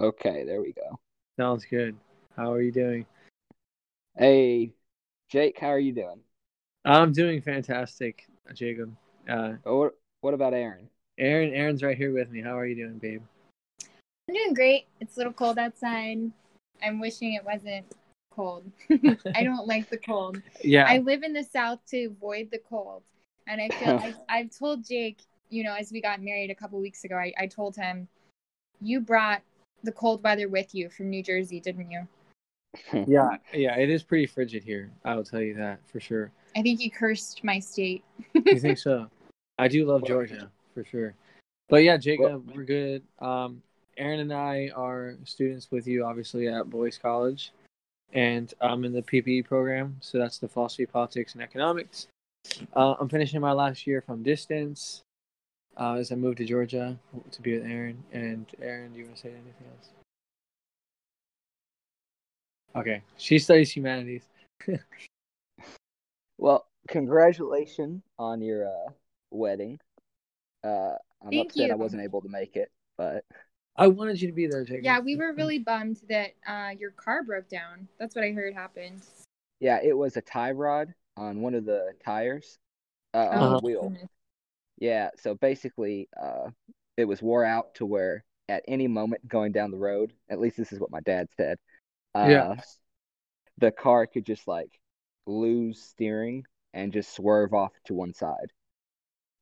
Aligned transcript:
Okay, 0.00 0.44
there 0.44 0.60
we 0.60 0.72
go. 0.72 0.98
Sounds 1.36 1.64
good. 1.64 1.96
How 2.36 2.52
are 2.52 2.62
you 2.62 2.70
doing? 2.70 3.04
Hey, 4.16 4.72
Jake, 5.28 5.58
how 5.58 5.68
are 5.68 5.78
you 5.78 5.92
doing? 5.92 6.20
I'm 6.84 7.12
doing 7.12 7.42
fantastic, 7.42 8.28
Jacob. 8.54 8.94
Uh, 9.28 9.54
Oh, 9.66 9.78
what, 9.78 9.94
what 10.20 10.34
about 10.34 10.54
Aaron? 10.54 10.88
Aaron, 11.18 11.52
Aaron's 11.52 11.82
right 11.82 11.96
here 11.96 12.12
with 12.12 12.30
me. 12.30 12.40
How 12.40 12.56
are 12.56 12.64
you 12.64 12.76
doing, 12.76 12.98
babe? 12.98 13.22
I'm 14.28 14.34
doing 14.34 14.54
great. 14.54 14.86
It's 15.00 15.16
a 15.16 15.20
little 15.20 15.32
cold 15.32 15.58
outside. 15.58 16.30
I'm 16.80 17.00
wishing 17.00 17.32
it 17.32 17.44
wasn't 17.44 17.86
cold. 18.30 18.70
I 19.34 19.42
don't 19.42 19.66
like 19.66 19.90
the 19.90 19.98
cold. 19.98 20.40
Yeah, 20.62 20.86
I 20.86 20.98
live 20.98 21.24
in 21.24 21.32
the 21.32 21.42
south 21.42 21.80
to 21.88 22.04
avoid 22.04 22.50
the 22.52 22.58
cold. 22.58 23.02
And 23.48 23.60
I 23.60 23.68
feel 23.68 23.88
I, 24.28 24.38
I've 24.38 24.56
told 24.56 24.86
Jake, 24.86 25.22
you 25.50 25.64
know, 25.64 25.74
as 25.74 25.90
we 25.90 26.00
got 26.00 26.22
married 26.22 26.50
a 26.50 26.54
couple 26.54 26.78
weeks 26.78 27.02
ago, 27.02 27.16
I, 27.16 27.32
I 27.36 27.48
told 27.48 27.74
him, 27.74 28.06
you 28.80 29.00
brought 29.00 29.42
the 29.82 29.92
cold 29.92 30.22
weather 30.22 30.48
with 30.48 30.74
you 30.74 30.88
from 30.88 31.10
New 31.10 31.22
Jersey, 31.22 31.60
didn't 31.60 31.90
you? 31.90 32.06
yeah, 33.06 33.36
yeah. 33.52 33.76
It 33.76 33.90
is 33.90 34.02
pretty 34.02 34.26
frigid 34.26 34.62
here. 34.62 34.90
I 35.04 35.14
will 35.14 35.24
tell 35.24 35.40
you 35.40 35.54
that 35.54 35.80
for 35.90 36.00
sure. 36.00 36.30
I 36.56 36.62
think 36.62 36.80
you 36.80 36.90
cursed 36.90 37.42
my 37.44 37.58
state. 37.58 38.04
You 38.34 38.58
think 38.58 38.78
so? 38.78 39.08
I 39.58 39.68
do 39.68 39.86
love 39.86 40.04
Georgia 40.04 40.50
for 40.74 40.84
sure. 40.84 41.14
But 41.68 41.82
yeah, 41.84 41.96
Jacob, 41.96 42.50
we're 42.54 42.64
good. 42.64 43.02
Um, 43.18 43.62
Aaron 43.96 44.20
and 44.20 44.32
I 44.32 44.70
are 44.74 45.16
students 45.24 45.70
with 45.70 45.86
you, 45.86 46.04
obviously, 46.04 46.48
at 46.48 46.70
Boyce 46.70 46.96
College, 46.96 47.52
and 48.12 48.52
I'm 48.60 48.84
in 48.84 48.92
the 48.92 49.02
PPE 49.02 49.44
program. 49.44 49.96
So 50.00 50.18
that's 50.18 50.38
the 50.38 50.48
philosophy, 50.48 50.86
politics, 50.86 51.34
and 51.34 51.42
economics. 51.42 52.06
Uh, 52.74 52.94
I'm 52.98 53.08
finishing 53.08 53.40
my 53.40 53.52
last 53.52 53.86
year 53.86 54.00
from 54.00 54.22
distance 54.22 55.02
uh, 55.78 55.94
as 55.94 56.12
I 56.12 56.16
moved 56.16 56.38
to 56.38 56.44
Georgia 56.44 56.98
to 57.30 57.42
be 57.42 57.58
with 57.58 57.66
Aaron. 57.66 58.02
And 58.12 58.46
Aaron, 58.60 58.92
do 58.92 58.98
you 58.98 59.04
want 59.04 59.16
to 59.16 59.22
say 59.22 59.28
anything 59.28 59.66
else? 59.76 59.88
Okay, 62.76 63.02
she 63.16 63.38
studies 63.38 63.70
humanities. 63.70 64.22
Well, 66.40 66.66
congratulations 66.86 68.02
on 68.16 68.40
your 68.40 68.68
uh, 68.68 68.92
wedding. 69.32 69.80
Uh, 70.62 70.94
I'm 71.20 71.30
Thank 71.30 71.48
upset 71.50 71.72
I 71.72 71.74
wasn't 71.74 72.02
able 72.02 72.22
to 72.22 72.28
make 72.28 72.54
it, 72.54 72.70
but 72.96 73.24
I 73.74 73.88
wanted 73.88 74.20
you 74.20 74.28
to 74.28 74.32
be 74.34 74.46
there, 74.46 74.64
Jacob. 74.64 74.84
yeah, 74.84 75.00
we 75.00 75.16
were 75.16 75.32
really 75.32 75.58
bummed 75.58 76.00
that 76.08 76.34
uh, 76.46 76.70
your 76.78 76.92
car 76.92 77.24
broke 77.24 77.48
down. 77.48 77.88
That's 77.98 78.14
what 78.14 78.24
I 78.24 78.30
heard 78.30 78.54
happened. 78.54 79.02
yeah, 79.58 79.80
it 79.82 79.96
was 79.96 80.16
a 80.16 80.20
tie 80.20 80.52
rod 80.52 80.94
on 81.16 81.40
one 81.40 81.54
of 81.54 81.64
the 81.64 81.92
tires, 82.04 82.58
uh, 83.14 83.18
on 83.18 83.36
Uh-huh. 83.38 83.56
the 83.56 83.64
wheel. 83.64 83.82
goodness. 83.82 84.08
Yeah, 84.80 85.10
so 85.18 85.34
basically, 85.34 86.08
uh, 86.20 86.50
it 86.96 87.04
was 87.04 87.20
wore 87.22 87.44
out 87.44 87.74
to 87.74 87.86
where 87.86 88.24
at 88.48 88.62
any 88.68 88.88
moment 88.88 89.26
going 89.28 89.52
down 89.52 89.70
the 89.70 89.76
road, 89.76 90.12
at 90.30 90.40
least 90.40 90.56
this 90.56 90.72
is 90.72 90.80
what 90.80 90.90
my 90.90 91.00
dad 91.00 91.28
said, 91.36 91.58
uh, 92.14 92.26
Yeah. 92.28 92.54
the 93.58 93.70
car 93.72 94.06
could 94.06 94.24
just 94.24 94.46
like 94.48 94.70
lose 95.26 95.82
steering 95.82 96.44
and 96.74 96.92
just 96.92 97.12
swerve 97.14 97.52
off 97.54 97.72
to 97.84 97.94
one 97.94 98.14
side. 98.14 98.52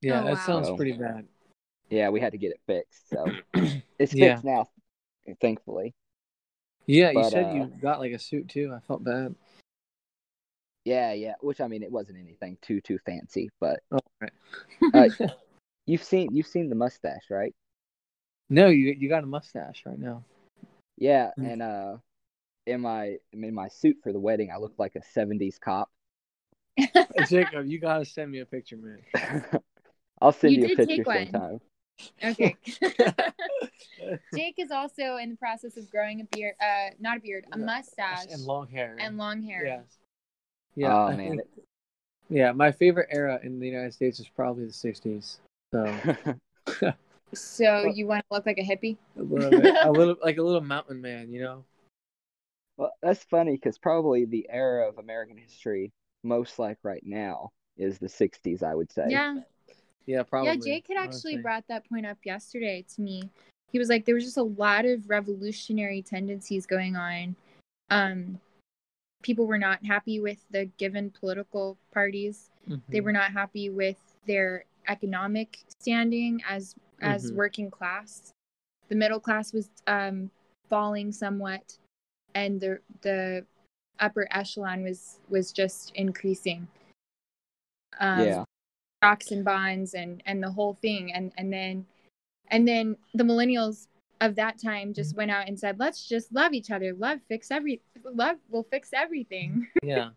Yeah, 0.01 0.21
Oh, 0.23 0.25
that 0.25 0.35
wow. 0.35 0.47
sounds 0.47 0.67
So- 0.69 0.77
pretty 0.77 0.93
bad. 0.93 1.27
Yeah, 1.89 2.09
we 2.09 2.19
had 2.21 2.33
to 2.33 2.39
get 2.39 2.51
it 2.53 2.61
fixed. 2.67 3.09
So 3.11 3.27
it's 3.99 4.13
Yeah. 4.15 4.33
fixed 4.35 4.45
now, 4.45 4.67
thankfully. 5.41 5.95
Yeah, 6.87 7.11
you 7.11 7.31
said 7.31 7.47
uh, 7.47 7.55
you 7.55 7.67
got 7.81 8.01
like 8.01 8.13
a 8.13 8.19
suit 8.19 8.49
too. 8.49 8.73
I 8.75 8.81
felt 8.81 9.05
bad. 9.05 9.35
Yeah, 10.87 11.13
yeah. 11.15 11.35
Which 11.41 11.61
I 11.61 11.67
mean, 11.67 11.83
it 11.83 11.91
wasn't 11.91 12.19
anything 12.19 12.57
too 12.63 12.81
too 12.81 12.99
fancy, 13.05 13.51
but 13.61 13.81
Oh, 13.91 13.99
right. 14.21 14.33
Uh, 14.95 15.09
you've 15.87 16.05
seen 16.05 16.33
you've 16.33 16.47
seen 16.47 16.69
the 16.69 16.77
mustache, 16.77 17.25
right? 17.29 17.55
no, 18.49 18.69
you 18.69 18.95
you 18.97 19.09
got 19.09 19.25
a 19.25 19.27
mustache 19.27 19.83
right 19.85 19.99
now. 19.99 20.25
Yeah, 20.97 21.33
Mm. 21.39 21.53
and 21.53 21.63
uh, 21.63 21.97
in 22.67 22.81
my 22.83 23.17
in 23.33 23.53
my 23.53 23.67
suit 23.67 23.97
for 24.05 24.13
the 24.13 24.21
wedding, 24.21 24.53
I 24.55 24.59
look 24.59 24.75
like 24.79 24.95
a 24.95 25.03
'70s 25.03 25.59
cop. 25.59 25.91
Jacob, 27.29 27.67
you 27.67 27.81
gotta 27.81 28.05
send 28.05 28.31
me 28.31 28.39
a 28.39 28.47
picture, 28.47 28.77
man. 28.77 29.01
I'll 30.23 30.31
send 30.31 30.55
You 30.55 30.61
you, 30.61 30.67
a 30.67 30.77
picture 30.77 30.87
take 30.87 31.07
one. 31.07 31.27
sometime. 31.33 31.61
Okay. 32.23 32.57
Jake 34.35 34.55
is 34.59 34.71
also 34.71 35.17
in 35.17 35.31
the 35.31 35.37
process 35.37 35.77
of 35.77 35.91
growing 35.91 36.21
a 36.21 36.25
beard, 36.25 36.55
uh, 36.61 36.91
not 37.01 37.17
a 37.17 37.21
beard, 37.21 37.45
a 37.53 37.59
mustache 37.59 38.27
and 38.31 38.45
long 38.45 38.69
hair. 38.69 38.97
and 39.01 39.19
long 39.19 39.43
hair. 39.43 39.65
Yes. 39.67 39.99
Yeah. 40.77 40.95
Oh, 40.95 41.07
I 41.09 41.17
man. 41.17 41.31
think- 41.39 41.49
yeah, 42.29 42.53
my 42.53 42.73
favorite 42.73 43.09
era 43.11 43.39
in 43.43 43.61
the 43.61 43.67
United 43.67 43.95
States 43.95 44.19
is 44.21 44.29
probably 44.29 44.67
the 44.67 44.73
'60s. 44.73 45.39
So 45.73 46.95
So 47.35 47.85
you 47.95 48.07
want 48.07 48.25
to 48.29 48.35
look 48.35 48.47
like 48.47 48.59
a 48.59 48.63
hippie? 48.63 48.97
a 49.19 49.23
little 49.23 49.51
bit, 49.51 49.75
a 49.83 49.91
little 49.91 50.17
like 50.23 50.39
a 50.39 50.43
little 50.43 50.61
mountain 50.61 51.01
man, 51.01 51.33
you 51.33 51.41
know. 51.41 51.65
well, 52.77 52.93
that's 53.03 53.25
funny 53.25 53.53
because 53.53 53.79
probably 53.79 54.25
the 54.25 54.47
era 54.51 54.89
of 54.89 54.99
American 54.99 55.37
history 55.37 55.93
most 56.25 56.59
like 56.59 56.79
right 56.83 57.03
now 57.05 57.51
is 57.77 57.99
the 57.99 58.09
'60s. 58.09 58.63
I 58.63 58.75
would 58.75 58.91
say. 58.91 59.07
Yeah. 59.09 59.37
Yeah, 60.07 60.23
probably. 60.23 60.51
Yeah, 60.51 60.57
Jake 60.65 60.87
had 60.89 60.99
actually 60.99 61.33
honestly. 61.33 61.37
brought 61.39 61.65
that 61.69 61.89
point 61.89 62.07
up 62.07 62.19
yesterday 62.25 62.85
to 62.95 63.01
me. 63.01 63.29
He 63.73 63.79
was 63.81 63.89
like, 63.89 64.05
there 64.05 64.15
was 64.15 64.25
just 64.25 64.37
a 64.37 64.43
lot 64.43 64.85
of 64.85 65.11
revolutionary 65.11 66.01
tendencies 66.01 66.65
going 66.65 66.95
on. 66.95 67.35
Um, 67.91 68.41
people 69.27 69.47
were 69.47 69.59
not 69.59 69.85
happy 69.85 70.21
with 70.21 70.39
the 70.53 70.67
given 70.79 71.11
political 71.11 71.77
parties. 71.93 72.51
They 72.91 73.01
Mhm. 73.01 73.05
were 73.05 73.13
not 73.13 73.33
happy 73.33 73.71
with 73.71 73.97
their 74.25 74.65
economic 74.87 75.59
standing 75.81 76.41
as 76.49 76.77
as 77.03 77.33
Mhm. 77.33 77.35
working 77.35 77.71
class. 77.71 78.33
The 78.89 78.95
middle 78.95 79.19
class 79.19 79.53
was 79.53 79.69
um, 79.89 80.31
falling 80.69 81.11
somewhat, 81.11 81.77
and 82.37 82.61
the 82.61 82.81
the 83.03 83.45
upper 83.99 84.29
echelon 84.31 84.85
was 84.85 85.19
was 85.29 85.53
just 85.53 85.91
increasing. 85.97 86.69
Um, 87.99 88.21
Yeah. 88.21 88.45
stocks 89.03 89.33
and 89.33 89.45
bonds 89.45 89.95
and 89.95 90.23
and 90.25 90.41
the 90.41 90.53
whole 90.53 90.75
thing 90.75 91.13
and 91.13 91.33
and 91.37 91.53
then 91.53 91.85
and 92.49 92.67
then 92.67 92.97
the 93.13 93.25
millennials 93.25 93.89
of 94.21 94.35
that 94.35 94.61
time 94.61 94.95
just 94.95 95.15
went 95.17 95.31
out 95.31 95.47
and 95.47 95.59
said 95.59 95.79
let's 95.79 96.09
just 96.09 96.33
love 96.33 96.53
each 96.53 96.71
other 96.71 96.95
love 96.95 97.19
fix 97.29 97.51
every 97.51 97.81
love 98.15 98.37
will 98.51 98.63
fix 98.71 98.91
everything 98.95 99.67
yeah, 99.83 100.11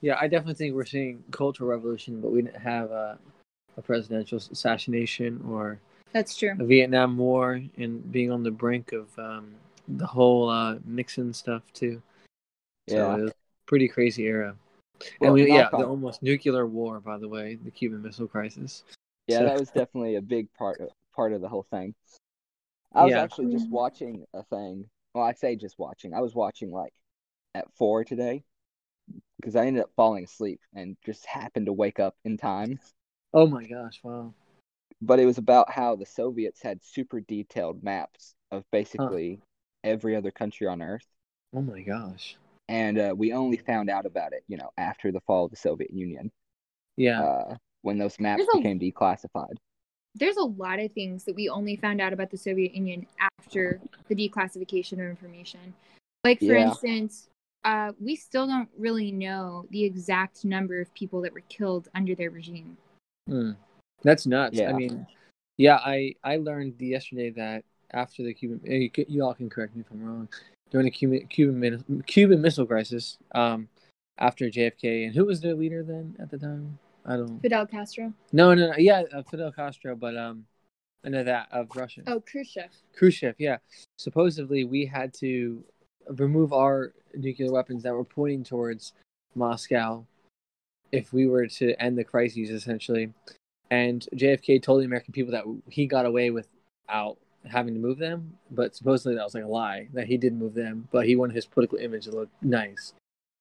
yeah. 0.00 0.16
I 0.20 0.28
definitely 0.28 0.54
think 0.54 0.74
we're 0.74 0.84
seeing 0.84 1.22
cultural 1.30 1.70
revolution, 1.70 2.20
but 2.20 2.30
we 2.30 2.42
didn't 2.42 2.60
have 2.60 2.90
a, 2.90 3.18
a 3.76 3.82
presidential 3.82 4.38
assassination 4.38 5.44
or 5.48 5.80
that's 6.12 6.36
true 6.36 6.54
a 6.58 6.64
Vietnam 6.64 7.16
War 7.16 7.60
and 7.76 8.12
being 8.12 8.30
on 8.30 8.42
the 8.42 8.50
brink 8.50 8.92
of 8.92 9.08
um, 9.18 9.54
the 9.88 10.06
whole 10.06 10.48
uh, 10.48 10.76
Nixon 10.84 11.32
stuff 11.32 11.62
too. 11.72 12.00
So 12.88 12.96
Yeah. 12.96 13.14
it 13.16 13.22
was 13.22 13.30
a 13.30 13.34
pretty 13.66 13.88
crazy 13.88 14.24
era. 14.24 14.54
Well, 15.20 15.34
and 15.34 15.34
we, 15.34 15.48
yeah, 15.48 15.62
knock 15.62 15.72
the 15.72 15.86
almost 15.86 16.22
nuclear 16.22 16.66
war, 16.66 17.00
by 17.00 17.18
the 17.18 17.28
way, 17.28 17.58
the 17.64 17.70
Cuban 17.70 18.00
Missile 18.00 18.28
Crisis. 18.28 18.84
Yeah, 19.26 19.38
So- 19.38 19.44
that 19.46 19.58
was 19.58 19.70
definitely 19.70 20.16
a 20.16 20.22
big 20.22 20.52
part 20.54 20.80
part 21.14 21.32
of 21.32 21.40
the 21.40 21.48
whole 21.48 21.66
thing. 21.70 21.94
I 22.94 23.04
was 23.04 23.12
Yeah. 23.12 23.22
actually 23.22 23.52
just 23.52 23.70
watching 23.70 24.24
a 24.34 24.42
thing. 24.44 24.88
Well, 25.14 25.24
I 25.24 25.32
say 25.32 25.56
just 25.56 25.78
watching. 25.78 26.14
I 26.14 26.20
was 26.20 26.34
watching 26.34 26.70
like 26.70 26.94
at 27.54 27.72
four 27.76 28.04
today 28.04 28.44
because 29.36 29.56
I 29.56 29.66
ended 29.66 29.82
up 29.84 29.90
falling 29.96 30.24
asleep 30.24 30.60
and 30.74 30.96
just 31.04 31.26
happened 31.26 31.66
to 31.66 31.72
wake 31.72 32.00
up 32.00 32.16
in 32.24 32.36
time. 32.36 32.78
Oh 33.34 33.46
my 33.46 33.66
gosh! 33.66 34.00
Wow. 34.02 34.32
But 35.00 35.20
it 35.20 35.26
was 35.26 35.38
about 35.38 35.70
how 35.70 35.94
the 35.94 36.04
Soviets 36.06 36.60
had 36.60 36.82
super 36.82 37.20
detailed 37.20 37.84
maps 37.84 38.34
of 38.50 38.64
basically 38.72 39.40
every 39.84 40.16
other 40.16 40.32
country 40.32 40.66
on 40.66 40.82
Earth, 40.82 41.06
Oh 41.54 41.62
my 41.62 41.80
gosh. 41.80 42.36
and 42.68 42.98
uh, 42.98 43.14
we 43.16 43.32
only 43.32 43.56
found 43.58 43.90
out 43.90 44.06
about 44.06 44.32
it, 44.32 44.44
you 44.48 44.56
know, 44.56 44.70
after 44.78 45.12
the 45.12 45.20
fall 45.22 45.44
of 45.44 45.50
the 45.50 45.56
Soviet 45.56 45.90
Union, 45.92 46.30
Yeah. 46.96 47.20
uh, 47.22 47.56
when 47.82 47.98
those 47.98 48.18
maps 48.20 48.44
There's 48.44 48.48
a- 48.50 48.58
became 48.58 48.80
declassified. 48.80 49.56
There's 50.14 50.36
a 50.36 50.44
lot 50.44 50.78
of 50.78 50.92
things 50.92 51.24
that 51.24 51.34
we 51.34 51.48
only 51.48 51.76
found 51.76 52.00
out 52.00 52.12
about 52.12 52.30
the 52.30 52.36
soviet 52.36 52.74
union 52.74 53.06
after 53.38 53.80
the 54.08 54.14
declassification 54.14 54.94
of 54.94 55.00
information 55.00 55.74
like 56.24 56.38
for 56.38 56.54
Yeah. 56.54 56.68
instance 56.68 57.28
uh, 57.64 57.92
we 57.98 58.14
still 58.14 58.46
don't 58.46 58.68
really 58.78 59.10
know 59.10 59.66
the 59.70 59.84
exact 59.84 60.44
number 60.44 60.80
of 60.82 60.92
people 60.92 61.22
that 61.22 61.32
were 61.32 61.42
killed 61.48 61.88
under 61.94 62.14
their 62.14 62.30
regime 62.30 62.76
Hmm. 63.28 63.52
That's 64.02 64.26
nuts. 64.26 64.60
I 64.60 64.72
mean, 64.72 65.06
yeah, 65.56 65.76
I 65.76 66.14
I 66.22 66.36
learned 66.36 66.74
yesterday 66.78 67.30
that 67.30 67.64
after 67.92 68.22
the 68.22 68.34
Cuban, 68.34 68.60
eh, 68.66 68.90
you, 68.94 69.04
you 69.08 69.24
all 69.24 69.32
can 69.34 69.48
correct 69.48 69.74
me 69.74 69.80
if 69.80 69.90
I'm 69.90 70.04
wrong. 70.04 70.28
During 70.70 70.84
the 70.84 70.90
Cuban 70.90 71.26
Cuban 71.28 72.04
Cuban 72.06 72.42
Missile 72.42 72.66
Crisis, 72.66 73.16
um, 73.34 73.68
after 74.18 74.50
JFK, 74.50 75.06
and 75.06 75.14
who 75.14 75.24
was 75.24 75.40
their 75.40 75.54
leader 75.54 75.82
then 75.82 76.16
at 76.18 76.30
the 76.30 76.36
time? 76.36 76.78
I 77.06 77.16
don't. 77.16 77.40
fidel 77.40 77.66
castro 77.66 78.12
No, 78.32 78.54
no, 78.54 78.68
no. 78.70 78.74
Yeah, 78.78 79.02
uh, 79.12 79.22
Fidel 79.22 79.52
Castro, 79.52 79.94
but 79.94 80.16
um, 80.16 80.46
I 81.04 81.10
know 81.10 81.22
that 81.24 81.48
of 81.52 81.68
Russia. 81.74 82.02
oh 82.06 82.20
khrushchev 82.20 82.70
Khrushchev, 82.96 83.34
yeah. 83.38 83.58
Supposedly, 83.98 84.64
we 84.64 84.86
had 84.86 85.12
to 85.14 85.62
remove 86.08 86.52
our 86.52 86.92
nuclear 87.14 87.50
weapons 87.52 87.82
that 87.82 87.92
were 87.94 88.04
pointing 88.04 88.42
towards 88.44 88.92
Moscow 89.34 90.06
if 90.92 91.12
we 91.12 91.26
were 91.26 91.46
to 91.46 91.74
end 91.82 91.98
the 91.98 92.04
crises, 92.04 92.50
essentially. 92.50 93.12
And 93.70 94.06
JFK 94.14 94.62
told 94.62 94.80
the 94.82 94.86
American 94.86 95.12
people 95.12 95.32
that 95.32 95.44
he 95.68 95.86
got 95.86 96.06
away 96.06 96.30
without 96.30 97.18
having 97.44 97.74
to 97.74 97.80
move 97.80 97.98
them, 97.98 98.38
but 98.50 98.74
supposedly 98.74 99.16
that 99.16 99.24
was 99.24 99.34
like 99.34 99.44
a 99.44 99.48
lie 99.48 99.88
that 99.92 100.06
he 100.06 100.16
did 100.16 100.32
move 100.34 100.54
them, 100.54 100.88
but 100.90 101.04
he 101.06 101.16
wanted 101.16 101.34
his 101.34 101.44
political 101.46 101.76
image 101.78 102.04
to 102.04 102.12
look 102.12 102.28
nice, 102.40 102.94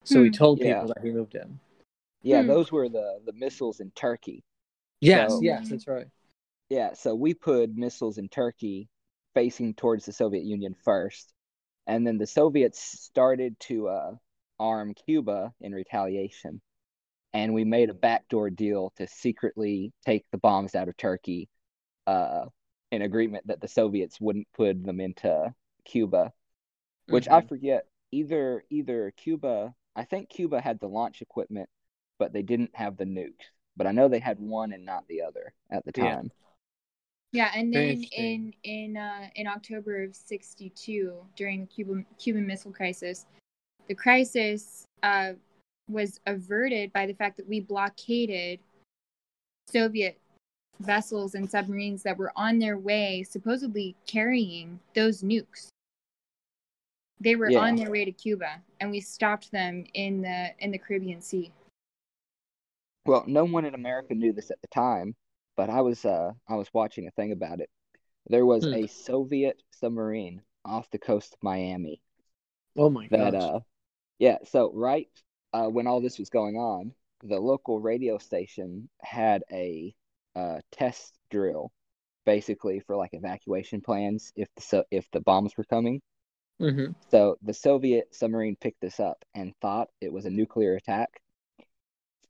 so 0.03 0.21
he 0.21 0.27
Hmm. 0.29 0.33
told 0.33 0.59
Yeah. 0.59 0.73
people 0.81 0.87
that 0.93 1.03
he 1.03 1.11
moved 1.11 1.31
them. 1.33 1.59
Yeah, 2.23 2.41
Hmm. 2.41 2.47
those 2.47 2.71
were 2.71 2.89
the 2.89 3.21
the 3.25 3.33
missiles 3.33 3.79
in 3.79 3.91
Turkey. 3.91 4.43
Yes, 5.01 5.31
So- 5.31 5.41
yes, 5.41 5.69
that's 5.69 5.87
right. 5.87 6.07
Yeah, 6.69 6.93
so 6.93 7.13
we 7.13 7.33
put 7.33 7.75
missiles 7.75 8.17
in 8.17 8.29
Turkey 8.29 8.89
facing 9.33 9.73
towards 9.75 10.05
the 10.05 10.13
Soviet 10.13 10.43
Union 10.43 10.73
first, 10.73 11.33
and 11.85 12.07
then 12.07 12.17
the 12.17 12.25
Soviets 12.27 12.79
started 12.81 13.59
to 13.61 13.89
uh, 13.89 14.15
arm 14.59 14.93
Cuba 14.93 15.53
in 15.59 15.73
retaliation. 15.73 16.61
And 17.33 17.53
we 17.53 17.63
made 17.63 17.89
a 17.89 17.95
backdoor 17.95 18.51
deal 18.51 18.93
to 18.97 19.07
secretly 19.07 19.91
take 20.05 20.23
the 20.31 20.37
bombs 20.37 20.75
out 20.75 20.87
of 20.87 20.95
Turkey 20.97 21.49
uh, 22.05 22.45
in 22.91 23.01
agreement 23.01 23.47
that 23.47 23.59
the 23.59 23.67
Soviets 23.67 24.21
wouldn't 24.21 24.47
put 24.53 24.83
them 24.83 24.99
into 25.01 25.53
Cuba, 25.83 26.31
which 27.07 27.27
I 27.27 27.41
forget 27.41 27.87
either 28.11 28.63
either 28.69 29.11
Cuba, 29.17 29.73
I 29.95 30.05
think 30.05 30.29
Cuba 30.29 30.61
had 30.61 30.79
the 30.79 30.87
launch 30.87 31.21
equipment, 31.23 31.69
but 32.23 32.31
they 32.31 32.41
didn't 32.41 32.73
have 32.73 32.95
the 32.95 33.03
nukes. 33.03 33.51
But 33.75 33.85
I 33.85 33.91
know 33.91 34.07
they 34.07 34.19
had 34.19 34.39
one 34.39 34.71
and 34.71 34.85
not 34.85 35.05
the 35.09 35.21
other 35.23 35.53
at 35.69 35.83
the 35.83 35.91
time. 35.91 36.31
Yeah, 37.33 37.51
and 37.53 37.73
then 37.73 38.01
in 38.13 38.53
in 38.63 38.95
uh, 38.95 39.27
in 39.35 39.45
October 39.45 40.03
of 40.03 40.15
'62, 40.15 41.13
during 41.35 41.61
the 41.61 41.67
Cuban 41.67 42.05
Cuban 42.17 42.47
Missile 42.47 42.71
Crisis, 42.71 43.25
the 43.89 43.95
crisis 43.95 44.85
uh, 45.01 45.33
was 45.89 46.21
averted 46.27 46.93
by 46.93 47.05
the 47.07 47.13
fact 47.13 47.35
that 47.35 47.47
we 47.49 47.59
blockaded 47.59 48.61
Soviet 49.69 50.17
vessels 50.79 51.35
and 51.35 51.49
submarines 51.49 52.03
that 52.03 52.17
were 52.17 52.31
on 52.37 52.57
their 52.57 52.77
way, 52.77 53.23
supposedly 53.23 53.97
carrying 54.07 54.79
those 54.95 55.23
nukes. 55.23 55.67
They 57.19 57.35
were 57.35 57.51
Yeah. 57.51 57.59
on 57.59 57.75
their 57.75 57.91
way 57.91 58.05
to 58.05 58.13
Cuba, 58.13 58.61
and 58.79 58.91
we 58.91 59.01
stopped 59.01 59.51
them 59.51 59.85
in 59.93 60.21
the 60.21 60.51
in 60.59 60.71
the 60.71 60.77
Caribbean 60.77 61.21
Sea. 61.21 61.51
Well, 63.05 63.23
no 63.27 63.45
one 63.45 63.63
in 63.63 63.75
America 63.75 64.13
knew 64.13 64.33
this 64.33 64.51
at 64.51 64.61
the 64.61 64.67
time, 64.67 65.15
but 65.55 65.69
I 65.69 65.79
was 65.79 66.03
uh 66.03 66.33
I 66.49 66.55
was 66.55 66.73
watching 66.73 67.07
a 67.07 67.11
thing 67.11 67.31
about 67.31 67.61
it. 67.61 67.69
There 68.27 68.45
was 68.45 68.67
Hmm. 68.67 68.73
a 68.73 68.87
Soviet 68.87 69.61
submarine 69.71 70.43
off 70.65 70.89
the 70.91 70.99
coast 70.99 71.33
of 71.35 71.43
Miami 71.43 72.01
Oh 72.77 72.89
my 72.91 73.07
that 73.09 73.33
gosh. 73.33 73.35
uh 73.35 73.59
yeah, 74.19 74.39
so 74.45 74.71
right 74.73 75.09
uh 75.53 75.67
when 75.67 75.87
all 75.87 76.01
this 76.01 76.19
was 76.19 76.29
going 76.29 76.57
on, 76.57 76.93
the 77.23 77.39
local 77.39 77.79
radio 77.81 78.17
station 78.17 78.89
had 79.01 79.43
a 79.51 79.95
uh 80.35 80.59
test 80.71 81.17
drill 81.31 81.71
basically 82.25 82.79
for 82.81 82.95
like 82.97 83.11
evacuation 83.13 83.81
plans 83.81 84.33
if 84.35 84.49
the 84.55 84.61
so 84.63 84.85
if 84.91 85.09
the 85.11 85.21
bombs 85.21 85.57
were 85.57 85.65
coming. 85.65 86.01
hmm 86.59 86.95
So 87.11 87.37
the 87.43 87.53
Soviet 87.53 88.15
submarine 88.15 88.55
picked 88.55 88.81
this 88.81 88.99
up 88.99 89.23
and 89.35 89.55
thought 89.61 89.89
it 90.01 90.11
was 90.11 90.25
a 90.25 90.31
nuclear 90.31 90.75
attack. 90.75 91.21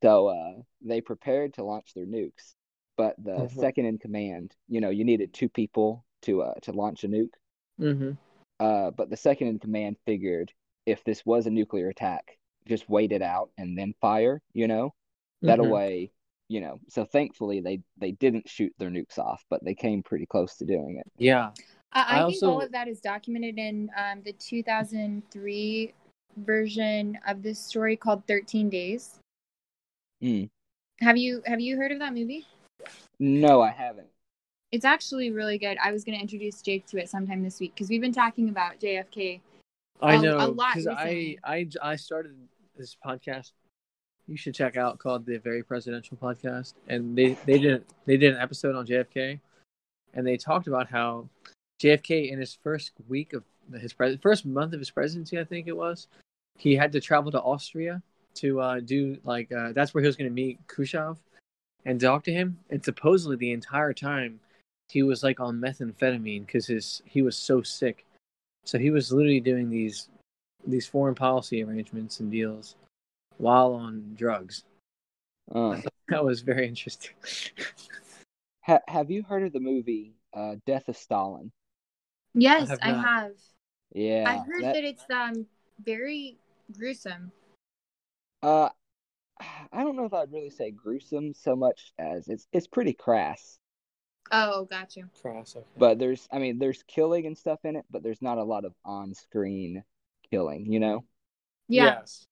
So 0.03 0.27
uh, 0.27 0.61
they 0.81 0.99
prepared 0.99 1.53
to 1.53 1.63
launch 1.63 1.93
their 1.93 2.05
nukes, 2.05 2.55
but 2.97 3.15
the 3.23 3.47
Mhm. 3.47 3.51
second 3.51 3.85
in 3.85 3.97
command, 3.97 4.53
you 4.67 4.81
know, 4.81 4.89
you 4.89 5.05
needed 5.05 5.33
two 5.33 5.47
people 5.47 6.05
to 6.23 6.41
uh, 6.41 6.55
to 6.63 6.73
launch 6.73 7.05
a 7.05 7.07
nuke. 7.07 7.33
hmm 7.77 8.11
Uh, 8.59 8.91
but 8.91 9.09
the 9.09 9.17
second 9.17 9.47
in 9.47 9.59
command 9.59 9.97
figured 10.05 10.51
if 10.85 11.03
this 11.05 11.25
was 11.25 11.47
a 11.47 11.49
nuclear 11.49 11.87
attack, 11.87 12.37
just 12.65 12.89
wait 12.89 13.11
it 13.13 13.21
out 13.21 13.49
and 13.57 13.77
then 13.77 13.93
fire. 14.01 14.41
You 14.53 14.67
know, 14.67 14.93
that 15.41 15.59
Mhm. 15.59 15.69
way, 15.69 16.11
you 16.49 16.59
know. 16.59 16.81
So 16.89 17.05
thankfully 17.05 17.61
they 17.61 17.81
they 17.97 18.11
didn't 18.11 18.49
shoot 18.49 18.73
their 18.77 18.89
nukes 18.91 19.17
off, 19.17 19.45
but 19.49 19.63
they 19.63 19.73
came 19.73 20.03
pretty 20.03 20.25
close 20.25 20.57
to 20.57 20.65
doing 20.65 20.97
it. 20.97 21.07
Yeah. 21.17 21.51
I, 21.93 22.01
I, 22.01 22.23
I 22.23 22.25
think 22.25 22.43
all 22.43 22.59
of 22.59 22.71
that 22.73 22.89
is 22.89 22.99
documented 22.99 23.57
in 23.57 23.89
um, 23.95 24.21
the 24.23 24.33
2003 24.33 25.93
version 26.37 27.17
of 27.25 27.41
this 27.41 27.59
story 27.59 27.95
called 27.95 28.25
13 28.27 28.69
Days. 28.69 29.19
Mm. 30.23 30.49
Have 31.01 31.17
you 31.17 31.41
have 31.45 31.59
you 31.59 31.75
heard 31.77 31.91
of 31.91 31.99
that 31.99 32.13
movie? 32.13 32.47
No, 33.19 33.61
I 33.61 33.71
haven't. 33.71 34.07
It's 34.71 34.85
actually 34.85 35.31
really 35.31 35.57
good. 35.57 35.77
I 35.83 35.91
was 35.91 36.03
going 36.03 36.17
to 36.17 36.21
introduce 36.21 36.61
Jake 36.61 36.85
to 36.87 36.97
it 36.97 37.09
sometime 37.09 37.43
this 37.43 37.59
week 37.59 37.73
because 37.75 37.89
we've 37.89 38.01
been 38.01 38.13
talking 38.13 38.49
about 38.49 38.79
JFK. 38.79 39.41
I 40.01 40.15
A- 40.15 40.19
a 40.19 40.21
know 40.21 40.37
a 40.37 40.47
lot 40.47 40.75
because 40.75 40.87
I. 40.87 41.37
I 41.43 41.67
I 41.81 41.95
started 41.97 42.35
this 42.77 42.95
podcast. 43.05 43.51
You 44.27 44.37
should 44.37 44.55
check 44.55 44.77
out 44.77 44.99
called 44.99 45.25
the 45.25 45.37
Very 45.37 45.61
Presidential 45.61 46.15
Podcast, 46.15 46.73
and 46.87 47.17
they 47.17 47.33
they 47.45 47.59
did 47.59 47.83
they 48.05 48.15
did 48.15 48.33
an 48.33 48.39
episode 48.39 48.75
on 48.75 48.87
JFK, 48.87 49.39
and 50.13 50.25
they 50.25 50.37
talked 50.37 50.67
about 50.67 50.89
how 50.89 51.27
JFK 51.81 52.31
in 52.31 52.39
his 52.39 52.57
first 52.63 52.93
week 53.09 53.33
of 53.33 53.43
his 53.79 53.91
pres- 53.91 54.17
first 54.21 54.45
month 54.45 54.73
of 54.73 54.79
his 54.79 54.89
presidency, 54.89 55.37
I 55.39 55.43
think 55.43 55.67
it 55.67 55.75
was, 55.75 56.07
he 56.57 56.75
had 56.75 56.91
to 56.93 57.01
travel 57.01 57.31
to 57.31 57.41
Austria 57.41 58.01
to 58.35 58.59
uh, 58.59 58.79
do 58.79 59.17
like 59.23 59.51
uh, 59.51 59.71
that's 59.73 59.93
where 59.93 60.01
he 60.01 60.07
was 60.07 60.15
going 60.15 60.29
to 60.29 60.33
meet 60.33 60.59
Khrushchev 60.67 61.17
and 61.85 61.99
talk 61.99 62.23
to 62.25 62.31
him, 62.33 62.57
and 62.69 62.83
supposedly 62.83 63.35
the 63.35 63.51
entire 63.51 63.93
time 63.93 64.39
he 64.89 65.03
was 65.03 65.23
like 65.23 65.39
on 65.39 65.59
methamphetamine 65.59 66.45
because 66.45 66.67
his 66.67 67.01
he 67.05 67.21
was 67.21 67.35
so 67.37 67.61
sick. 67.61 68.05
So 68.65 68.77
he 68.77 68.91
was 68.91 69.11
literally 69.11 69.39
doing 69.39 69.69
these 69.69 70.09
these 70.65 70.87
foreign 70.87 71.15
policy 71.15 71.63
arrangements 71.63 72.19
and 72.19 72.31
deals 72.31 72.75
while 73.37 73.73
on 73.73 74.15
drugs. 74.17 74.63
Uh, 75.53 75.81
That 76.09 76.25
was 76.25 76.41
very 76.41 76.67
interesting. 76.67 77.13
ha- 78.61 78.81
have 78.89 79.09
you 79.09 79.23
heard 79.23 79.43
of 79.43 79.53
the 79.53 79.59
movie 79.59 80.11
uh, 80.33 80.55
Death 80.67 80.89
of 80.89 80.97
Stalin? 80.97 81.49
Yes, 82.33 82.69
have 82.69 82.79
I 82.81 82.91
have. 82.91 83.31
Yeah, 83.93 84.23
I 84.29 84.37
heard 84.37 84.63
that- 84.63 84.73
that 84.73 84.83
it's 84.83 85.03
um 85.09 85.45
very 85.83 86.37
gruesome. 86.77 87.31
Uh, 88.43 88.69
I 89.71 89.83
don't 89.83 89.95
know 89.95 90.05
if 90.05 90.13
I'd 90.13 90.31
really 90.31 90.51
say 90.51 90.69
gruesome 90.69 91.33
so 91.33 91.55
much 91.55 91.93
as 91.97 92.27
it's 92.27 92.47
it's 92.51 92.67
pretty 92.67 92.93
crass. 92.93 93.57
Oh, 94.31 94.65
got 94.65 94.95
you. 94.95 95.09
Cross, 95.21 95.55
okay. 95.57 95.65
But 95.77 95.99
there's, 95.99 96.27
I 96.31 96.39
mean, 96.39 96.57
there's 96.57 96.81
killing 96.87 97.25
and 97.25 97.37
stuff 97.37 97.59
in 97.65 97.75
it, 97.75 97.85
but 97.91 98.03
there's 98.03 98.21
not 98.21 98.37
a 98.37 98.43
lot 98.43 98.63
of 98.63 98.73
on-screen 98.85 99.83
killing, 100.31 100.71
you 100.71 100.79
know. 100.79 101.03
Yeah. 101.67 101.97
Yes. 101.99 102.25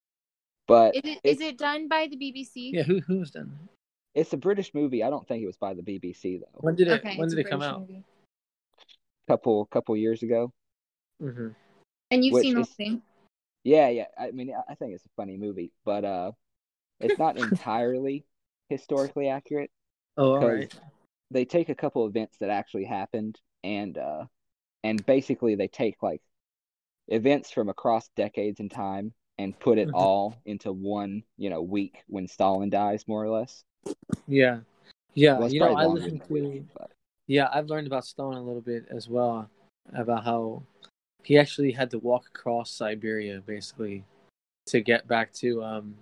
But 0.68 0.96
Is 0.96 1.02
it 1.04 1.20
it's, 1.24 1.42
it 1.42 1.58
done 1.58 1.90
by 1.90 2.08
the 2.08 2.16
BBC? 2.16 2.72
Yeah. 2.72 2.84
Who 2.84 3.02
who's 3.02 3.32
done? 3.32 3.52
that? 3.62 3.72
it's 4.14 4.34
a 4.34 4.38
British 4.38 4.74
movie. 4.74 5.04
I 5.04 5.10
don't 5.10 5.28
think 5.28 5.44
it 5.44 5.48
was 5.48 5.58
by 5.58 5.74
the 5.74 5.82
BBC 5.82 6.40
though. 6.40 6.60
When 6.60 6.76
did 6.76 6.88
it? 6.88 7.00
Okay, 7.00 7.18
when 7.18 7.30
did 7.30 7.38
a 7.38 7.42
it 7.42 7.50
come 7.50 7.62
out? 7.62 7.82
movie. 7.82 8.04
Couple 9.28 9.66
couple 9.66 9.96
years 9.96 10.24
ago. 10.24 10.52
hmm 11.20 11.50
And 12.10 12.26
you've 12.26 12.34
Which 12.34 12.44
seen 12.44 12.56
the 12.56 12.66
thing? 12.66 13.02
Yeah, 13.64 13.90
yeah. 13.90 14.06
I 14.18 14.32
mean, 14.32 14.54
I- 14.70 14.76
think 14.76 14.94
it's 14.94 15.06
a 15.06 15.10
funny 15.16 15.38
movie, 15.38 15.72
but 15.86 16.04
uh, 16.06 16.32
it's 17.00 17.20
not 17.20 17.38
entirely 17.38 18.26
historically 18.70 19.28
accurate. 19.28 19.72
Oh, 20.18 20.34
all 20.34 20.48
right. 20.48 20.74
they 21.32 21.46
take 21.46 21.70
a 21.70 21.76
couple 21.76 22.06
events 22.08 22.38
that 22.40 22.50
actually 22.50 22.84
happened 22.86 23.40
and 23.64 23.98
uh 23.98 24.26
and 24.84 25.06
basically 25.06 25.56
they 25.56 25.68
take 25.68 26.02
like 26.02 26.22
events 27.08 27.52
from 27.52 27.70
across 27.70 28.10
decades 28.16 28.60
in 28.60 28.70
time 28.70 29.14
and 29.38 29.58
put 29.60 29.78
it 29.78 29.88
Mhm. 29.88 29.94
all 29.94 30.36
into 30.46 30.72
one, 30.72 31.24
you 31.38 31.50
know, 31.50 31.62
week 31.62 32.04
when 32.08 32.28
Stalin 32.28 32.70
dies 32.70 33.08
more 33.08 33.24
or 33.24 33.30
less. 33.30 33.64
Yeah. 34.28 34.60
Yeah. 35.14 35.38
Well, 35.40 35.52
you 35.52 35.60
know, 35.60 35.74
I 35.74 35.86
listened 35.86 36.22
to. 36.28 36.66
but 36.74 36.92
Yeah, 37.28 37.50
I've 37.52 37.68
learned 37.68 37.88
about 37.88 38.06
Stalin 38.06 38.38
a 38.38 38.44
little 38.44 38.62
bit 38.62 38.86
as 38.90 39.08
well, 39.08 39.50
about 39.94 40.24
how 40.24 40.64
he 41.24 41.38
actually 41.38 41.72
had 41.72 41.92
to 41.92 42.00
walk 42.00 42.28
across 42.28 42.72
Siberia 42.72 43.42
basically 43.46 44.06
to 44.68 44.82
get 44.82 45.08
back 45.08 45.34
to 45.34 45.64
um, 45.64 45.96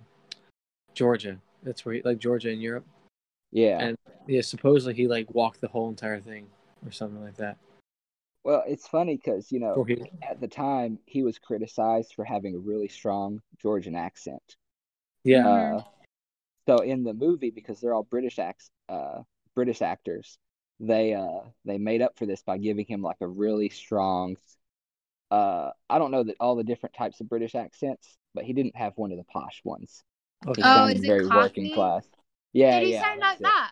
Georgia. 0.94 1.38
That's 1.62 1.84
where, 1.84 1.96
he, 1.96 2.02
like 2.02 2.18
Georgia 2.18 2.50
in 2.50 2.60
Europe. 2.60 2.86
yeah. 3.52 3.80
And 3.80 3.98
yeah, 4.26 4.42
supposedly 4.42 4.94
he 4.94 5.08
like 5.08 5.34
walked 5.34 5.60
the 5.60 5.68
whole 5.68 5.88
entire 5.88 6.20
thing 6.20 6.46
or 6.84 6.92
something 6.92 7.22
like 7.22 7.36
that. 7.36 7.56
Well, 8.44 8.64
it's 8.66 8.86
funny 8.86 9.16
because, 9.16 9.52
you 9.52 9.60
know, 9.60 9.84
he, 9.84 10.02
at 10.22 10.40
the 10.40 10.48
time 10.48 10.98
he 11.04 11.22
was 11.22 11.38
criticized 11.38 12.14
for 12.14 12.24
having 12.24 12.54
a 12.54 12.58
really 12.58 12.88
strong 12.88 13.42
Georgian 13.60 13.94
accent. 13.94 14.56
yeah. 15.24 15.48
Uh, 15.48 15.82
so 16.68 16.78
in 16.78 17.02
the 17.02 17.12
movie, 17.12 17.50
because 17.50 17.80
they're 17.80 17.92
all 17.92 18.04
British 18.04 18.38
acts, 18.38 18.70
uh, 18.88 19.22
British 19.54 19.82
actors, 19.82 20.38
they 20.78 21.12
uh 21.12 21.40
they 21.66 21.76
made 21.76 22.00
up 22.00 22.16
for 22.16 22.24
this 22.24 22.42
by 22.42 22.56
giving 22.56 22.86
him 22.86 23.02
like 23.02 23.18
a 23.20 23.26
really 23.26 23.68
strong. 23.68 24.36
Uh, 25.30 25.70
I 25.88 25.98
don't 25.98 26.10
know 26.10 26.24
that 26.24 26.36
all 26.40 26.56
the 26.56 26.64
different 26.64 26.94
types 26.94 27.20
of 27.20 27.28
British 27.28 27.54
accents, 27.54 28.16
but 28.34 28.44
he 28.44 28.52
didn't 28.52 28.76
have 28.76 28.92
one 28.96 29.12
of 29.12 29.18
the 29.18 29.24
posh 29.24 29.60
ones. 29.64 30.02
He 30.44 30.50
okay. 30.50 30.62
Oh, 30.62 30.74
sounded 30.74 30.96
is 30.98 31.04
it 31.04 31.06
very 31.06 31.26
working 31.26 31.72
class. 31.74 32.08
Yeah, 32.52 32.80
Did 32.80 32.86
he 32.86 32.92
yeah, 32.94 33.02
sound 33.02 33.20
like 33.20 33.36
it. 33.38 33.42
that? 33.44 33.70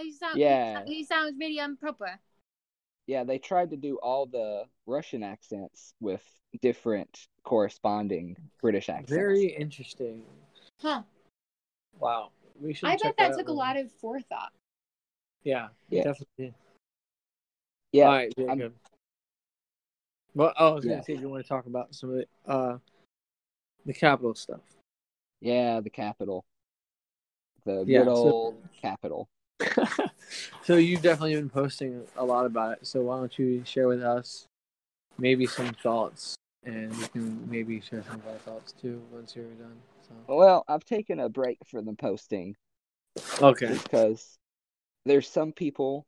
He 0.00 0.12
sound, 0.12 0.38
Yeah. 0.38 0.84
He 0.86 1.04
sounds 1.04 1.34
really 1.38 1.58
improper. 1.58 2.18
Yeah, 3.06 3.24
they 3.24 3.38
tried 3.38 3.70
to 3.70 3.76
do 3.76 3.96
all 4.02 4.26
the 4.26 4.64
Russian 4.86 5.22
accents 5.22 5.94
with 6.00 6.22
different 6.60 7.26
corresponding 7.44 8.36
British 8.60 8.88
accents. 8.88 9.10
very 9.12 9.46
interesting. 9.46 10.24
Huh. 10.80 11.02
Wow, 11.98 12.30
we 12.60 12.74
should. 12.74 12.88
I 12.88 12.96
bet 12.96 13.14
that 13.18 13.32
out 13.32 13.38
took 13.38 13.48
a 13.48 13.52
lot 13.52 13.76
of 13.76 13.90
forethought. 13.92 14.52
Yeah, 15.42 15.68
Yeah. 15.90 16.04
definitely. 16.04 16.54
yeah. 17.92 18.04
All 18.04 18.12
right, 18.12 18.34
I'm- 18.38 18.58
Jacob. 18.58 18.74
Well, 20.38 20.54
oh, 20.56 20.68
I 20.68 20.70
was 20.70 20.84
gonna 20.84 20.98
Yeah. 20.98 21.02
say, 21.02 21.14
you 21.16 21.28
want 21.28 21.42
to 21.44 21.48
talk 21.48 21.66
about 21.66 21.92
some 21.96 22.10
of 22.10 22.16
the 22.16 22.26
uh, 22.50 22.78
the 23.84 23.92
capital 23.92 24.36
stuff? 24.36 24.60
Yeah, 25.40 25.80
the 25.80 25.90
capital. 25.90 26.44
The 27.64 27.82
Yeah, 27.84 28.04
good 28.04 28.06
so- 28.06 28.30
old 28.30 28.62
capital. 28.80 29.28
so 30.62 30.76
you've 30.76 31.02
definitely 31.02 31.34
been 31.34 31.50
posting 31.50 32.06
a 32.16 32.24
lot 32.24 32.46
about 32.46 32.78
it. 32.78 32.86
So 32.86 33.02
why 33.02 33.18
don't 33.18 33.36
you 33.36 33.64
share 33.64 33.88
with 33.88 34.00
us 34.00 34.46
maybe 35.18 35.44
some 35.44 35.74
thoughts, 35.82 36.36
and 36.62 36.96
we 36.96 37.08
can 37.08 37.50
maybe 37.50 37.80
share 37.80 38.04
some 38.04 38.20
of 38.20 38.28
our 38.28 38.38
thoughts 38.38 38.70
too 38.70 39.02
once 39.10 39.34
you're 39.34 39.44
done. 39.46 39.76
So 40.08 40.36
Well, 40.36 40.62
I've 40.68 40.84
taken 40.84 41.18
a 41.18 41.28
break 41.28 41.58
from 41.66 41.84
the 41.84 41.94
posting 41.94 42.54
okay, 43.42 43.72
because 43.72 44.38
there's 45.04 45.26
some 45.28 45.50
people 45.50 46.06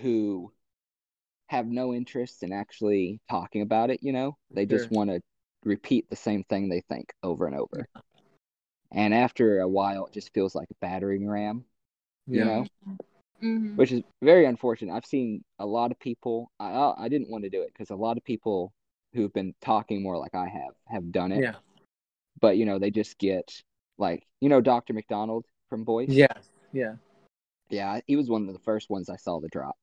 who 0.00 0.52
have 1.48 1.66
no 1.66 1.94
interest 1.94 2.42
in 2.42 2.52
actually 2.52 3.20
talking 3.30 3.62
about 3.62 3.90
it, 3.90 4.02
you 4.02 4.12
know? 4.12 4.36
They 4.50 4.66
just 4.66 4.90
want 4.90 5.10
to 5.10 5.20
repeat 5.64 6.08
the 6.08 6.16
same 6.16 6.44
thing 6.44 6.68
they 6.68 6.82
think 6.88 7.12
over 7.22 7.46
and 7.46 7.56
over. 7.56 7.88
And 8.92 9.12
after 9.12 9.60
a 9.60 9.68
while, 9.68 10.06
it 10.06 10.12
just 10.12 10.32
feels 10.32 10.54
like 10.54 10.68
a 10.70 10.74
battering 10.80 11.28
ram, 11.28 11.64
you 12.26 12.38
yeah, 12.38 12.44
know? 12.44 12.66
Mhm. 13.42 13.76
Which 13.76 13.92
is 13.92 14.02
very 14.22 14.46
unfortunate. 14.46 14.94
I've 14.94 15.06
seen 15.06 15.44
a 15.58 15.66
lot 15.66 15.90
of 15.90 15.98
people, 15.98 16.50
I, 16.58 16.70
I 16.70 17.04
I 17.04 17.08
didn't 17.08 17.30
want 17.30 17.44
to 17.44 17.50
do 17.50 17.62
it 17.62 17.72
because 17.72 17.90
a 17.90 17.96
lot 17.96 18.16
of 18.16 18.24
people 18.24 18.72
who've 19.14 19.32
been 19.32 19.54
talking 19.60 20.02
more 20.02 20.18
like 20.18 20.34
I 20.34 20.48
have 20.48 20.74
have 20.86 21.12
done 21.12 21.32
it. 21.32 21.42
yeah, 21.42 21.54
But, 22.40 22.56
you 22.56 22.66
know, 22.66 22.78
they 22.78 22.90
just 22.90 23.18
get 23.18 23.62
like, 23.98 24.26
you 24.40 24.48
know, 24.48 24.60
Dr. 24.60 24.92
McDonald 24.94 25.44
from 25.68 25.84
Boyce? 25.84 26.08
yeah, 26.10 26.26
yeah. 26.72 26.94
Yeah, 27.70 28.00
he 28.06 28.16
was 28.16 28.28
one 28.28 28.48
of 28.48 28.54
the 28.54 28.60
first 28.60 28.90
ones 28.90 29.08
I 29.08 29.16
saw 29.16 29.40
the 29.40 29.48
drop. 29.48 29.76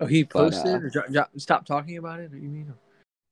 Oh, 0.00 0.06
he 0.06 0.24
But, 0.24 0.32
posted 0.32 0.66
uh, 0.74 0.78
or 0.78 0.90
dro- 0.90 1.08
dro- 1.10 1.24
stopped 1.38 1.66
talking 1.66 1.96
about 1.98 2.20
it. 2.20 2.32
Or 2.32 2.36
you 2.38 2.48
mean? 2.48 2.74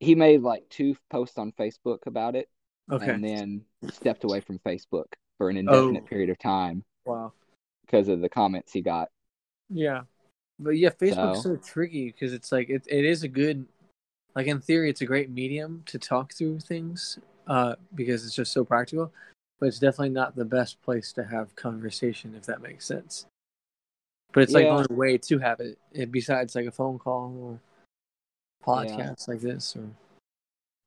He 0.00 0.14
made 0.14 0.42
like 0.42 0.68
two 0.71 0.97
posts 1.11 1.38
on 1.38 1.52
Facebook 1.52 2.06
about 2.06 2.35
it 2.37 2.49
Okay. 2.90 3.11
and 3.11 3.23
then 3.25 3.64
stepped 3.90 4.25
away 4.25 4.40
from 4.40 4.59
Facebook 4.61 5.06
for 5.38 5.50
an 5.50 5.56
indefinite 5.56 6.04
Oh. 6.04 6.09
period 6.09 6.30
of 6.30 6.38
time 6.38 6.85
wow. 7.04 7.33
because 7.85 8.09
of 8.09 8.21
the 8.21 8.28
comments 8.28 8.73
he 8.73 8.80
got. 8.80 9.11
Yeah, 9.71 10.02
but 10.59 10.71
yeah, 10.71 10.90
Facebook's 10.90 11.42
So- 11.42 11.54
so, 11.54 11.56
tricky 11.56 12.06
because 12.06 12.33
it's 12.33 12.52
like 12.52 12.68
it, 12.71 12.87
it 12.88 13.04
is 13.04 13.23
a 13.23 13.28
good, 13.28 13.66
like 14.35 14.47
in 14.47 14.61
theory, 14.61 14.90
it's 14.90 15.00
a 15.00 15.06
great 15.06 15.30
medium 15.30 15.83
to 15.87 15.99
talk 15.99 16.33
through 16.35 16.61
things, 16.61 17.18
uh, 17.47 17.76
because 17.94 18.25
it's 18.26 18.35
just 18.35 18.52
so 18.52 18.64
practical. 18.64 19.12
But 19.61 19.66
it's 19.66 19.78
definitely 19.78 20.11
not 20.11 20.35
the 20.35 20.44
best 20.44 20.83
place 20.83 21.12
to 21.12 21.25
have 21.25 21.54
conversation, 21.56 22.35
if 22.35 22.44
that 22.47 22.61
makes 22.61 22.85
sense. 22.87 23.26
But 24.34 24.42
it's 24.42 24.52
like 24.52 24.64
the 24.64 24.70
only 24.70 24.86
way 24.90 25.16
to 25.16 25.38
have 25.38 25.60
it, 25.60 25.78
eh, 25.94 26.06
besides 26.06 26.54
like 26.56 26.66
a 26.66 26.72
phone 26.72 26.98
call 26.98 27.32
or 27.40 27.60
podcasts 28.66 29.28
like 29.28 29.40
this, 29.40 29.76
or 29.76 29.88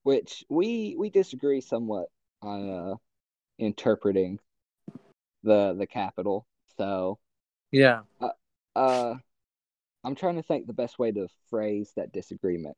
which 0.04 0.44
we 0.50 0.96
we 0.98 1.10
disagree 1.10 1.62
somewhat 1.62 2.10
on 2.42 2.70
uh 2.70 2.96
interpreting 3.58 4.40
the 5.44 5.74
the 5.78 5.88
capital. 5.88 6.46
So 6.78 7.20
yeah, 7.72 8.02
uh 8.76 9.16
I'm 10.04 10.16
trying 10.16 10.36
to 10.36 10.44
think 10.44 10.68
the 10.68 10.74
best 10.74 11.00
way 11.00 11.12
to 11.12 11.28
phrase 11.50 11.94
that 11.96 12.12
disagreement. 12.12 12.76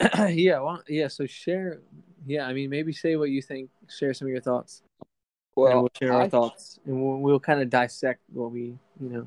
yeah, 0.28 0.60
well, 0.60 0.82
yeah. 0.88 1.08
So 1.08 1.26
share, 1.26 1.80
yeah. 2.26 2.46
I 2.46 2.52
mean, 2.52 2.70
maybe 2.70 2.92
say 2.92 3.16
what 3.16 3.30
you 3.30 3.42
think. 3.42 3.70
Share 3.88 4.12
some 4.12 4.26
of 4.26 4.32
your 4.32 4.40
thoughts. 4.40 4.82
and 5.00 5.06
Well, 5.56 5.80
we'll 5.82 5.90
share 5.98 6.12
our 6.12 6.22
I- 6.22 6.28
thoughts, 6.28 6.80
and 6.84 7.00
we'll, 7.02 7.18
we'll 7.18 7.40
kind 7.40 7.62
of 7.62 7.70
dissect 7.70 8.22
what 8.32 8.50
we, 8.50 8.78
you 9.00 9.08
know. 9.08 9.26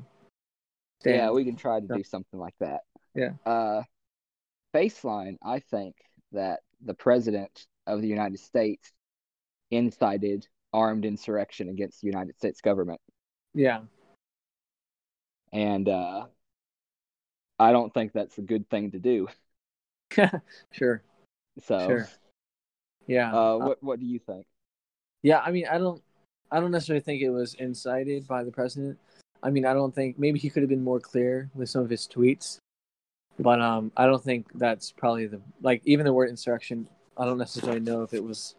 Yeah, 1.14 1.30
we 1.30 1.44
can 1.44 1.56
try 1.56 1.80
to 1.80 1.86
do 1.86 2.02
something 2.04 2.38
like 2.38 2.54
that. 2.60 2.80
Yeah. 3.14 3.32
Uh 3.44 3.82
baseline, 4.74 5.36
I 5.42 5.60
think 5.60 5.96
that 6.32 6.60
the 6.84 6.94
president 6.94 7.66
of 7.86 8.02
the 8.02 8.08
United 8.08 8.38
States 8.40 8.92
incited 9.70 10.46
armed 10.72 11.04
insurrection 11.04 11.68
against 11.68 12.00
the 12.00 12.06
United 12.08 12.36
States 12.36 12.60
government. 12.60 13.00
yeah, 13.54 13.80
And 15.52 15.88
uh 15.88 16.26
I 17.58 17.72
don't 17.72 17.92
think 17.94 18.12
that's 18.12 18.36
a 18.38 18.42
good 18.42 18.68
thing 18.68 18.90
to 18.90 18.98
do. 18.98 19.28
sure, 20.72 21.02
So 21.62 21.78
sure, 21.86 22.08
yeah, 23.06 23.34
uh 23.34 23.56
what 23.56 23.82
what 23.82 24.00
do 24.00 24.06
you 24.06 24.18
think? 24.18 24.46
yeah. 25.22 25.40
I 25.40 25.50
mean, 25.50 25.66
I 25.70 25.78
don't, 25.78 26.02
I 26.50 26.60
don't 26.60 26.70
necessarily 26.70 27.00
think 27.00 27.22
it 27.22 27.30
was 27.30 27.54
incited 27.54 28.28
by 28.28 28.44
the 28.44 28.52
president. 28.52 28.98
I 29.42 29.50
mean, 29.50 29.66
I 29.66 29.74
don't 29.74 29.94
think 29.94 30.18
maybe 30.18 30.38
he 30.38 30.50
could 30.50 30.62
have 30.62 30.70
been 30.70 30.84
more 30.84 31.00
clear 31.00 31.50
with 31.54 31.68
some 31.68 31.82
of 31.82 31.90
his 31.90 32.08
tweets, 32.08 32.58
but 33.38 33.60
um, 33.60 33.92
I 33.96 34.06
don't 34.06 34.22
think 34.22 34.46
that's 34.54 34.92
probably 34.92 35.26
the 35.26 35.40
like 35.62 35.82
even 35.84 36.04
the 36.04 36.12
word 36.12 36.30
insurrection. 36.30 36.88
I 37.16 37.24
don't 37.24 37.38
necessarily 37.38 37.80
know 37.80 38.02
if 38.02 38.12
it 38.12 38.22
was, 38.22 38.54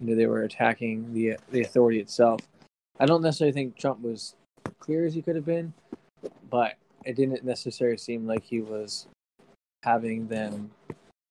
you 0.00 0.08
know, 0.08 0.16
they 0.16 0.26
were 0.26 0.42
attacking 0.42 1.12
the 1.14 1.36
the 1.50 1.62
authority 1.62 2.00
itself. 2.00 2.40
I 2.98 3.06
don't 3.06 3.22
necessarily 3.22 3.52
think 3.52 3.76
Trump 3.76 4.00
was 4.00 4.34
clear 4.78 5.06
as 5.06 5.14
he 5.14 5.22
could 5.22 5.36
have 5.36 5.44
been, 5.44 5.72
but 6.50 6.74
it 7.04 7.14
didn't 7.14 7.44
necessarily 7.44 7.98
seem 7.98 8.26
like 8.26 8.42
he 8.42 8.60
was 8.60 9.06
having 9.82 10.26
them 10.26 10.70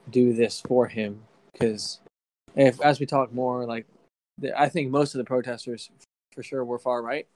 do 0.09 0.33
this 0.33 0.61
for 0.61 0.87
him 0.87 1.21
because 1.51 1.99
if 2.55 2.79
as 2.81 2.99
we 2.99 3.05
talk 3.05 3.33
more 3.33 3.65
like 3.65 3.85
the, 4.37 4.57
i 4.59 4.69
think 4.69 4.89
most 4.89 5.13
of 5.13 5.17
the 5.17 5.25
protesters 5.25 5.89
for 6.33 6.43
sure 6.43 6.63
were 6.63 6.79
far 6.79 7.01
right 7.01 7.27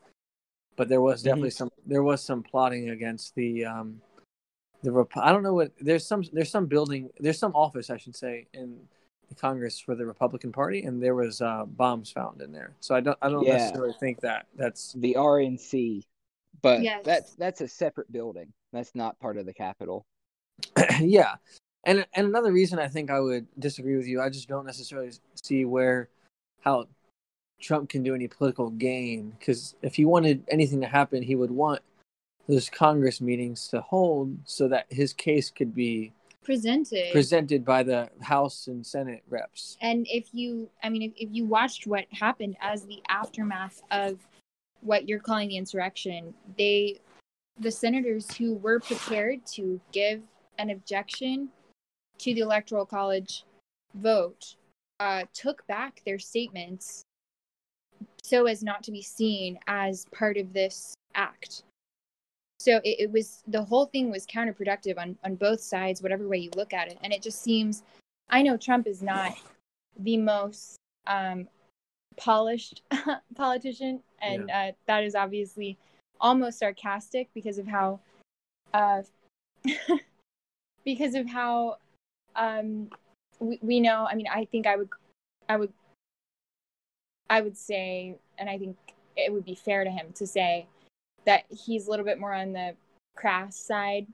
but 0.79 0.87
there 0.87 1.01
was 1.01 1.21
definitely 1.21 1.49
some 1.49 1.69
there 1.85 2.03
was 2.03 2.23
some 2.23 2.41
plotting 2.41 2.89
against 2.89 3.35
the 3.35 3.65
um 3.65 4.01
the 4.81 4.89
Rep- 4.91 5.17
i 5.17 5.29
don't 5.33 5.43
know 5.43 5.53
what 5.53 5.73
there's 5.81 6.07
some 6.07 6.23
there's 6.31 6.49
some 6.49 6.67
building 6.67 7.09
there's 7.19 7.37
some 7.37 7.53
office 7.53 7.89
i 7.89 7.97
should 7.97 8.15
say 8.15 8.47
in 8.53 8.79
the 9.27 9.35
congress 9.35 9.77
for 9.77 9.93
the 9.93 10.05
republican 10.05 10.53
party 10.53 10.83
and 10.83 11.03
there 11.03 11.15
was 11.15 11.41
uh 11.41 11.65
bombs 11.65 12.09
found 12.11 12.41
in 12.41 12.53
there 12.53 12.71
so 12.79 12.95
i 12.95 13.01
don't 13.01 13.17
i 13.21 13.27
don't 13.27 13.45
Yeah. 13.45 13.57
necessarily 13.57 13.93
think 13.99 14.21
that 14.21 14.47
that's 14.55 14.93
The 14.93 15.15
RNC. 15.19 16.03
But 16.61 16.81
Yes. 16.81 17.01
that's 17.05 17.35
that's 17.35 17.61
a 17.61 17.67
separate 17.67 18.11
building. 18.11 18.51
That's 18.73 18.93
not 18.95 19.19
part 19.19 19.37
of 19.37 19.45
the 19.45 19.53
Capitol. 19.53 20.05
yeah 21.01 21.35
and 21.85 22.05
and 22.15 22.27
another 22.27 22.51
reason 22.51 22.79
i 22.79 22.87
think 22.87 23.09
i 23.09 23.19
would 23.19 23.47
disagree 23.59 23.95
with 23.95 24.07
you 24.07 24.21
i 24.21 24.29
just 24.29 24.47
don't 24.49 24.65
necessarily 24.65 25.11
see 25.41 25.63
where 25.65 26.09
how 26.61 26.85
trump 27.59 27.89
can 27.89 28.03
do 28.03 28.15
any 28.15 28.27
political 28.27 28.69
gain 28.71 29.33
because 29.39 29.75
if 29.81 29.95
he 29.95 30.05
wanted 30.05 30.43
anything 30.49 30.81
to 30.81 30.87
happen 30.87 31.21
he 31.21 31.35
would 31.35 31.51
want 31.51 31.81
those 32.47 32.69
congress 32.69 33.21
meetings 33.21 33.67
to 33.67 33.81
hold 33.81 34.35
so 34.45 34.67
that 34.67 34.85
his 34.89 35.13
case 35.13 35.49
could 35.49 35.75
be 35.75 36.11
presented. 36.43 37.11
presented 37.11 37.63
by 37.63 37.83
the 37.83 38.09
house 38.21 38.67
and 38.67 38.85
senate 38.85 39.23
reps 39.29 39.77
and 39.81 40.05
if 40.09 40.29
you, 40.33 40.69
I 40.83 40.89
mean, 40.89 41.03
if, 41.03 41.11
if 41.15 41.29
you 41.31 41.45
watched 41.45 41.87
what 41.87 42.05
happened 42.11 42.57
as 42.61 42.85
the 42.85 43.01
aftermath 43.07 43.81
of 43.91 44.19
what 44.81 45.07
you're 45.07 45.19
calling 45.19 45.49
the 45.49 45.57
insurrection, 45.57 46.33
they, 46.57 46.99
the 47.59 47.71
senators 47.71 48.33
who 48.35 48.55
were 48.55 48.79
prepared 48.79 49.45
to 49.53 49.79
give 49.91 50.21
an 50.57 50.69
objection 50.69 51.49
to 52.19 52.33
the 52.33 52.41
electoral 52.41 52.85
college 52.85 53.45
vote 53.95 54.55
uh, 54.99 55.23
took 55.33 55.65
back 55.67 56.01
their 56.05 56.19
statements 56.19 57.05
so 58.23 58.45
as 58.45 58.63
not 58.63 58.83
to 58.83 58.91
be 58.91 59.01
seen 59.01 59.59
as 59.67 60.05
part 60.11 60.37
of 60.37 60.53
this 60.53 60.93
act. 61.15 61.63
So 62.59 62.77
it, 62.83 62.95
it 62.99 63.11
was 63.11 63.41
the 63.47 63.63
whole 63.63 63.85
thing 63.85 64.11
was 64.11 64.25
counterproductive 64.25 64.97
on 64.97 65.17
on 65.23 65.35
both 65.35 65.61
sides, 65.61 66.01
whatever 66.01 66.27
way 66.27 66.37
you 66.37 66.51
look 66.55 66.73
at 66.73 66.87
it, 66.89 66.97
and 67.03 67.13
it 67.13 67.21
just 67.21 67.41
seems. 67.41 67.83
I 68.29 68.41
know 68.41 68.57
Trump 68.57 68.85
is 68.85 69.01
not 69.01 69.33
the 69.97 70.17
most 70.17 70.75
um, 71.07 71.47
polished 72.17 72.83
politician, 73.35 74.01
and 74.21 74.49
uh, 74.51 74.71
that 74.87 75.03
is 75.03 75.15
obviously 75.15 75.77
almost 76.21 76.59
sarcastic 76.59 77.29
because 77.33 77.57
of 77.57 77.67
how, 77.67 77.99
uh, 78.73 79.01
because 80.85 81.15
of 81.15 81.27
how 81.27 81.77
um, 82.35 82.89
we, 83.39 83.59
we 83.61 83.79
know. 83.79 84.07
I 84.09 84.15
mean, 84.15 84.27
I 84.31 84.45
think 84.45 84.67
I 84.67 84.75
would, 84.75 84.89
I 85.47 85.57
would, 85.57 85.73
I 87.29 87.41
would 87.41 87.57
say, 87.57 88.15
and 88.37 88.49
I 88.49 88.57
think 88.57 88.77
it 89.15 89.31
would 89.31 89.45
be 89.45 89.55
fair 89.55 89.83
to 89.83 89.89
him 89.89 90.11
to 90.15 90.25
say 90.27 90.67
that 91.25 91.43
he's 91.49 91.87
a 91.87 91.89
little 91.89 92.05
bit 92.05 92.19
more 92.19 92.33
on 92.33 92.53
the 92.53 92.75
crass 93.15 93.55
side, 93.57 94.07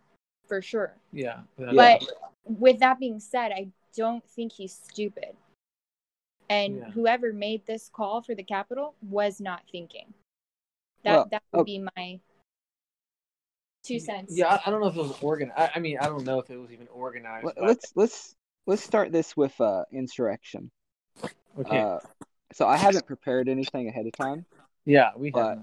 for 0.47 0.61
sure. 0.61 0.93
yeah 1.11 1.41
But 1.57 2.03
with 2.45 2.79
that 2.79 2.99
being 2.99 3.19
said, 3.19 3.51
I 3.51 3.67
don't 3.95 4.23
think 4.29 4.51
he's 4.51 4.73
stupid. 4.73 5.35
And 6.49 6.77
Yeah. 6.77 6.89
whoever 6.91 7.33
made 7.33 7.65
this 7.65 7.89
call 7.89 8.21
for 8.21 8.35
the 8.35 8.43
Capitol 8.43 8.95
was 9.01 9.39
not 9.39 9.63
thinking. 9.71 10.13
That 11.03 11.11
Well, 11.13 11.27
that 11.31 11.43
would 11.53 11.61
oh. 11.61 11.63
be 11.63 11.85
my 11.95 12.19
two 13.83 13.99
cents. 13.99 14.35
yeah 14.35 14.47
I, 14.55 14.61
I 14.65 14.71
don't 14.71 14.81
know 14.81 14.87
if 14.87 14.95
it 14.95 14.99
was 15.01 15.15
organized 15.21 15.59
I, 15.59 15.71
I 15.75 15.79
mean 15.79 15.99
i 15.99 16.07
don't 16.07 16.23
know 16.25 16.39
if 16.39 16.49
it 16.49 16.57
was 16.57 16.71
even 16.71 16.87
organized 16.87 17.45
Let- 17.45 17.55
but- 17.55 17.63
Let's 17.67 17.91
let's 17.95 18.35
let's 18.65 18.81
start 18.83 19.11
this 19.11 19.37
with 19.37 19.53
uh 19.61 19.83
insurrection. 19.91 20.71
okay 21.59 21.79
Uh 21.81 21.99
so 22.55 22.65
I 22.67 22.77
haven't 22.77 23.05
prepared 23.05 23.49
anything 23.49 23.87
ahead 23.89 24.05
of 24.07 24.13
time. 24.13 24.45
yeah 24.85 25.09
we 25.17 25.31
have 25.35 25.59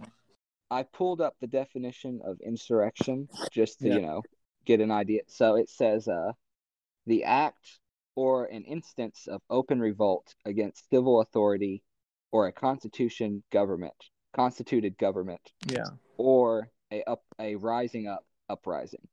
I 0.70 0.82
pulled 0.84 1.20
up 1.20 1.34
the 1.40 1.46
definition 1.46 2.20
of 2.24 2.40
insurrection 2.40 3.28
just 3.50 3.80
to, 3.80 3.88
Yeah. 3.88 3.94
you 3.96 4.00
know, 4.06 4.22
get 4.64 4.80
an 4.80 4.90
idea. 4.90 5.20
So 5.26 5.56
it 5.56 5.68
says 5.68 6.08
uh 6.08 6.32
the 7.06 7.24
act 7.24 7.64
or 8.14 8.44
an 8.46 8.64
instance 8.64 9.26
of 9.34 9.40
open 9.50 9.80
revolt 9.80 10.26
against 10.46 10.88
civil 10.90 11.20
authority 11.20 11.82
or 12.30 12.46
a 12.46 12.52
constitution 12.52 13.42
government, 13.50 13.98
constituted 14.34 14.96
government, 14.98 15.44
Yeah. 15.66 15.90
or 16.16 16.68
a 16.90 17.02
up 17.12 17.22
a 17.38 17.56
rising 17.56 18.06
up 18.08 18.24
uprising. 18.48 19.06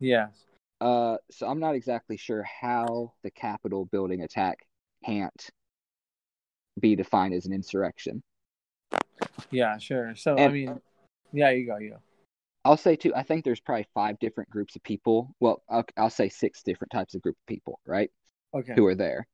Yes. 0.00 0.46
Uh, 0.80 1.16
so 1.30 1.46
I'm 1.46 1.60
not 1.60 1.76
exactly 1.76 2.16
sure 2.16 2.42
how 2.60 3.12
the 3.22 3.30
Capitol 3.30 3.84
building 3.94 4.22
attack 4.22 4.56
can't 5.06 5.42
be 6.80 6.96
defined 6.96 7.34
as 7.34 7.46
an 7.46 7.52
insurrection. 7.52 8.22
Yeah. 9.50 9.78
Sure. 9.78 10.14
So 10.14 10.38
I 10.38 10.48
mean, 10.48 10.80
yeah. 11.32 11.50
You 11.50 11.66
go. 11.66 11.78
You 11.78 11.90
go. 11.90 11.96
I'll 12.64 12.76
say 12.76 12.96
too. 12.96 13.12
I 13.14 13.22
think 13.22 13.44
there's 13.44 13.60
probably 13.60 13.86
five 13.92 14.18
different 14.18 14.50
groups 14.50 14.76
of 14.76 14.82
people. 14.82 15.34
Well, 15.40 15.62
I'll, 15.68 15.84
I'll 15.96 16.10
say 16.10 16.28
six 16.28 16.62
different 16.62 16.92
types 16.92 17.14
of 17.14 17.22
group 17.22 17.36
of 17.36 17.46
people, 17.46 17.80
right? 17.86 18.10
Okay. 18.54 18.74
Who 18.76 18.86
are 18.86 18.94
there? 18.94 19.26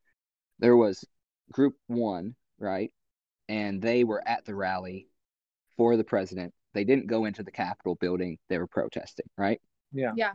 There 0.61 0.76
was 0.76 1.04
group 1.52 1.75
one, 1.87 2.35
right? 2.59 2.90
And 3.49 3.83
they 3.83 4.04
were 4.04 4.26
at 4.26 4.45
the 4.45 4.54
rally 4.54 5.09
for 5.76 5.97
the 5.97 6.04
president. 6.04 6.54
They 6.75 6.85
didn't 6.85 7.07
go 7.07 7.25
into 7.25 7.42
the 7.42 7.50
Capitol 7.50 7.97
building. 7.97 8.38
They 8.49 8.59
were 8.59 8.66
protesting, 8.66 9.26
right? 9.37 9.61
Yeah. 9.92 10.12
Yeah. 10.16 10.33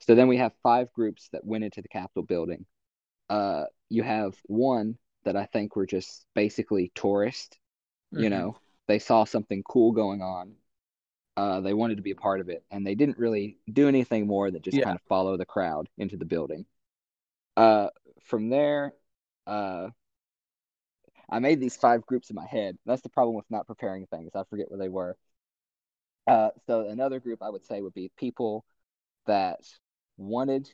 So 0.00 0.14
then 0.14 0.28
we 0.28 0.36
have 0.36 0.52
five 0.62 0.92
groups 0.92 1.28
that 1.32 1.44
went 1.44 1.64
into 1.64 1.82
the 1.82 1.88
Capitol 1.88 2.22
building. 2.22 2.66
Uh, 3.28 3.64
you 3.88 4.02
have 4.02 4.34
one 4.44 4.96
that 5.24 5.36
I 5.36 5.46
think 5.46 5.76
were 5.76 5.86
just 5.86 6.26
basically 6.34 6.92
tourists. 6.94 7.58
You 8.16 8.30
Mhm. 8.30 8.30
know, 8.30 8.60
they 8.88 8.98
saw 8.98 9.24
something 9.24 9.62
cool 9.64 9.92
going 9.92 10.22
on. 10.22 10.54
Uh, 11.36 11.60
they 11.60 11.74
wanted 11.74 11.96
to 11.96 12.02
be 12.02 12.10
a 12.12 12.16
part 12.16 12.40
of 12.40 12.48
it, 12.50 12.64
and 12.70 12.86
they 12.86 12.94
didn't 12.96 13.18
really 13.18 13.58
do 13.72 13.88
anything 13.88 14.26
more 14.26 14.50
than 14.50 14.62
just 14.62 14.80
Yeah. 14.80 14.82
kind 14.82 14.96
of 14.96 15.02
follow 15.08 15.36
the 15.36 15.46
crowd 15.46 15.88
into 15.98 16.16
the 16.16 16.24
building. 16.24 16.66
Uh, 17.56 17.90
from 18.24 18.50
there, 18.50 18.94
uh, 19.46 19.90
I 21.28 21.38
made 21.38 21.60
these 21.60 21.76
five 21.76 22.04
groups 22.06 22.30
in 22.30 22.36
my 22.36 22.46
head. 22.46 22.78
That's 22.86 23.02
the 23.02 23.08
problem 23.08 23.34
with 23.36 23.50
not 23.50 23.66
preparing 23.66 24.06
things. 24.06 24.32
I 24.34 24.44
forget 24.44 24.70
where 24.70 24.78
they 24.78 24.88
were. 24.88 25.16
Uh, 26.26 26.50
so 26.66 26.88
another 26.88 27.20
group 27.20 27.42
I 27.42 27.50
would 27.50 27.64
say 27.64 27.80
would 27.80 27.94
be 27.94 28.10
people 28.16 28.64
that 29.26 29.60
wanted 30.18 30.70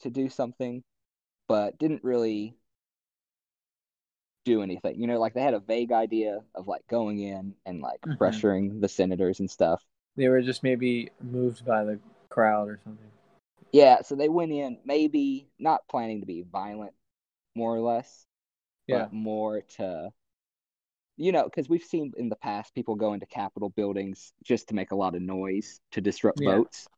to 0.00 0.10
do 0.10 0.28
something, 0.30 0.84
but 1.48 1.78
didn't 1.78 2.04
really 2.04 2.56
do 4.46 4.62
anything. 4.62 4.98
You 4.98 5.08
know, 5.08 5.18
like 5.18 5.34
they 5.34 5.42
had 5.42 5.54
a 5.54 5.60
vague 5.60 5.92
idea 5.92 6.40
of 6.54 6.68
like 6.68 6.86
going 6.88 7.18
in 7.18 7.54
and 7.66 7.80
like 7.82 8.00
Mhm. 8.00 8.16
pressuring 8.16 8.80
the 8.80 8.88
senators 8.88 9.40
and 9.40 9.50
stuff. 9.50 9.84
They 10.16 10.28
were 10.28 10.40
just 10.40 10.62
maybe 10.62 11.10
moved 11.20 11.66
by 11.66 11.84
the 11.84 11.98
crowd 12.30 12.68
or 12.68 12.80
something. 12.82 13.10
Yeah, 13.72 14.00
so 14.02 14.14
they 14.14 14.28
went 14.28 14.52
in 14.52 14.78
maybe 14.84 15.48
not 15.58 15.86
planning 15.88 16.20
to 16.20 16.26
be 16.26 16.42
violent, 16.42 16.94
more 17.54 17.74
or 17.74 17.80
less, 17.80 18.26
Yeah. 18.86 19.00
but 19.00 19.12
more 19.12 19.62
to, 19.76 20.12
you 21.16 21.32
know, 21.32 21.44
because 21.44 21.68
we've 21.68 21.82
seen 21.82 22.12
in 22.16 22.28
the 22.28 22.36
past 22.36 22.74
people 22.74 22.94
go 22.94 23.12
into 23.12 23.26
Capitol 23.26 23.70
buildings 23.70 24.32
just 24.44 24.68
to 24.68 24.74
make 24.74 24.92
a 24.92 24.96
lot 24.96 25.16
of 25.16 25.22
noise 25.22 25.80
to 25.90 26.00
disrupt 26.00 26.40
Yeah. 26.40 26.54
votes. 26.56 26.88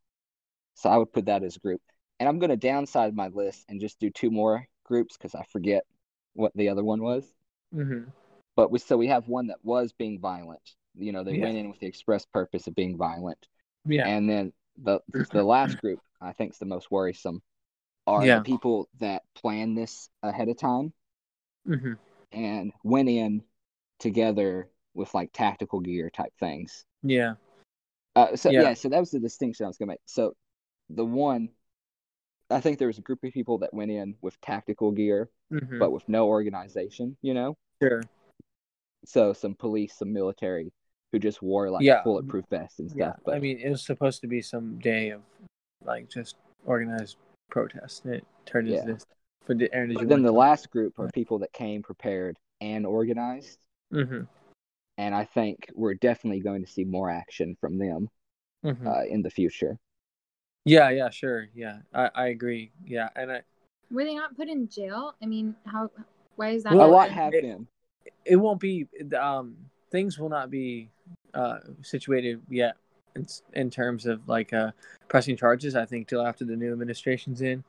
So 0.74 0.90
I 0.90 0.98
would 0.98 1.12
put 1.12 1.26
that 1.26 1.42
as 1.42 1.56
a 1.56 1.60
group. 1.60 1.80
And 2.20 2.28
I'm 2.28 2.38
going 2.38 2.50
to 2.50 2.56
downside 2.56 3.16
my 3.16 3.28
list 3.28 3.64
and 3.68 3.80
just 3.80 3.98
do 3.98 4.10
two 4.10 4.30
more 4.30 4.68
groups 4.84 5.16
because 5.16 5.34
I 5.34 5.44
forget 5.44 5.84
what 6.34 6.52
the 6.54 6.68
other 6.68 6.84
one 6.84 7.02
was. 7.02 7.34
Mm-hmm. 7.74 8.10
But 8.56 8.70
we 8.70 8.78
so 8.78 8.96
we 8.96 9.08
have 9.08 9.28
one 9.28 9.48
that 9.48 9.58
was 9.62 9.92
being 9.92 10.20
violent. 10.20 10.60
You 10.94 11.12
know, 11.12 11.22
they 11.22 11.36
Yeah. 11.36 11.44
went 11.44 11.58
in 11.58 11.70
with 11.70 11.78
the 11.78 11.86
express 11.86 12.26
purpose 12.26 12.66
of 12.66 12.74
being 12.74 12.96
violent. 12.96 13.38
Yeah. 13.84 14.06
And 14.06 14.28
then 14.28 14.52
the 14.82 15.00
the 15.32 15.44
last 15.44 15.78
group 15.78 16.00
I 16.20 16.32
think 16.32 16.52
is 16.52 16.58
the 16.58 16.64
most 16.64 16.90
worrisome 16.90 17.42
are 18.06 18.24
Yeah. 18.24 18.38
the 18.38 18.44
people 18.44 18.88
that 18.98 19.22
plan 19.34 19.74
this 19.74 20.08
ahead 20.22 20.48
of 20.48 20.56
time 20.56 20.92
mm-hmm. 21.66 21.92
and 22.32 22.72
went 22.82 23.08
in 23.08 23.44
together 23.98 24.70
with 24.94 25.12
like 25.14 25.30
tactical 25.32 25.80
gear 25.80 26.10
type 26.10 26.32
things. 26.40 26.84
Yeah. 27.02 27.34
Uh, 28.16 28.34
so 28.34 28.50
yeah. 28.50 28.62
Yeah. 28.62 28.74
so 28.74 28.88
that 28.88 28.98
was 28.98 29.10
the 29.10 29.20
distinction 29.20 29.64
I 29.64 29.68
was 29.68 29.78
gonna 29.78 29.90
make. 29.90 30.00
So 30.06 30.34
the 30.90 31.04
one, 31.04 31.50
I 32.50 32.60
think 32.60 32.78
there 32.78 32.88
was 32.88 32.98
a 32.98 33.02
group 33.02 33.22
of 33.24 33.32
people 33.32 33.58
that 33.58 33.74
went 33.74 33.90
in 33.90 34.14
with 34.22 34.40
tactical 34.40 34.90
gear, 34.92 35.28
Mm-hmm. 35.52 35.78
but 35.78 35.92
with 35.92 36.06
no 36.08 36.26
organization. 36.28 37.16
You 37.22 37.34
know, 37.34 37.56
sure. 37.82 38.02
so 39.04 39.32
some 39.32 39.54
police, 39.54 39.94
some 39.98 40.12
military 40.12 40.70
who 41.12 41.18
just 41.18 41.40
wore 41.42 41.70
like 41.70 41.82
Yeah. 41.84 42.02
bulletproof 42.02 42.44
vests 42.50 42.78
and 42.80 42.90
stuff. 42.90 42.98
Yeah. 42.98 43.12
but 43.24 43.34
I 43.34 43.38
mean, 43.38 43.58
it 43.58 43.70
was 43.70 43.84
supposed 43.84 44.20
to 44.20 44.26
be 44.26 44.42
some 44.42 44.78
day 44.78 45.10
of 45.10 45.22
like 45.84 46.08
just 46.10 46.36
organized 46.66 47.16
protest. 47.50 48.04
and 48.04 48.14
It 48.14 48.26
turned 48.44 48.68
into 48.68 48.92
this. 48.92 49.06
But 49.46 49.56
did, 49.58 49.70
Aaron, 49.72 49.88
did 49.88 49.98
but 49.98 50.08
then 50.08 50.22
the 50.22 50.32
last 50.32 50.68
group 50.70 50.98
are 50.98 51.08
people 51.14 51.38
that 51.38 51.52
came 51.54 51.82
prepared 51.82 52.36
and 52.60 52.84
organized, 52.84 53.58
Mm-hmm. 53.94 54.24
and 54.98 55.14
I 55.14 55.24
think 55.24 55.70
we're 55.74 55.94
definitely 55.94 56.40
going 56.40 56.62
to 56.62 56.70
see 56.70 56.84
more 56.84 57.08
action 57.10 57.56
from 57.60 57.78
them 57.78 58.08
Mm-hmm. 58.66 58.86
uh, 58.86 59.02
in 59.04 59.22
the 59.22 59.30
future. 59.30 59.78
Yeah. 60.64 60.90
Yeah. 60.90 61.10
Sure. 61.10 61.48
Yeah. 61.54 61.78
I, 61.94 62.10
I 62.14 62.26
agree. 62.28 62.70
Yeah. 62.86 63.08
And 63.16 63.32
I, 63.32 63.40
Were 63.90 64.04
they 64.04 64.14
not 64.14 64.36
put 64.36 64.48
in 64.48 64.68
jail? 64.68 65.14
I 65.22 65.26
mean, 65.26 65.54
how? 65.66 65.90
Why 66.36 66.50
is 66.50 66.64
that? 66.64 66.72
a 66.72 66.76
lot 66.76 66.90
not- 66.90 67.10
have 67.10 67.34
it- 67.34 67.42
been. 67.42 67.66
it 68.24 68.36
won't 68.36 68.60
be 68.60 68.86
um 69.18 69.56
things 69.90 70.18
will 70.18 70.28
not 70.28 70.50
be 70.50 70.88
uh 71.34 71.58
situated 71.82 72.40
yet 72.48 72.76
in, 73.16 73.26
in 73.54 73.70
terms 73.70 74.06
of 74.06 74.26
like 74.28 74.52
uh 74.52 74.70
pressing 75.08 75.36
charges 75.36 75.74
i 75.74 75.84
think 75.84 76.06
till 76.08 76.24
after 76.26 76.44
the 76.44 76.54
new 76.56 76.72
administration's 76.72 77.42
in 77.42 77.62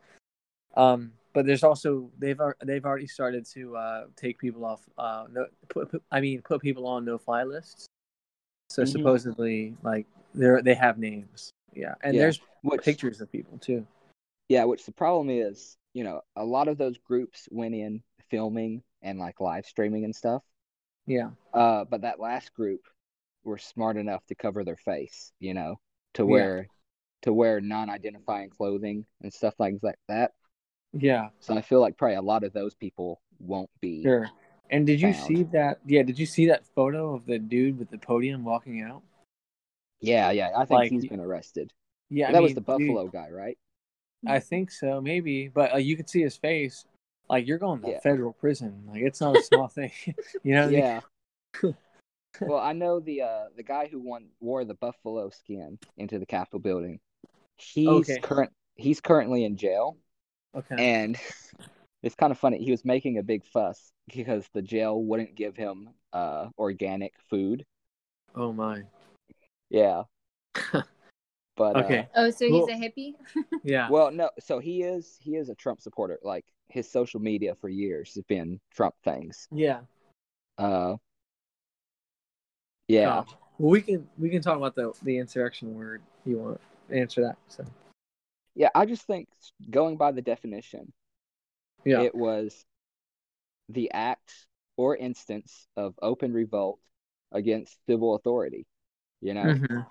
um 0.78 1.12
but 1.34 1.46
there's 1.46 1.64
also 1.64 2.10
they've 2.20 2.40
they've 2.64 2.86
already 2.86 3.08
started 3.08 3.46
to 3.46 3.76
uh 3.76 4.06
take 4.16 4.38
people 4.38 4.64
off 4.66 4.82
uh 4.98 5.26
no 5.32 5.46
put, 5.70 5.90
put 5.92 6.04
i 6.12 6.20
mean 6.22 6.42
put 6.42 6.62
people 6.62 6.86
on 6.88 7.04
no 7.06 7.18
fly 7.18 7.44
lists 7.44 7.86
so 8.70 8.84
Mhm. 8.84 8.88
supposedly 8.88 9.76
like 9.84 10.06
they're 10.36 10.62
they 10.62 10.76
have 10.76 10.98
names 10.98 11.50
yeah 11.74 11.96
and 12.04 12.16
Yeah. 12.16 12.22
there's 12.22 12.40
Which, 12.62 12.84
pictures 12.84 13.22
of 13.22 13.32
people 13.32 13.58
too 13.58 13.86
yeah, 14.50 14.64
which 14.64 14.84
the 14.86 14.92
problem 14.92 15.30
is, 15.30 15.78
you 15.94 16.04
know, 16.04 16.22
a 16.36 16.44
lot 16.44 16.68
of 16.68 16.78
those 16.78 16.98
groups 16.98 17.48
went 17.52 17.76
in 17.76 18.02
filming 18.30 18.82
and 19.04 19.20
like 19.20 19.40
live 19.40 19.66
streaming 19.66 20.04
and 20.04 20.16
stuff. 20.16 20.42
yeah 21.06 21.30
Uh, 21.54 21.86
but 21.86 22.02
that 22.02 22.20
last 22.20 22.54
group 22.54 22.82
were 23.44 23.60
smart 23.60 23.96
enough 23.96 24.26
to 24.26 24.36
cover 24.36 24.64
their 24.64 24.76
face, 24.78 25.32
you 25.40 25.54
know, 25.54 25.80
to 26.16 26.24
Yeah. 26.24 26.32
wear 26.32 26.68
to 27.22 27.34
wear 27.34 27.62
non-identifying 27.62 28.50
clothing 28.50 29.06
and 29.22 29.32
stuff 29.32 29.54
like 29.60 29.76
like 29.84 30.00
that. 30.08 30.32
yeah 30.94 31.30
So 31.42 31.56
I 31.56 31.62
feel 31.62 31.80
like 31.80 31.98
probably 31.98 32.16
a 32.16 32.22
lot 32.22 32.44
of 32.44 32.52
those 32.52 32.74
people 32.74 33.22
won't 33.40 33.70
be. 33.82 34.02
sure 34.04 34.30
and 34.72 34.86
did 34.86 35.00
you 35.00 35.14
Found. 35.14 35.26
see 35.28 35.44
that 35.44 35.80
yeah 35.86 36.04
did 36.04 36.18
you 36.18 36.26
see 36.26 36.48
that 36.48 36.66
photo 36.76 37.14
of 37.16 37.26
the 37.26 37.38
dude 37.38 37.78
with 37.78 37.90
the 37.92 37.98
podium 38.00 38.44
walking 38.44 38.82
out 38.82 39.04
Yeah, 40.02 40.32
yeah. 40.32 40.52
I 40.56 40.66
think 40.66 40.72
Like, 40.72 40.92
he's 40.92 41.06
been 41.06 41.20
arrested. 41.20 41.72
Yeah, 42.10 42.30
I 42.30 42.32
that 42.34 42.42
was 42.42 42.50
mean, 42.50 42.56
the 42.56 42.62
dude, 42.78 42.88
Buffalo 42.88 43.08
guy, 43.08 43.30
right? 43.30 43.58
I 44.28 44.40
think 44.40 44.72
so, 44.72 45.00
maybe, 45.00 45.48
but 45.48 45.74
uh, 45.74 45.78
you 45.78 45.96
could 45.96 46.10
see 46.10 46.22
his 46.22 46.36
face. 46.36 46.86
Like 47.30 47.48
you're 47.48 47.58
going 47.60 47.82
to 47.82 47.90
Yeah. 47.92 48.00
federal 48.00 48.34
prison. 48.34 48.84
Like 48.88 49.02
it's 49.02 49.22
not 49.22 49.38
a 49.38 49.44
small 49.44 49.68
thing. 49.80 49.92
you 50.44 50.56
know? 50.56 50.68
Yeah. 50.68 51.02
well, 52.42 52.60
I 52.60 52.74
know 52.74 53.00
the 53.00 53.22
uh 53.22 53.46
the 53.56 53.64
guy 53.64 53.88
who 53.88 54.00
won 54.00 54.28
wore 54.40 54.66
the 54.66 54.74
buffalo 54.76 55.30
skin 55.30 55.78
into 55.98 56.20
the 56.20 56.26
Capitol 56.26 56.60
building. 56.60 57.00
He's 57.58 57.88
Okay. 57.88 58.20
current 58.20 58.52
he's 58.76 59.02
currently 59.02 59.44
in 59.44 59.58
jail 59.58 59.98
Okay. 60.56 60.76
and 60.78 61.18
it's 62.02 62.16
kind 62.16 62.32
of 62.32 62.40
funny. 62.40 62.64
He 62.64 62.72
was 62.72 62.84
making 62.86 63.18
a 63.18 63.24
big 63.24 63.46
fuss 63.46 63.92
because 64.08 64.46
the 64.54 64.62
jail 64.62 65.02
wouldn't 65.02 65.36
give 65.36 65.56
him 65.56 65.90
uh 66.14 66.48
organic 66.58 67.14
food. 67.30 67.64
oh 68.36 68.52
my. 68.54 68.82
Yeah. 69.70 70.04
But 71.58 71.76
uh, 71.76 71.80
Okay. 71.80 72.08
Oh, 72.16 72.30
so 72.30 72.46
he's 72.46 72.54
Well- 72.54 72.70
a 72.70 72.74
hippie? 72.74 73.16
Yeah. 73.66 73.90
well, 73.90 74.12
no, 74.12 74.30
so 74.40 74.60
he 74.60 74.82
is 74.84 75.18
he 75.22 75.36
is 75.36 75.50
a 75.50 75.56
Trump 75.56 75.82
supporter. 75.82 76.18
Like 76.24 76.46
his 76.70 76.90
social 76.90 77.20
media 77.20 77.54
for 77.60 77.68
years 77.68 78.14
has 78.16 78.24
been 78.24 78.62
Trump 78.74 78.96
things. 79.04 79.48
yeah. 79.52 79.82
Uh 80.58 80.96
yeah. 82.88 83.08
Well, 83.08 83.28
we 83.58 83.82
can 83.82 84.08
we 84.18 84.30
can 84.30 84.42
talk 84.42 84.56
about 84.58 84.76
the 84.76 84.94
the 85.04 85.18
insurrection 85.18 85.74
word. 85.76 86.02
You 86.26 86.38
want 86.38 86.62
to 86.90 86.96
answer 86.98 87.22
that? 87.24 87.36
So 87.50 87.66
Yeah, 88.56 88.70
I 88.74 88.86
just 88.86 89.04
think 89.04 89.28
going 89.70 89.98
by 89.98 90.12
the 90.14 90.22
definition, 90.22 90.94
yeah. 91.84 92.02
it 92.02 92.16
was 92.16 92.64
the 93.68 93.92
act 93.92 94.34
or 94.78 94.96
instance 94.96 95.68
of 95.76 95.94
open 96.02 96.32
revolt 96.34 96.80
against 97.34 97.78
civil 97.86 98.16
authority. 98.16 98.66
You 99.22 99.34
know, 99.34 99.44
Mhm. 99.44 99.86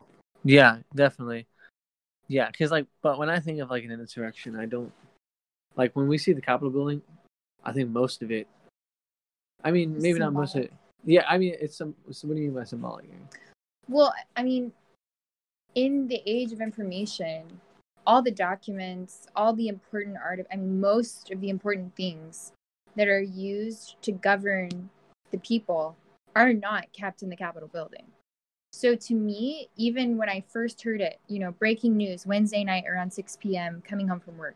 Yeah, 0.44 0.78
definitely. 0.94 1.46
Yeah, 2.28 2.50
because 2.50 2.70
like, 2.70 2.86
but 3.02 3.18
when 3.18 3.28
I 3.28 3.40
think 3.40 3.60
of 3.60 3.70
like 3.70 3.84
an 3.84 3.90
insurrection, 3.90 4.56
I 4.56 4.66
don't 4.66 4.92
like 5.76 5.94
when 5.96 6.08
we 6.08 6.18
see 6.18 6.32
the 6.32 6.40
Capitol 6.40 6.70
building. 6.70 7.02
I 7.64 7.72
think 7.72 7.90
most 7.90 8.22
of 8.22 8.30
it. 8.30 8.46
I 9.64 9.70
mean, 9.70 9.98
maybe 9.98 10.18
not 10.18 10.32
most 10.32 10.54
of 10.54 10.64
it. 10.64 10.72
Yeah, 11.04 11.24
I 11.28 11.38
mean, 11.38 11.54
it's 11.60 11.76
some. 11.76 11.94
So 12.10 12.28
what 12.28 12.34
do 12.34 12.40
you 12.40 12.48
mean 12.48 12.56
by 12.56 12.64
symbolic? 12.64 13.06
Well, 13.88 14.12
I 14.36 14.42
mean, 14.42 14.72
in 15.74 16.08
the 16.08 16.22
age 16.26 16.52
of 16.52 16.60
information, 16.60 17.60
all 18.06 18.22
the 18.22 18.30
documents, 18.30 19.26
all 19.36 19.52
the 19.52 19.68
important 19.68 20.16
art, 20.22 20.40
of 20.40 20.46
I 20.52 20.56
mean, 20.56 20.80
most 20.80 21.30
of 21.30 21.40
the 21.40 21.50
important 21.50 21.94
things 21.96 22.52
that 22.96 23.08
are 23.08 23.20
used 23.20 23.96
to 24.02 24.12
govern 24.12 24.90
the 25.30 25.38
people 25.38 25.96
are 26.34 26.52
not 26.52 26.92
kept 26.92 27.22
in 27.22 27.28
the 27.28 27.36
Capitol 27.36 27.68
building. 27.68 28.06
So 28.78 28.94
to 28.94 29.14
me, 29.14 29.68
even 29.74 30.16
when 30.16 30.28
I 30.28 30.44
first 30.52 30.80
heard 30.84 31.00
it, 31.00 31.18
you 31.26 31.40
know, 31.40 31.50
breaking 31.50 31.96
news 31.96 32.24
Wednesday 32.24 32.62
night 32.62 32.84
around 32.88 33.12
6 33.12 33.36
p.m., 33.40 33.82
coming 33.84 34.06
home 34.06 34.20
from 34.20 34.38
work, 34.38 34.54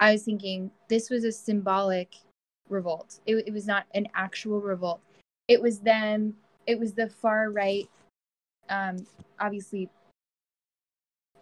I 0.00 0.12
was 0.12 0.22
thinking 0.22 0.70
this 0.88 1.10
was 1.10 1.24
a 1.24 1.32
symbolic 1.32 2.14
revolt. 2.70 3.20
It, 3.26 3.46
it 3.46 3.52
was 3.52 3.66
not 3.66 3.84
an 3.92 4.08
actual 4.14 4.62
revolt. 4.62 5.02
It 5.46 5.60
was 5.60 5.80
them, 5.80 6.36
it 6.66 6.78
was 6.78 6.94
the 6.94 7.10
far 7.10 7.50
right, 7.50 7.86
um, 8.70 9.06
obviously 9.38 9.90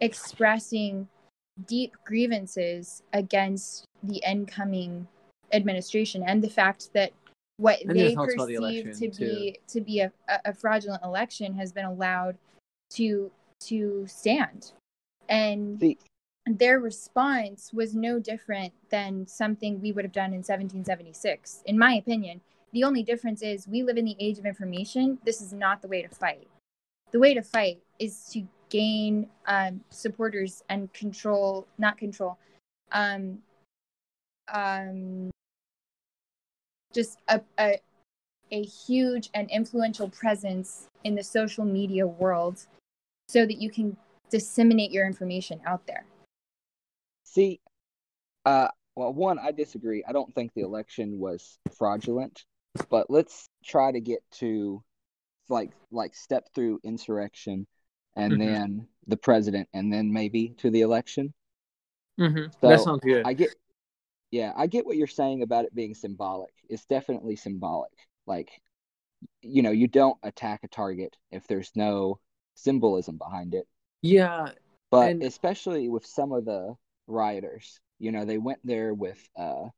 expressing 0.00 1.06
deep 1.68 1.92
grievances 2.04 3.04
against 3.12 3.84
the 4.02 4.20
incoming 4.28 5.06
administration 5.52 6.24
and 6.26 6.42
the 6.42 6.50
fact 6.50 6.92
that 6.94 7.12
what 7.58 7.80
And 7.82 7.90
they 7.90 8.02
there's 8.02 8.14
talks 8.14 8.34
about 8.34 8.48
the 8.48 8.56
perceive 8.56 9.12
to 9.12 9.18
be 9.18 9.58
to 9.68 9.80
be 9.80 10.00
a, 10.00 10.12
a 10.44 10.52
fraudulent 10.52 11.02
election 11.02 11.54
has 11.54 11.72
been 11.72 11.84
allowed 11.84 12.36
to 12.90 13.30
to 13.60 14.06
stand. 14.06 14.72
And 15.28 15.80
See, 15.80 15.98
their 16.46 16.78
response 16.78 17.72
was 17.72 17.94
no 17.94 18.18
different 18.18 18.72
than 18.90 19.26
something 19.26 19.80
we 19.80 19.92
would 19.92 20.04
have 20.04 20.12
done 20.12 20.26
in 20.26 20.38
1776 20.38 21.62
in 21.66 21.76
my 21.76 21.94
opinion 21.94 22.40
the 22.76 22.84
only 22.84 23.02
difference 23.02 23.42
is 23.42 23.66
we 23.66 23.82
live 23.82 23.96
in 23.96 24.04
the 24.04 24.16
age 24.20 24.38
of 24.38 24.44
information. 24.44 25.16
This 25.24 25.40
is 25.40 25.52
not 25.52 25.80
the 25.80 25.88
way 25.88 26.02
to 26.02 26.08
fight. 26.08 26.46
The 27.10 27.18
way 27.18 27.32
to 27.32 27.40
fight 27.40 27.80
is 27.98 28.28
to 28.32 28.46
gain 28.68 29.28
um, 29.46 29.80
supporters 29.88 30.62
and 30.68 30.92
control 30.92 31.66
not 31.78 31.96
control 31.96 32.36
um, 32.92 33.38
um, 34.52 35.30
just 36.96 37.18
a, 37.28 37.40
a, 37.58 37.78
a 38.50 38.62
huge 38.64 39.30
and 39.34 39.48
influential 39.50 40.08
presence 40.08 40.88
in 41.04 41.14
the 41.14 41.22
social 41.22 41.64
media 41.64 42.06
world 42.06 42.66
so 43.28 43.46
that 43.46 43.58
you 43.60 43.70
can 43.70 43.96
disseminate 44.30 44.90
your 44.90 45.06
information 45.06 45.60
out 45.64 45.86
there 45.86 46.04
See, 47.28 47.60
uh, 48.46 48.68
well, 48.94 49.12
one, 49.12 49.38
I 49.38 49.50
disagree. 49.52 50.02
I 50.08 50.12
don't 50.12 50.34
think 50.34 50.54
the 50.54 50.62
election 50.62 51.18
was 51.18 51.58
fraudulent, 51.76 52.44
but 52.88 53.10
let's 53.10 53.50
try 53.62 53.92
to 53.92 54.00
get 54.00 54.20
to 54.38 54.82
like 55.50 55.70
like 55.90 56.14
step 56.14 56.48
through 56.54 56.80
insurrection 56.82 57.66
and 58.14 58.34
Mhm. 58.34 58.38
then 58.38 58.88
the 59.06 59.18
president 59.18 59.68
and 59.74 59.92
then 59.92 60.12
maybe 60.12 60.54
to 60.58 60.70
the 60.70 60.80
election. 60.80 61.34
Mm-hmm. 62.18 62.52
So, 62.62 62.68
that 62.68 62.80
sounds 62.80 63.04
good. 63.04 63.26
I 63.26 63.34
get 63.34 63.50
yeah, 64.30 64.52
I 64.56 64.66
get 64.66 64.86
what 64.86 64.96
you're 64.96 65.06
saying 65.06 65.42
about 65.42 65.64
it 65.64 65.74
being 65.74 65.94
symbolic. 65.94 66.52
It's 66.68 66.84
definitely 66.86 67.36
symbolic. 67.36 67.92
Like 68.26 68.50
you 69.42 69.62
know, 69.62 69.70
you 69.72 69.88
don't 69.88 70.18
attack 70.22 70.60
a 70.64 70.68
target 70.68 71.16
if 71.30 71.46
there's 71.46 71.72
no 71.76 72.20
symbolism 72.54 73.18
behind 73.18 73.54
it. 73.54 73.66
yeah, 74.02 74.52
But 74.90 75.12
And- 75.12 75.22
especially 75.22 75.88
with 75.88 76.04
some 76.04 76.32
of 76.32 76.44
the 76.44 76.76
rioters, 77.06 77.80
you 78.00 78.10
know, 78.10 78.24
they 78.24 78.38
went 78.38 78.58
there 78.64 78.92
with 78.94 79.30
uh, 79.36 79.68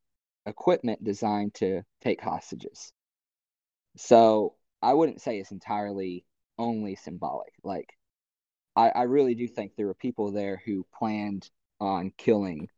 equipment 0.47 1.05
designed 1.05 1.55
to 1.57 1.85
take 2.01 2.21
hostages. 2.23 2.93
So 3.97 4.55
I 4.81 4.95
wouldn't 4.95 5.21
say 5.21 5.39
it's 5.39 5.51
entirely 5.51 6.25
only 6.59 6.95
symbolic. 6.97 7.53
Like, 7.63 7.97
I, 8.77 8.91
I 8.91 9.03
really 9.05 9.35
do 9.35 9.49
think 9.49 9.77
there 9.77 9.87
were 9.87 9.95
people 9.95 10.33
there 10.33 10.63
who 10.65 10.87
planned 10.99 11.51
on 11.81 12.13
killing 12.17 12.69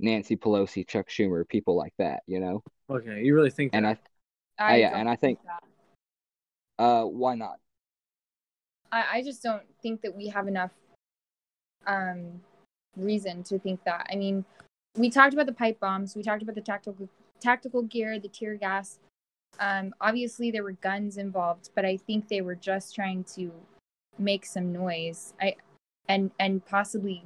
Nancy 0.00 0.36
Pelosi, 0.36 0.86
Chuck 0.86 1.08
Schumer, 1.08 1.46
people 1.48 1.76
like 1.76 1.94
that, 1.98 2.22
you 2.26 2.40
know? 2.40 2.62
okay. 2.88 3.22
You 3.22 3.34
really 3.34 3.50
think 3.50 3.72
that? 3.72 3.78
And 3.78 3.86
I, 3.86 3.98
Oh, 4.58 4.74
yeah, 4.74 4.98
and 4.98 5.08
I 5.08 5.16
think- 5.16 5.38
that. 5.44 5.62
uh, 6.82 7.04
why 7.04 7.34
not? 7.34 7.58
I, 8.92 9.04
I 9.18 9.22
just 9.22 9.42
don't 9.42 9.62
think 9.82 10.02
that 10.02 10.14
we 10.14 10.28
have 10.28 10.48
enough 10.48 10.72
um, 11.86 12.40
reason 12.96 13.42
to 13.44 13.58
think 13.58 13.82
that. 13.84 14.06
I 14.12 14.16
mean, 14.16 14.44
we 14.96 15.08
talked 15.10 15.32
about 15.32 15.46
the 15.46 15.52
pipe 15.52 15.78
bombs, 15.80 16.16
we 16.16 16.22
talked 16.22 16.42
about 16.42 16.56
the 16.56 16.60
tactical 16.60 17.08
tactical 17.40 17.82
gear, 17.82 18.18
the 18.18 18.28
tear 18.28 18.56
gas. 18.56 18.98
Um, 19.58 19.94
obviously, 20.00 20.50
there 20.50 20.62
were 20.62 20.72
guns 20.72 21.16
involved, 21.16 21.70
but 21.74 21.84
I 21.84 21.96
think 21.96 22.28
they 22.28 22.40
were 22.40 22.54
just 22.54 22.94
trying 22.94 23.24
to 23.36 23.50
make 24.18 24.44
some 24.44 24.72
noise. 24.72 25.32
I 25.40 25.56
and 26.08 26.30
and 26.38 26.64
possibly 26.66 27.24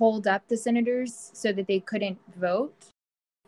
hold 0.00 0.26
up 0.26 0.48
the 0.48 0.56
senators 0.56 1.30
so 1.34 1.52
that 1.52 1.66
they 1.66 1.78
couldn't 1.78 2.18
vote. 2.34 2.74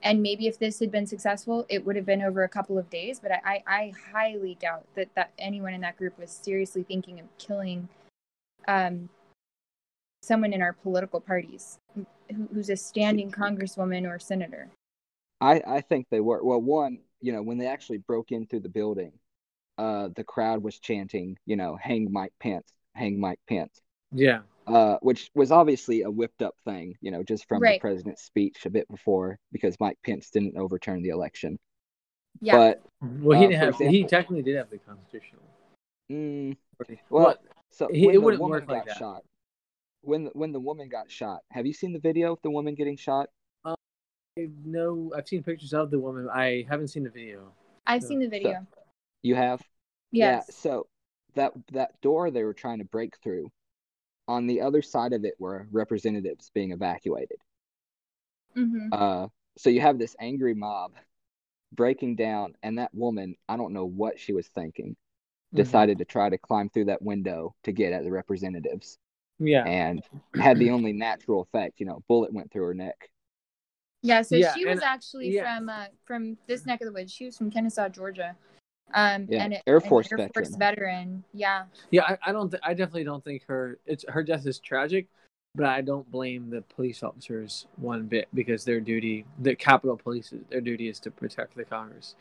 And 0.02 0.22
maybe 0.22 0.46
if 0.46 0.58
this 0.58 0.78
had 0.80 0.92
been 0.92 1.06
successful, 1.06 1.64
it 1.70 1.82
would 1.86 1.96
have 1.96 2.04
been 2.04 2.20
over 2.20 2.44
a 2.44 2.48
couple 2.48 2.76
of 2.76 2.90
days. 2.90 3.18
But 3.18 3.32
I, 3.32 3.40
I, 3.46 3.62
I 3.66 3.92
highly 4.12 4.58
doubt 4.60 4.84
that, 4.94 5.08
that 5.14 5.32
anyone 5.38 5.72
in 5.72 5.80
that 5.80 5.96
group 5.96 6.18
was 6.18 6.30
seriously 6.30 6.82
thinking 6.82 7.20
of 7.20 7.26
killing 7.38 7.88
um, 8.68 9.08
someone 10.20 10.52
in 10.52 10.60
our 10.60 10.74
political 10.74 11.20
parties 11.20 11.78
who, 11.94 12.04
who's 12.52 12.68
a 12.68 12.76
standing 12.76 13.30
congresswoman 13.30 14.06
or 14.06 14.18
senator. 14.18 14.68
I, 15.40 15.62
I 15.66 15.80
think 15.80 16.06
they 16.10 16.20
were. 16.20 16.44
Well, 16.44 16.60
one, 16.60 16.98
you 17.22 17.32
know, 17.32 17.42
when 17.42 17.56
they 17.56 17.66
actually 17.66 17.98
broke 17.98 18.30
in 18.30 18.46
through 18.46 18.60
the 18.60 18.68
building, 18.68 19.12
uh, 19.78 20.10
the 20.14 20.24
crowd 20.24 20.62
was 20.62 20.78
chanting, 20.78 21.38
you 21.46 21.56
know, 21.56 21.78
hang 21.80 22.12
Mike 22.12 22.34
Pence, 22.40 22.70
hang 22.94 23.18
Mike 23.18 23.40
Pence, 23.48 23.80
yeah. 24.12 24.40
Uh, 24.66 24.96
which 25.02 25.30
was 25.34 25.50
obviously 25.50 26.02
a 26.02 26.10
whipped 26.10 26.42
up 26.42 26.54
thing, 26.64 26.94
you 27.00 27.10
know, 27.10 27.22
just 27.22 27.46
from 27.48 27.60
Right. 27.62 27.76
the 27.76 27.80
president's 27.80 28.22
speech 28.22 28.64
a 28.66 28.70
bit 28.70 28.88
before 28.88 29.38
because 29.52 29.78
Mike 29.80 29.98
Pence 30.04 30.30
didn't 30.30 30.56
overturn 30.56 31.02
the 31.02 31.08
election. 31.10 31.58
Yeah. 32.40 32.56
But, 32.56 32.82
Well, 33.00 33.38
he 33.38 33.46
Uh, 33.46 33.48
didn't 33.50 33.74
for 33.76 33.84
have. 33.84 33.92
he 33.92 34.04
technically 34.04 34.42
did 34.42 34.56
have 34.56 34.70
the 34.70 34.78
constitutional. 34.78 35.42
mm, 36.10 36.56
well, 37.10 37.24
What? 37.24 37.42
so 37.70 37.88
He- 37.88 38.06
when 38.06 38.14
it 38.14 38.22
wouldn't 38.22 38.40
woman 38.42 38.60
work 38.60 38.68
like 38.68 38.86
that. 38.86 38.96
shot, 38.96 39.24
when, 40.02 40.26
when 40.28 40.52
the 40.52 40.60
woman 40.60 40.88
got 40.88 41.10
shot, 41.10 41.42
have 41.50 41.66
you 41.66 41.72
seen 41.72 41.92
the 41.92 41.98
video 42.00 42.32
of 42.32 42.42
the 42.42 42.50
woman 42.50 42.74
getting 42.74 42.96
shot? 42.96 43.28
No, 44.36 45.12
I've 45.14 45.28
seen 45.28 45.42
pictures 45.42 45.74
of 45.74 45.90
the 45.90 45.98
woman. 45.98 46.28
I 46.32 46.64
haven't 46.68 46.88
seen 46.88 47.02
the 47.04 47.10
video. 47.10 47.52
I've 47.86 48.02
so- 48.02 48.08
seen 48.08 48.20
the 48.20 48.28
video. 48.28 48.66
You 49.22 49.34
have? 49.34 49.60
yes. 50.10 50.46
Yeah, 50.48 50.54
so 50.54 50.86
that 51.34 51.52
that 51.72 52.00
door 52.00 52.30
they 52.30 52.42
were 52.44 52.54
trying 52.54 52.78
to 52.78 52.84
break 52.84 53.16
through, 53.18 53.50
on 54.32 54.46
the 54.46 54.62
other 54.62 54.80
side 54.80 55.12
of 55.12 55.24
it 55.26 55.34
were 55.38 55.68
representatives 55.70 56.50
being 56.54 56.72
evacuated. 56.72 57.36
hmm 58.54 58.88
Uh, 58.90 59.28
so 59.58 59.68
you 59.68 59.80
have 59.82 59.98
this 59.98 60.16
angry 60.18 60.54
mob 60.54 60.92
breaking 61.72 62.16
down, 62.16 62.54
and 62.62 62.78
that 62.78 62.94
woman, 62.94 63.36
I 63.48 63.56
don't 63.58 63.74
know 63.74 63.84
what 63.84 64.18
she 64.18 64.32
was 64.32 64.48
thinking, 64.48 64.96
Mhm. 65.52 65.56
decided 65.56 65.98
to 65.98 66.06
try 66.06 66.30
to 66.30 66.38
climb 66.38 66.70
through 66.70 66.86
that 66.86 67.02
window 67.02 67.54
to 67.64 67.72
get 67.72 67.92
at 67.92 68.04
the 68.04 68.10
representatives, 68.10 68.98
Yeah. 69.38 69.64
and 69.66 70.02
had 70.34 70.58
the 70.58 70.70
only 70.70 70.94
natural 70.94 71.42
effect, 71.42 71.78
you 71.78 71.86
know, 71.86 72.02
bullet 72.08 72.32
went 72.32 72.50
through 72.50 72.64
her 72.64 72.74
neck. 72.74 73.10
Yeah, 74.00 74.22
so 74.22 74.36
Yeah, 74.36 74.54
she 74.54 74.64
was 74.64 74.80
actually 74.80 75.30
yeah. 75.30 75.44
from 75.44 75.68
uh, 75.68 75.86
from 76.04 76.38
this 76.46 76.64
neck 76.66 76.80
of 76.80 76.86
the 76.86 76.92
woods. 76.92 77.12
She 77.12 77.26
was 77.26 77.36
from 77.36 77.50
Kennesaw, 77.50 77.90
Georgia. 77.90 78.36
Um, 78.94 79.26
Yeah, 79.28 79.44
and 79.44 79.54
a- 79.54 79.68
Air 79.68 79.76
an 79.76 79.88
Force 79.88 80.10
Air 80.12 80.18
Force 80.34 80.50
veteran. 80.50 80.58
veteran. 80.58 81.24
Yeah, 81.32 81.64
Yeah, 81.90 82.02
I, 82.04 82.18
I 82.26 82.32
don't. 82.32 82.50
Th- 82.50 82.62
I 82.64 82.74
definitely 82.74 83.04
don't 83.04 83.24
think 83.24 83.44
her. 83.46 83.78
It's 83.86 84.04
her 84.08 84.22
death 84.22 84.46
is 84.46 84.58
tragic, 84.58 85.06
but 85.54 85.66
I 85.66 85.80
don't 85.80 86.10
blame 86.10 86.50
the 86.50 86.62
police 86.62 87.02
officers 87.02 87.66
one 87.76 88.06
bit 88.06 88.28
because 88.34 88.64
their 88.64 88.80
duty, 88.80 89.24
the 89.40 89.54
Capitol 89.54 89.96
Police, 89.96 90.32
their 90.50 90.60
duty 90.60 90.88
is 90.88 90.98
to 91.00 91.10
protect 91.10 91.54
the 91.56 91.64
Congress. 91.64 92.14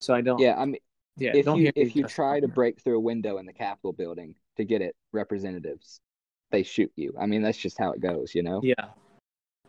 So 0.00 0.14
I 0.14 0.20
don't. 0.20 0.38
Yeah, 0.40 0.58
I 0.58 0.64
mean, 0.64 0.80
Yeah. 1.16 1.32
if 1.34 1.44
don't 1.44 1.60
you 1.60 1.70
if 1.74 1.94
you 1.96 2.04
try 2.04 2.40
to 2.40 2.48
break 2.48 2.80
through 2.80 2.96
a 2.96 3.00
window 3.00 3.38
in 3.38 3.46
the 3.46 3.52
Capitol 3.52 3.92
building 3.92 4.34
to 4.56 4.64
get 4.64 4.82
at 4.82 4.94
representatives, 5.12 6.00
they 6.50 6.62
shoot 6.62 6.92
you. 6.96 7.14
I 7.18 7.26
mean, 7.26 7.42
that's 7.42 7.58
just 7.58 7.78
how 7.78 7.92
it 7.92 8.00
goes, 8.00 8.34
you 8.34 8.42
know. 8.42 8.60
Yeah. 8.62 8.74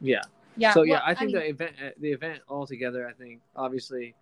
Yeah. 0.01 0.21
yeah. 0.57 0.73
so 0.73 0.83
yeah, 0.83 1.01
I 1.05 1.13
think 1.13 1.31
mean, 1.33 1.41
the 1.41 1.49
event, 1.49 1.75
uh, 1.83 1.89
the 1.99 2.11
event 2.11 2.41
altogether, 2.49 3.07
I 3.07 3.13
think 3.13 3.41
obviously 3.55 4.15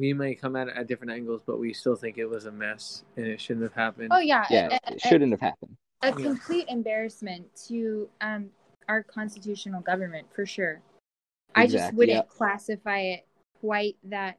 we 0.00 0.14
may 0.14 0.34
come 0.34 0.56
at 0.56 0.68
it 0.68 0.76
at 0.76 0.86
different 0.86 1.12
angles, 1.12 1.42
but 1.46 1.58
we 1.60 1.74
still 1.74 1.94
think 1.94 2.16
it 2.16 2.24
was 2.24 2.46
a 2.46 2.50
mess 2.50 3.04
and 3.16 3.26
it 3.26 3.38
shouldn't 3.40 3.64
have 3.64 3.74
happened. 3.74 4.08
Oh 4.10 4.18
yeah, 4.18 4.46
Yeah, 4.48 4.78
a- 4.86 4.94
it 4.94 5.00
shouldn't 5.02 5.30
have 5.32 5.40
happened. 5.40 5.76
a, 6.02 6.08
Yeah. 6.08 6.12
complete 6.14 6.66
embarrassment 6.68 7.54
to 7.68 8.08
um 8.22 8.50
our 8.88 9.02
constitutional 9.02 9.82
government 9.82 10.26
for 10.34 10.46
sure. 10.46 10.80
I 11.54 11.66
just 11.66 11.92
wouldn't 11.92 12.16
yeah. 12.16 12.22
classify 12.22 13.00
it 13.00 13.26
quite 13.60 13.96
that 14.04 14.38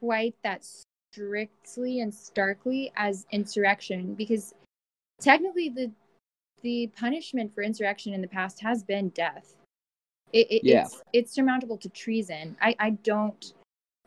quite 0.00 0.34
that 0.42 0.66
strictly 1.12 2.00
and 2.00 2.12
starkly 2.12 2.90
as 2.96 3.26
insurrection 3.30 4.14
because 4.14 4.52
technically 5.20 5.68
the 5.68 5.92
the 6.62 6.88
punishment 6.96 7.54
for 7.54 7.62
insurrection 7.62 8.12
in 8.12 8.20
the 8.20 8.28
past 8.28 8.60
has 8.60 8.82
been 8.82 9.10
death. 9.10 9.54
It, 10.32 10.50
it, 10.50 10.64
Yeah. 10.64 10.82
It's 10.86 11.02
it's 11.12 11.32
surmountable 11.32 11.78
to 11.78 11.88
treason. 11.88 12.56
I 12.60 12.74
I 12.80 12.90
don't 12.90 13.54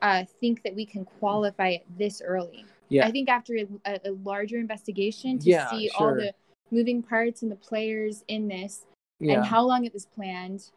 uh, 0.02 0.24
think 0.40 0.64
that 0.64 0.76
we 0.76 0.86
can 0.86 1.06
qualify 1.06 1.70
it 1.70 1.86
this 1.98 2.22
early. 2.24 2.66
Yeah. 2.90 3.08
I 3.08 3.12
think 3.12 3.30
after 3.30 3.56
a, 3.56 3.68
a, 3.86 4.00
a 4.10 4.12
larger 4.24 4.58
investigation 4.58 5.40
to 5.40 5.50
Yeah, 5.50 5.70
see 5.70 5.90
all 5.98 6.14
the 6.14 6.34
moving 6.72 7.02
parts 7.02 7.42
and 7.42 7.52
the 7.52 7.56
players 7.56 8.24
in 8.28 8.48
this, 8.48 8.86
Yeah. 9.20 9.36
and 9.36 9.46
how 9.46 9.64
long 9.64 9.86
it 9.86 9.94
was 9.94 10.06
planned, 10.06 10.72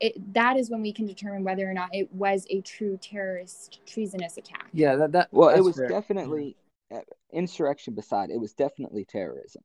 it, 0.00 0.34
that 0.34 0.56
is 0.56 0.70
when 0.70 0.82
we 0.82 0.92
can 0.92 1.06
determine 1.06 1.44
whether 1.44 1.68
or 1.68 1.74
not 1.74 1.88
it 1.92 2.12
was 2.12 2.46
a 2.50 2.60
true 2.60 2.98
terrorist 3.00 3.80
treasonous 3.86 4.36
attack. 4.38 4.68
yeah, 4.72 4.96
that 4.96 5.12
that 5.12 5.28
Well, 5.32 5.50
it 5.50 5.60
was 5.60 5.76
fair. 5.76 5.88
definitely 5.88 6.56
uh, 6.92 7.00
insurrection 7.32 7.94
beside. 7.94 8.30
It 8.30 8.38
was 8.40 8.52
definitely 8.52 9.04
terrorism. 9.04 9.62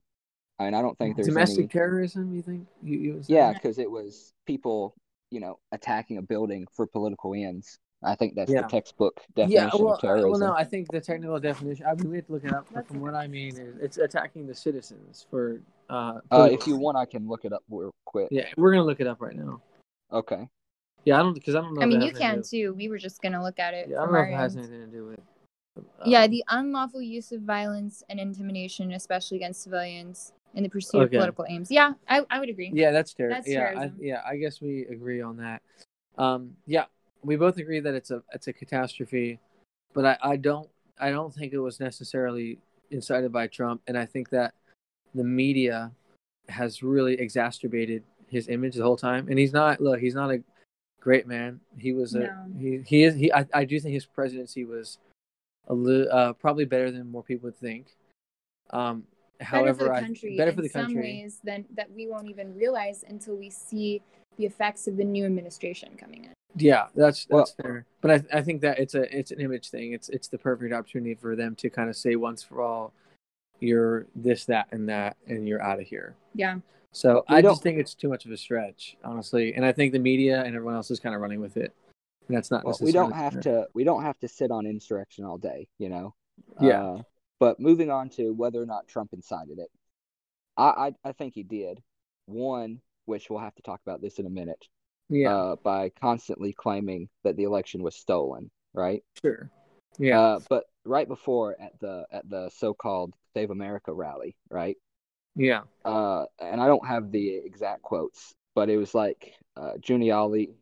I 0.59 0.65
mean, 0.65 0.73
I 0.73 0.81
don't 0.81 0.97
think 0.97 1.15
there's 1.15 1.27
domestic 1.27 1.59
any. 1.59 1.67
terrorism. 1.67 2.35
You 2.35 2.41
think? 2.41 2.67
You, 2.83 2.99
you? 2.99 3.21
Yeah, 3.27 3.53
because 3.53 3.79
it 3.79 3.89
was 3.89 4.33
people, 4.45 4.93
you 5.31 5.39
know, 5.39 5.57
attacking 5.71 6.17
a 6.17 6.21
building 6.21 6.67
for 6.73 6.85
political 6.85 7.33
ends. 7.33 7.77
I 8.01 8.15
think 8.15 8.35
that's 8.35 8.49
Yeah. 8.51 8.61
the 8.61 8.67
textbook 8.69 9.21
Yeah, 9.35 9.45
definition 9.45 9.85
well, 9.85 9.93
of 9.95 10.01
terrorism. 10.01 10.31
well, 10.31 10.39
no, 10.39 10.53
I 10.53 10.63
think 10.63 10.89
the 10.91 11.01
technical 11.01 11.39
definition. 11.39 11.85
I 11.85 11.95
mean, 11.95 12.09
we 12.09 12.17
have 12.17 12.27
to 12.27 12.33
look 12.33 12.45
it 12.45 12.53
up. 12.53 12.65
But 12.73 12.87
from 12.87 13.01
what 13.01 13.13
I 13.13 13.27
mean, 13.27 13.57
is 13.57 13.77
it's 13.77 13.97
attacking 13.97 14.47
the 14.47 14.55
citizens 14.55 15.25
for. 15.29 15.61
Uh, 15.89 16.19
uh, 16.31 16.49
if 16.51 16.65
you 16.67 16.77
want, 16.77 16.97
I 16.97 17.05
can 17.05 17.27
look 17.27 17.45
it 17.45 17.51
up 17.51 17.63
real 17.69 17.93
quick. 18.05 18.29
yeah, 18.31 18.47
we're 18.55 18.71
gonna 18.71 18.85
look 18.85 18.99
it 19.01 19.07
up 19.07 19.21
right 19.21 19.35
now. 19.35 19.61
Okay. 20.11 20.47
Yeah, 21.05 21.15
I 21.19 21.19
don't 21.19 21.33
because 21.33 21.55
I 21.55 21.61
don't 21.61 21.73
know. 21.73 21.81
I 21.81 21.85
mean, 21.85 22.01
you 22.01 22.13
can 22.13 22.41
to 22.41 22.49
too. 22.49 22.73
We 22.73 22.87
were 22.89 22.97
just 22.97 23.21
gonna 23.21 23.43
look 23.43 23.59
at 23.59 23.73
it. 23.73 23.89
Yeah, 23.89 24.01
I 24.01 24.05
don't 24.05 24.13
know 24.13 24.19
if 24.21 24.29
it 24.29 24.33
has 24.35 24.55
anything 24.55 24.79
to 24.81 24.87
do 24.87 25.05
with. 25.07 25.19
uh, 25.77 26.03
Yeah, 26.05 26.27
the 26.27 26.43
unlawful 26.49 27.01
use 27.01 27.31
of 27.31 27.41
violence 27.41 28.03
and 28.09 28.19
intimidation, 28.19 28.91
especially 28.93 29.37
against 29.37 29.63
civilians, 29.63 30.33
in 30.53 30.63
the 30.63 30.69
pursuit 30.69 31.01
of 31.01 31.11
political 31.11 31.45
aims. 31.49 31.71
Yeah, 31.71 31.93
I, 32.07 32.25
I 32.29 32.39
would 32.39 32.49
agree. 32.49 32.71
Yeah, 32.73 32.91
that's 32.91 33.13
ter- 33.13 33.29
That's 33.29 33.47
yeah, 33.47 33.59
I, 33.59 33.73
terrorism. 33.73 33.97
yeah. 34.01 34.21
I 34.25 34.37
guess 34.37 34.61
we 34.61 34.85
agree 34.87 35.21
on 35.21 35.37
that. 35.37 35.61
Um, 36.17 36.55
yeah, 36.65 36.85
we 37.23 37.35
both 37.35 37.57
agree 37.57 37.79
that 37.79 37.93
it's 37.93 38.11
a 38.11 38.23
it's 38.33 38.47
a 38.47 38.53
catastrophe, 38.53 39.39
but 39.93 40.05
I, 40.05 40.17
I 40.21 40.35
don't 40.37 40.69
I 40.99 41.11
don't 41.11 41.33
think 41.33 41.53
it 41.53 41.59
was 41.59 41.79
necessarily 41.79 42.59
incited 42.91 43.31
by 43.31 43.47
Trump, 43.47 43.81
and 43.87 43.97
I 43.97 44.05
think 44.05 44.29
that 44.29 44.53
the 45.15 45.23
media 45.23 45.91
has 46.47 46.81
really 46.83 47.13
exacerbated 47.19 48.03
his 48.27 48.47
image 48.47 48.75
the 48.75 48.83
whole 48.83 48.97
time. 48.97 49.27
And 49.29 49.37
he's 49.39 49.53
not 49.53 49.81
look, 49.81 49.99
he's 49.99 50.15
not 50.15 50.31
a 50.31 50.41
great 51.01 51.27
man. 51.27 51.59
He 51.77 51.93
was 51.93 52.15
a 52.15 52.19
No. 52.19 52.45
he 52.59 52.81
he 52.85 53.03
is 53.03 53.15
he. 53.15 53.31
I, 53.33 53.45
I 53.53 53.65
do 53.65 53.79
think 53.79 53.93
his 53.93 54.05
presidency 54.05 54.65
was 54.65 54.97
a 55.67 55.73
little 55.73 56.11
uh, 56.11 56.33
probably 56.33 56.65
better 56.65 56.91
than 56.91 57.11
more 57.11 57.23
people 57.23 57.47
would 57.47 57.57
think. 57.57 57.95
Um, 58.71 59.03
better 59.39 59.49
however, 59.51 59.79
for 59.79 59.83
the 59.85 59.93
I- 59.93 59.99
country 60.01 60.37
better 60.37 60.51
for 60.53 60.61
the 60.61 60.69
some 60.69 60.85
country. 60.85 61.01
ways 61.01 61.39
than 61.43 61.65
that 61.75 61.91
we 61.91 62.07
won't 62.07 62.27
even 62.29 62.55
realize 62.55 63.03
until 63.07 63.35
we 63.35 63.49
see 63.49 64.01
the 64.39 64.45
effects 64.45 64.87
of 64.87 64.95
the 64.97 65.03
new 65.03 65.25
administration 65.25 65.95
coming 65.97 66.23
in. 66.23 66.33
Yeah, 66.55 66.87
that's 66.95 67.27
Well- 67.29 67.41
that's 67.41 67.51
fair. 67.51 67.85
But 68.01 68.11
I 68.11 68.37
I 68.39 68.41
think 68.41 68.61
that 68.61 68.79
it's 68.79 68.95
a 68.95 69.03
it's 69.15 69.31
an 69.31 69.39
image 69.41 69.69
thing. 69.69 69.91
It's 69.93 70.09
it's 70.09 70.29
the 70.29 70.37
perfect 70.39 70.73
opportunity 70.73 71.13
for 71.13 71.35
them 71.35 71.55
to 71.57 71.69
kind 71.69 71.89
of 71.89 71.95
say 71.95 72.15
once 72.15 72.41
for 72.41 72.61
all, 72.61 72.93
you're 73.59 74.07
this, 74.15 74.45
that, 74.45 74.67
and 74.71 74.87
that, 74.89 75.17
and 75.27 75.47
you're 75.47 75.61
out 75.61 75.79
of 75.81 75.85
here. 75.85 76.15
Yeah. 76.33 76.59
So 76.93 77.23
We 77.29 77.35
I 77.35 77.41
don't- 77.41 77.51
just 77.51 77.61
think 77.63 77.77
it's 77.77 77.93
too 77.93 78.07
much 78.09 78.25
of 78.25 78.31
a 78.31 78.37
stretch, 78.37 78.97
honestly. 79.03 79.53
And 79.53 79.63
I 79.65 79.71
think 79.73 79.91
the 79.93 79.99
media 79.99 80.39
and 80.43 80.55
everyone 80.55 80.75
else 80.75 80.89
is 80.89 80.99
kind 80.99 81.13
of 81.13 81.21
running 81.21 81.41
with 81.41 81.57
it. 81.57 81.75
And 82.27 82.35
that's 82.37 82.49
not 82.49 82.63
Well, 82.63 82.77
we 82.81 82.91
don't 82.93 83.11
have 83.11 83.33
fair. 83.33 83.41
to. 83.43 83.67
We 83.73 83.83
don't 83.83 84.03
have 84.03 84.17
to 84.19 84.27
sit 84.27 84.49
on 84.51 84.65
insurrection 84.65 85.25
all 85.25 85.37
day. 85.37 85.67
You 85.77 85.89
know. 85.89 86.15
Yeah. 86.61 86.83
Uh, 86.83 87.01
but 87.39 87.59
moving 87.59 87.91
on 87.91 88.09
to 88.11 88.33
whether 88.33 88.61
or 88.61 88.65
not 88.65 88.87
Trump 88.87 89.11
incited 89.13 89.59
it, 89.59 89.69
I 90.57 90.69
I, 91.03 91.09
I 91.09 91.11
think 91.11 91.33
he 91.35 91.43
did. 91.43 91.83
One, 92.25 92.81
which 93.09 93.29
we'll 93.29 93.39
have 93.39 93.55
to 93.55 93.63
talk 93.63 93.81
about 93.85 94.01
this 94.01 94.19
in 94.19 94.27
a 94.27 94.31
minute. 94.31 94.67
Yeah, 95.09 95.31
Uh, 95.31 95.57
by 95.63 95.89
constantly 96.01 96.53
claiming 96.53 97.09
that 97.23 97.35
the 97.35 97.43
election 97.43 97.83
was 97.83 97.95
stolen, 97.95 98.51
right? 98.73 99.03
sure. 99.21 99.49
Yeah, 99.97 100.17
Uh, 100.17 100.39
but 100.49 100.65
right 100.85 101.07
before 101.07 101.55
at 101.59 101.79
the 101.79 102.05
at 102.11 102.29
the 102.29 102.49
so-called 102.49 103.13
Save 103.33 103.51
America 103.51 103.93
rally, 103.93 104.35
right? 104.49 104.77
yeah, 105.35 105.63
Uh, 105.85 106.25
and 106.39 106.61
I 106.61 106.67
don't 106.67 106.85
have 106.87 107.11
the 107.11 107.35
exact 107.35 107.81
quotes, 107.81 108.33
but 108.55 108.69
it 108.69 108.77
was 108.77 108.93
like 108.93 109.33
uh, 109.55 109.73
Giuliani, 109.79 110.53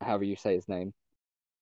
however 0.00 0.24
you 0.24 0.36
say 0.36 0.54
his 0.54 0.68
name. 0.68 0.92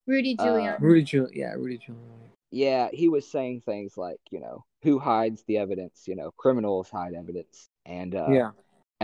Rudy 0.07 0.37
Uh, 0.39 0.45
Giuliani. 0.45 0.81
Rudy 0.81 1.05
Giuliani. 1.05 1.31
Yeah, 1.35 1.55
Rudy 1.55 1.79
Giuliani. 1.79 2.31
Yeah, 2.51 2.89
he 2.93 3.09
was 3.09 3.29
saying 3.31 3.63
things 3.63 3.97
like, 3.97 4.21
you 4.31 4.41
know, 4.41 4.65
who 4.83 4.99
hides 4.99 5.43
the 5.47 5.59
evidence? 5.59 6.05
You 6.07 6.17
know, 6.17 6.31
criminals 6.37 6.89
hide 6.91 7.15
evidence. 7.15 7.69
And 7.85 8.15
uh, 8.15 8.31
yeah. 8.31 8.51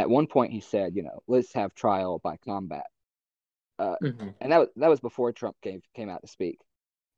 At 0.01 0.11
one 0.11 0.27
point 0.27 0.53
he 0.53 0.61
said, 0.61 0.97
you 0.97 1.03
know, 1.05 1.23
let's 1.29 1.53
have 1.55 1.75
trial 1.75 2.21
by 2.21 2.37
combat. 2.39 2.87
Uh, 3.79 3.97
Mhm. 4.01 4.35
and 4.41 4.53
that 4.53 4.59
was 4.61 4.69
that 4.77 4.89
was 4.91 5.01
before 5.01 5.33
Trump 5.33 5.57
came 5.63 5.83
came 5.95 6.09
out 6.09 6.23
to 6.23 6.29
speak. 6.29 6.61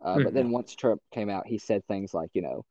Uh, 0.02 0.20
But 0.20 0.34
Mhm. 0.34 0.34
then 0.34 0.50
once 0.50 0.74
Trump 0.74 1.02
came 1.12 1.30
out, 1.30 1.46
he 1.46 1.58
said 1.58 1.86
things 1.86 2.14
like, 2.14 2.30
you 2.34 2.42
know, 2.42 2.64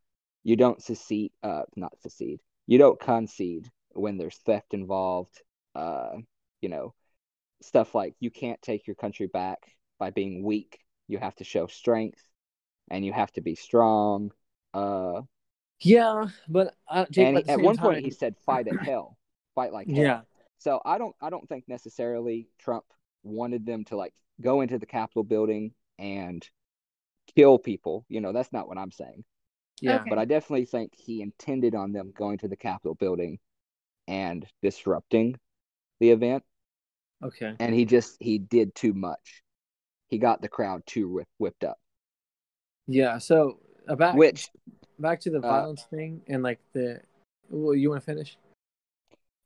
you 0.43 0.56
don't 0.56 0.82
secede, 0.82 1.32
uh, 1.43 1.63
not 1.76 2.00
secede, 2.02 2.41
you 2.67 2.78
don't 2.78 3.00
concede 3.00 3.69
when 3.91 4.17
there's 4.17 4.38
theft 4.39 4.74
involved. 4.74 5.41
Uh, 5.76 6.17
you 6.62 6.69
know, 6.69 6.93
stuff 7.62 7.95
like 7.95 8.15
you 8.19 8.32
can't 8.32 8.62
take 8.62 8.88
your 8.88 8.95
country 8.95 9.28
back 9.28 9.60
by 10.00 10.12
being 10.12 10.43
weak. 10.43 10.80
You 11.08 11.19
have 11.19 11.36
to 11.38 11.43
show 11.43 11.67
strength, 11.67 12.24
and 12.89 13.06
you 13.06 13.13
have 13.13 13.32
to 13.34 13.41
be 13.41 13.56
strong. 13.56 14.32
Uh, 14.74 15.24
Yeah, 15.82 16.28
but 16.47 16.76
uh, 16.88 17.06
Jake, 17.12 17.28
and 17.28 17.38
at, 17.38 17.50
at 17.50 17.62
one 17.62 17.78
point 17.78 18.00
he 18.00 18.12
said, 18.12 18.36
"Fight 18.45 18.67
at 18.67 18.80
hell, 18.80 19.17
fight 19.56 19.74
like 19.74 19.90
hell." 19.90 20.06
yeah, 20.06 20.22
So 20.60 20.82
I 20.86 20.98
don't 20.98 21.16
I 21.22 21.30
don't 21.30 21.48
think 21.48 21.66
necessarily 21.68 22.50
Trump 22.60 22.86
wanted 23.24 23.66
them 23.66 23.86
to 23.86 23.98
like 23.98 24.14
go 24.42 24.62
into 24.62 24.80
the 24.80 24.86
Capitol 24.86 25.24
building 25.24 25.74
and 26.00 26.48
kill 27.36 27.60
people. 27.60 28.06
You 28.10 28.22
know, 28.22 28.34
that's 28.34 28.52
not 28.52 28.68
what 28.68 28.78
I'm 28.78 28.92
saying. 28.92 29.24
yeah, 29.82 30.02
Okay. 30.02 30.10
But 30.10 30.20
I 30.20 30.26
definitely 30.26 30.66
think 30.66 30.94
he 30.96 31.22
intended 31.22 31.76
on 31.76 31.92
them 31.94 32.12
going 32.16 32.38
to 32.40 32.48
the 32.48 32.58
Capitol 32.58 32.96
building 32.96 33.40
and 34.08 34.46
disrupting 34.62 35.36
the 36.00 36.12
event. 36.12 36.44
okay. 37.24 37.56
And 37.60 37.74
he 37.74 37.86
just 37.86 38.18
he 38.20 38.40
did 38.40 38.74
too 38.76 38.94
much. 38.94 39.44
He 40.08 40.18
got 40.18 40.42
the 40.42 40.50
crowd 40.50 40.84
too 40.86 41.10
whip, 41.10 41.28
whipped 41.38 41.64
up. 41.64 41.78
Yeah, 42.88 43.18
so 43.20 43.60
about 43.88 44.16
Which 44.16 44.50
back 45.00 45.22
to 45.22 45.30
the 45.30 45.38
uh, 45.38 45.42
violence 45.42 45.84
thing 45.90 46.22
and 46.28 46.44
like 46.44 46.60
the. 46.74 47.02
Well, 47.50 47.76
you 47.76 47.90
want 47.90 48.02
to 48.02 48.06
finish? 48.06 48.38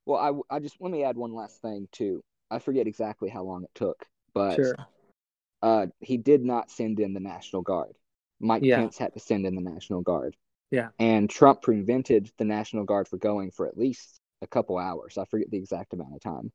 Well, 0.05 0.43
I 0.49 0.55
I 0.55 0.59
just 0.59 0.77
let 0.79 0.91
me 0.91 1.03
add 1.03 1.17
one 1.17 1.33
last 1.33 1.61
thing 1.61 1.87
too. 1.91 2.23
I 2.51 2.59
forget 2.59 2.87
exactly 2.87 3.29
how 3.29 3.43
long 3.43 3.63
it 3.63 3.71
took, 3.75 4.05
but 4.33 4.55
Sure. 4.55 4.75
uh, 5.61 5.87
he 5.99 6.17
did 6.17 6.43
not 6.43 6.71
send 6.71 6.99
in 6.99 7.13
the 7.13 7.19
National 7.19 7.61
Guard. 7.61 7.95
Mike 8.39 8.63
Yeah. 8.63 8.69
Pence 8.69 8.97
had 8.97 9.13
to 9.13 9.19
send 9.19 9.45
in 9.45 9.55
the 9.55 9.61
National 9.61 10.01
Guard. 10.01 10.35
Yeah. 10.71 10.89
And 10.99 11.29
Trump 11.29 11.61
prevented 11.63 12.31
the 12.37 12.45
National 12.45 12.85
Guard 12.85 13.07
from 13.07 13.19
going 13.19 13.51
for 13.51 13.67
at 13.67 13.77
least 13.77 14.19
a 14.41 14.47
couple 14.47 14.77
hours. 14.77 15.17
I 15.17 15.25
forget 15.25 15.51
the 15.51 15.57
exact 15.57 15.93
amount 15.93 16.15
of 16.15 16.21
time, 16.21 16.51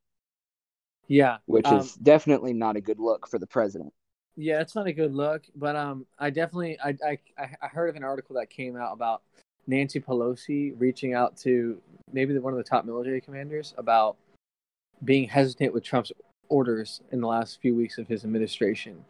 Yeah, 1.07 1.37
which 1.45 1.67
um, 1.67 1.77
is 1.77 1.93
definitely 1.95 2.53
not 2.53 2.77
a 2.77 2.81
good 2.81 2.99
look 2.99 3.27
for 3.27 3.37
the 3.37 3.45
president. 3.47 3.93
Yeah, 4.35 4.61
it's 4.61 4.75
not 4.75 4.87
a 4.87 4.93
good 4.93 5.13
look, 5.13 5.43
but 5.55 5.75
um, 5.75 6.05
I 6.17 6.29
definitely 6.29 6.79
I 6.83 6.95
I 7.05 7.17
I 7.61 7.67
heard 7.67 7.89
of 7.89 7.95
an 7.95 8.03
article 8.03 8.35
that 8.35 8.49
came 8.49 8.77
out 8.77 8.93
about 8.93 9.23
Nancy 9.67 9.99
Pelosi 9.99 10.73
reaching 10.77 11.13
out 11.13 11.37
to 11.37 11.81
maybe 12.11 12.37
one 12.37 12.53
of 12.53 12.57
the 12.57 12.63
top 12.63 12.85
military 12.85 13.21
commanders 13.21 13.73
about 13.77 14.17
being 15.03 15.27
hesitant 15.27 15.73
with 15.73 15.83
Trump's 15.83 16.11
orders 16.49 17.01
in 17.11 17.21
the 17.21 17.27
last 17.27 17.61
few 17.61 17.73
weeks 17.75 17.97
of 17.97 18.07
his 18.07 18.23
administration. 18.23 19.03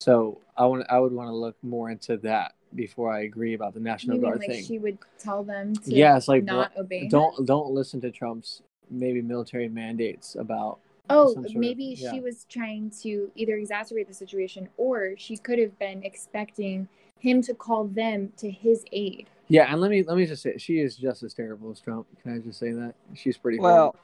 So 0.00 0.38
I 0.56 0.66
want 0.66 0.86
I 0.90 0.98
would 0.98 1.12
want 1.12 1.28
to 1.28 1.34
look 1.34 1.56
more 1.62 1.90
into 1.90 2.16
that 2.18 2.52
before 2.74 3.12
I 3.12 3.22
agree 3.22 3.54
about 3.54 3.74
the 3.74 3.80
National 3.80 4.16
You 4.16 4.22
mean 4.22 4.30
Guard 4.30 4.40
like 4.40 4.50
thing. 4.50 4.64
she 4.64 4.78
would 4.78 4.98
tell 5.18 5.42
them 5.42 5.74
to 5.74 5.94
Yeah, 5.94 6.16
it's 6.16 6.28
like, 6.28 6.44
not 6.44 6.76
obey? 6.76 7.08
don't 7.08 7.46
don't 7.46 7.70
listen 7.70 8.00
to 8.02 8.10
Trump's 8.10 8.62
maybe 8.90 9.22
military 9.22 9.68
mandates 9.68 10.36
about 10.36 10.78
Oh, 11.08 11.32
sort 11.34 11.46
of- 11.46 11.54
maybe 11.54 11.96
yeah. 11.98 12.10
she 12.12 12.20
was 12.20 12.44
trying 12.48 12.90
to 13.02 13.30
either 13.36 13.56
exacerbate 13.58 14.08
the 14.08 14.14
situation 14.14 14.68
or 14.76 15.14
she 15.16 15.36
could 15.36 15.58
have 15.58 15.78
been 15.78 16.02
expecting 16.02 16.88
him 17.18 17.40
to 17.42 17.54
call 17.54 17.84
them 17.86 18.32
to 18.36 18.50
his 18.50 18.84
aid. 18.92 19.28
Yeah. 19.48 19.70
And 19.72 19.80
let 19.80 19.90
me 19.90 20.02
let 20.02 20.16
me 20.16 20.26
just 20.26 20.42
say 20.42 20.56
she 20.58 20.78
is 20.80 20.96
just 20.96 21.22
as 21.22 21.34
terrible 21.34 21.70
as 21.70 21.80
Trump. 21.80 22.06
Can 22.22 22.34
I 22.34 22.38
just 22.38 22.58
say 22.58 22.72
that 22.72 22.94
she's 23.14 23.36
pretty 23.36 23.58
Well, 23.58 23.74
horrible. 23.76 23.98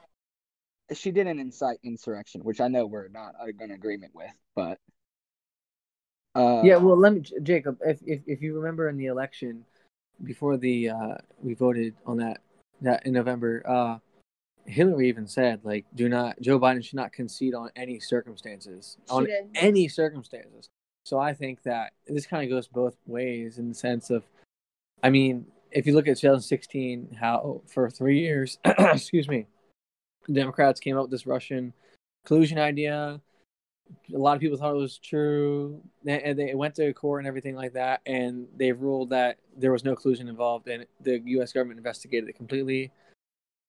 she 0.93 1.11
didn't 1.11 1.39
incite 1.39 1.77
insurrection, 1.83 2.41
which 2.43 2.61
I 2.61 2.67
know 2.67 2.85
we're 2.85 3.09
not 3.09 3.35
in 3.59 3.71
agreement 3.71 4.13
with, 4.15 4.31
but 4.55 4.77
uh, 6.35 6.61
yeah, 6.63 6.77
well, 6.77 6.97
let 6.97 7.13
me, 7.13 7.21
Jacob. 7.43 7.77
If, 7.85 7.99
if 8.05 8.21
if 8.25 8.41
you 8.41 8.55
remember 8.57 8.89
in 8.89 8.97
the 8.97 9.05
election 9.05 9.63
before 10.23 10.57
the 10.57 10.89
uh, 10.89 11.15
we 11.41 11.53
voted 11.53 11.93
on 12.05 12.17
that 12.17 12.41
that 12.81 13.05
in 13.05 13.13
November, 13.13 13.61
uh, 13.67 13.97
Hillary 14.65 15.09
even 15.09 15.27
said 15.27 15.59
like, 15.63 15.85
do 15.93 16.09
not 16.09 16.39
Joe 16.41 16.59
Biden 16.59 16.83
should 16.83 16.95
not 16.95 17.11
concede 17.13 17.53
on 17.53 17.69
any 17.75 17.99
circumstances 17.99 18.97
She 19.07 19.11
on 19.13 19.25
did. 19.25 19.49
any 19.55 19.87
circumstances. 19.87 20.69
So 21.05 21.19
I 21.19 21.33
think 21.33 21.61
that 21.63 21.91
this 22.07 22.25
kind 22.25 22.43
of 22.45 22.49
goes 22.49 22.67
both 22.67 22.95
ways 23.05 23.57
in 23.59 23.67
the 23.69 23.75
sense 23.75 24.09
of, 24.09 24.23
I 25.03 25.09
mean, 25.09 25.45
if 25.71 25.85
you 25.85 25.93
look 25.93 26.07
at 26.07 26.17
2016, 26.17 27.17
how 27.19 27.61
for 27.67 27.89
three 27.89 28.19
years, 28.19 28.57
excuse 28.65 29.27
me, 29.27 29.47
Democrats 30.31 30.79
came 30.79 30.95
up 30.97 31.03
with 31.03 31.11
this 31.11 31.27
Russian 31.27 31.73
collusion 32.25 32.57
idea. 32.57 33.19
A 34.13 34.17
lot 34.17 34.35
of 34.35 34.41
people 34.41 34.57
thought 34.57 34.73
it 34.73 34.77
was 34.77 34.97
true, 34.97 35.81
and 36.07 36.39
they 36.39 36.55
went 36.55 36.75
to 36.75 36.93
court 36.93 37.19
and 37.19 37.27
everything 37.27 37.55
like 37.55 37.73
that, 37.73 38.01
and 38.05 38.47
they 38.55 38.71
ruled 38.71 39.09
that 39.09 39.37
there 39.57 39.73
was 39.73 39.83
no 39.83 39.95
collusion 39.95 40.29
involved, 40.29 40.67
and 40.69 40.85
the 41.01 41.21
U.S. 41.25 41.51
government 41.51 41.77
investigated 41.77 42.29
it 42.29 42.37
completely. 42.37 42.91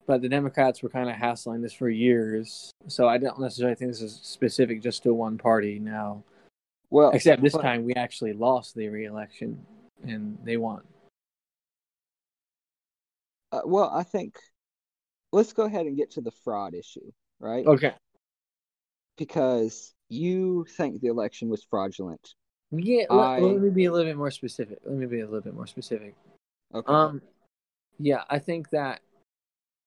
but 0.07 0.23
the 0.23 0.29
Democrats 0.29 0.83
were 0.83 0.89
kind 0.89 1.09
of 1.09 1.17
hassling 1.17 1.63
this 1.63 1.73
for 1.73 1.89
years. 1.89 2.71
So 2.87 3.09
I 3.09 3.19
don't 3.19 3.41
necessarily 3.41 3.75
think 3.75 3.91
this 3.91 4.03
is 4.03 4.21
specific 4.23 4.83
just 4.83 5.03
to 5.03 5.15
one 5.15 5.39
party 5.39 5.79
now. 5.79 6.23
Well, 6.91 7.11
Except 7.11 7.43
this 7.43 7.55
time 7.55 7.85
we 7.85 7.95
actually 7.95 8.35
lost 8.35 8.75
the 8.77 8.89
re-election 8.89 9.65
and 10.07 10.39
they 10.45 10.57
won. 10.59 10.83
Uh, 13.55 13.61
well, 13.65 13.91
I 13.95 14.03
think 14.03 14.37
let's 15.33 15.53
go 15.53 15.65
ahead 15.65 15.87
and 15.87 15.97
get 15.97 16.11
to 16.13 16.21
the 16.21 16.33
fraud 16.43 16.75
issue, 16.75 17.13
right? 17.39 17.65
Okay. 17.65 17.93
Because 19.17 19.95
you 20.09 20.67
think 20.77 21.01
the 21.01 21.07
election 21.07 21.49
was 21.49 21.63
fraudulent. 21.63 22.35
Yeah. 22.73 23.05
Let, 23.11 23.25
I- 23.25 23.39
let 23.39 23.61
me 23.61 23.71
be 23.71 23.85
a 23.85 23.93
little 23.93 24.11
bit 24.11 24.17
more 24.17 24.33
specific. 24.33 24.79
Let 24.85 24.97
me 24.97 25.07
be 25.07 25.21
a 25.21 25.25
little 25.25 25.41
bit 25.41 25.55
more 25.55 25.69
specific. 25.69 26.17
Okay. 26.75 26.93
Um, 26.93 27.23
yeah, 28.01 28.25
I 28.29 28.41
think 28.41 28.71
that 28.71 29.01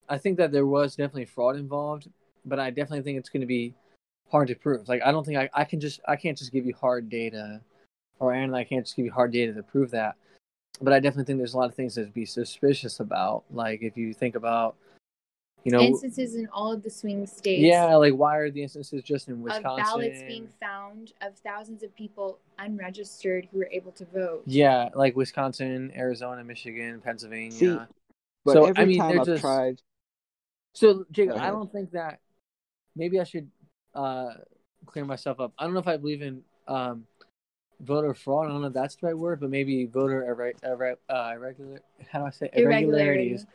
I 0.07 0.17
think 0.17 0.37
that 0.37 0.53
there 0.53 0.65
was 0.65 0.95
definitely 0.95 1.25
fraud 1.25 1.57
involved, 1.57 2.07
but 2.45 2.59
I 2.59 2.69
definitely 2.69 3.01
think 3.01 3.19
it's 3.19 3.27
going 3.27 3.41
to 3.41 3.47
be 3.47 3.73
hard 4.31 4.47
to 4.47 4.55
prove. 4.55 4.87
Like, 4.87 5.01
I 5.03 5.11
don't 5.11 5.25
think 5.25 5.37
I, 5.37 5.49
I 5.53 5.65
can 5.65 5.81
just 5.81 5.99
I 6.07 6.15
can't 6.15 6.37
just 6.37 6.53
give 6.53 6.65
you 6.65 6.73
hard 6.73 7.09
data, 7.09 7.59
or 8.19 8.33
Aaron, 8.33 8.53
I 8.53 8.63
can't 8.63 8.85
just 8.85 8.95
give 8.95 9.05
you 9.05 9.11
hard 9.11 9.33
data 9.33 9.51
to 9.53 9.63
prove 9.63 9.91
that. 9.91 10.15
But 10.81 10.93
I 10.93 10.99
definitely 10.99 11.25
think 11.25 11.39
there's 11.39 11.53
a 11.53 11.57
lot 11.57 11.69
of 11.69 11.75
things 11.75 11.95
to 11.95 12.05
be 12.05 12.25
suspicious 12.25 12.99
about. 12.99 13.43
Like, 13.51 13.81
if 13.81 13.97
you 13.97 14.13
think 14.13 14.35
about, 14.35 14.75
you 15.63 15.71
know, 15.71 15.79
Instances 15.81 16.35
in 16.35 16.47
all 16.53 16.71
of 16.71 16.83
the 16.83 16.89
swing 16.89 17.25
states. 17.25 17.61
yeah, 17.61 17.95
like 17.95 18.13
why 18.13 18.37
are 18.37 18.51
the 18.51 18.61
instances 18.63 19.03
just 19.03 19.27
in 19.27 19.41
Wisconsin? 19.41 19.71
Of 19.71 19.77
ballots 19.77 20.19
being 20.21 20.47
found 20.61 21.13
of 21.21 21.35
thousands 21.39 21.83
of 21.83 21.93
people 21.95 22.37
unregistered 22.59 23.47
who 23.51 23.57
were 23.57 23.69
able 23.71 23.91
to 23.93 24.05
vote. 24.05 24.43
yeah, 24.45 24.89
like 24.93 25.15
Wisconsin, 25.15 25.91
Arizona, 25.95 26.43
Michigan, 26.43 27.01
Pennsylvania. 27.01 27.51
See, 27.51 27.77
but 28.45 28.53
so, 28.53 28.65
I 28.65 28.69
every 28.69 28.85
mean, 28.85 28.99
time 28.99 29.19
I've 29.19 29.25
just- 29.25 29.41
tried, 29.41 29.81
So, 30.73 31.05
Jacob, 31.11 31.37
I 31.37 31.47
don't 31.49 31.71
think 31.71 31.91
that 31.91 32.19
maybe 32.95 33.19
I 33.19 33.23
should 33.23 33.49
uh, 33.95 34.35
clear 34.85 35.03
myself 35.05 35.39
up. 35.39 35.53
I 35.57 35.65
don't 35.65 35.73
know 35.73 35.79
if 35.81 35.87
I 35.87 35.97
believe 35.97 36.21
in 36.21 36.43
um, 36.67 37.05
voter 37.81 38.13
fraud. 38.13 38.47
I 38.47 38.49
don't 38.51 38.61
know 38.61 38.67
if 38.67 38.73
that's 38.73 38.95
the 38.95 39.07
right 39.07 39.17
word, 39.17 39.39
but 39.39 39.49
maybe 39.49 39.85
voter 39.85 40.23
irre- 40.35 40.59
irre- 40.61 40.95
uh, 41.09 41.33
irregular. 41.35 41.79
How 42.09 42.19
do 42.19 42.25
I 42.25 42.29
say 42.31 42.49
irregularities? 42.53 43.45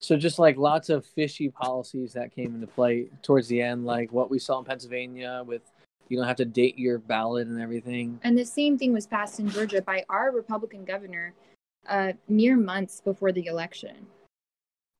So 0.00 0.16
just 0.16 0.38
like 0.38 0.56
lots 0.56 0.88
of 0.88 1.06
fishy 1.06 1.48
policies 1.48 2.12
that 2.14 2.34
came 2.34 2.54
into 2.54 2.66
play 2.66 3.06
towards 3.22 3.46
the 3.48 3.62
end, 3.62 3.84
like 3.86 4.12
what 4.12 4.30
we 4.30 4.38
saw 4.38 4.58
in 4.58 4.64
Pennsylvania 4.64 5.42
with 5.46 5.62
you 6.08 6.18
don't 6.18 6.26
have 6.26 6.36
to 6.36 6.44
date 6.44 6.76
your 6.78 6.98
ballot 6.98 7.46
and 7.46 7.60
everything. 7.60 8.18
And 8.24 8.36
the 8.36 8.44
same 8.44 8.76
thing 8.76 8.92
was 8.92 9.06
passed 9.06 9.38
in 9.40 9.48
Georgia 9.48 9.80
by 9.80 10.04
our 10.10 10.32
Republican 10.32 10.84
governor 10.84 11.32
uh, 11.88 12.12
mere 12.28 12.56
months 12.56 13.00
before 13.00 13.32
the 13.32 13.46
election. 13.46 14.06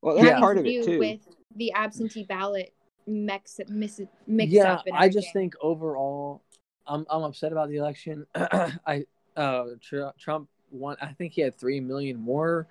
well, 0.02 0.14
that's 0.16 0.26
Yeah. 0.28 0.38
part 0.40 0.58
of 0.58 0.66
it 0.66 0.84
too. 0.84 0.98
with 0.98 1.20
the 1.56 1.72
absentee 1.72 2.24
ballot 2.24 2.72
mix, 3.06 3.60
mix, 3.68 4.00
mix 4.26 4.52
yeah, 4.52 4.74
up. 4.74 4.86
and 4.86 4.96
I 4.96 5.08
just 5.08 5.32
think 5.32 5.54
overall, 5.60 6.40
I'm 6.86 7.06
I'm 7.10 7.22
upset 7.22 7.52
about 7.52 7.68
the 7.68 7.76
election. 7.76 8.26
I 8.34 9.04
uh 9.36 9.64
Tr- 9.80 10.08
Trump 10.18 10.48
won. 10.70 10.96
I 11.00 11.12
think 11.12 11.32
he 11.32 11.40
had 11.40 11.58
three 11.58 11.80
million 11.80 12.18
more 12.18 12.66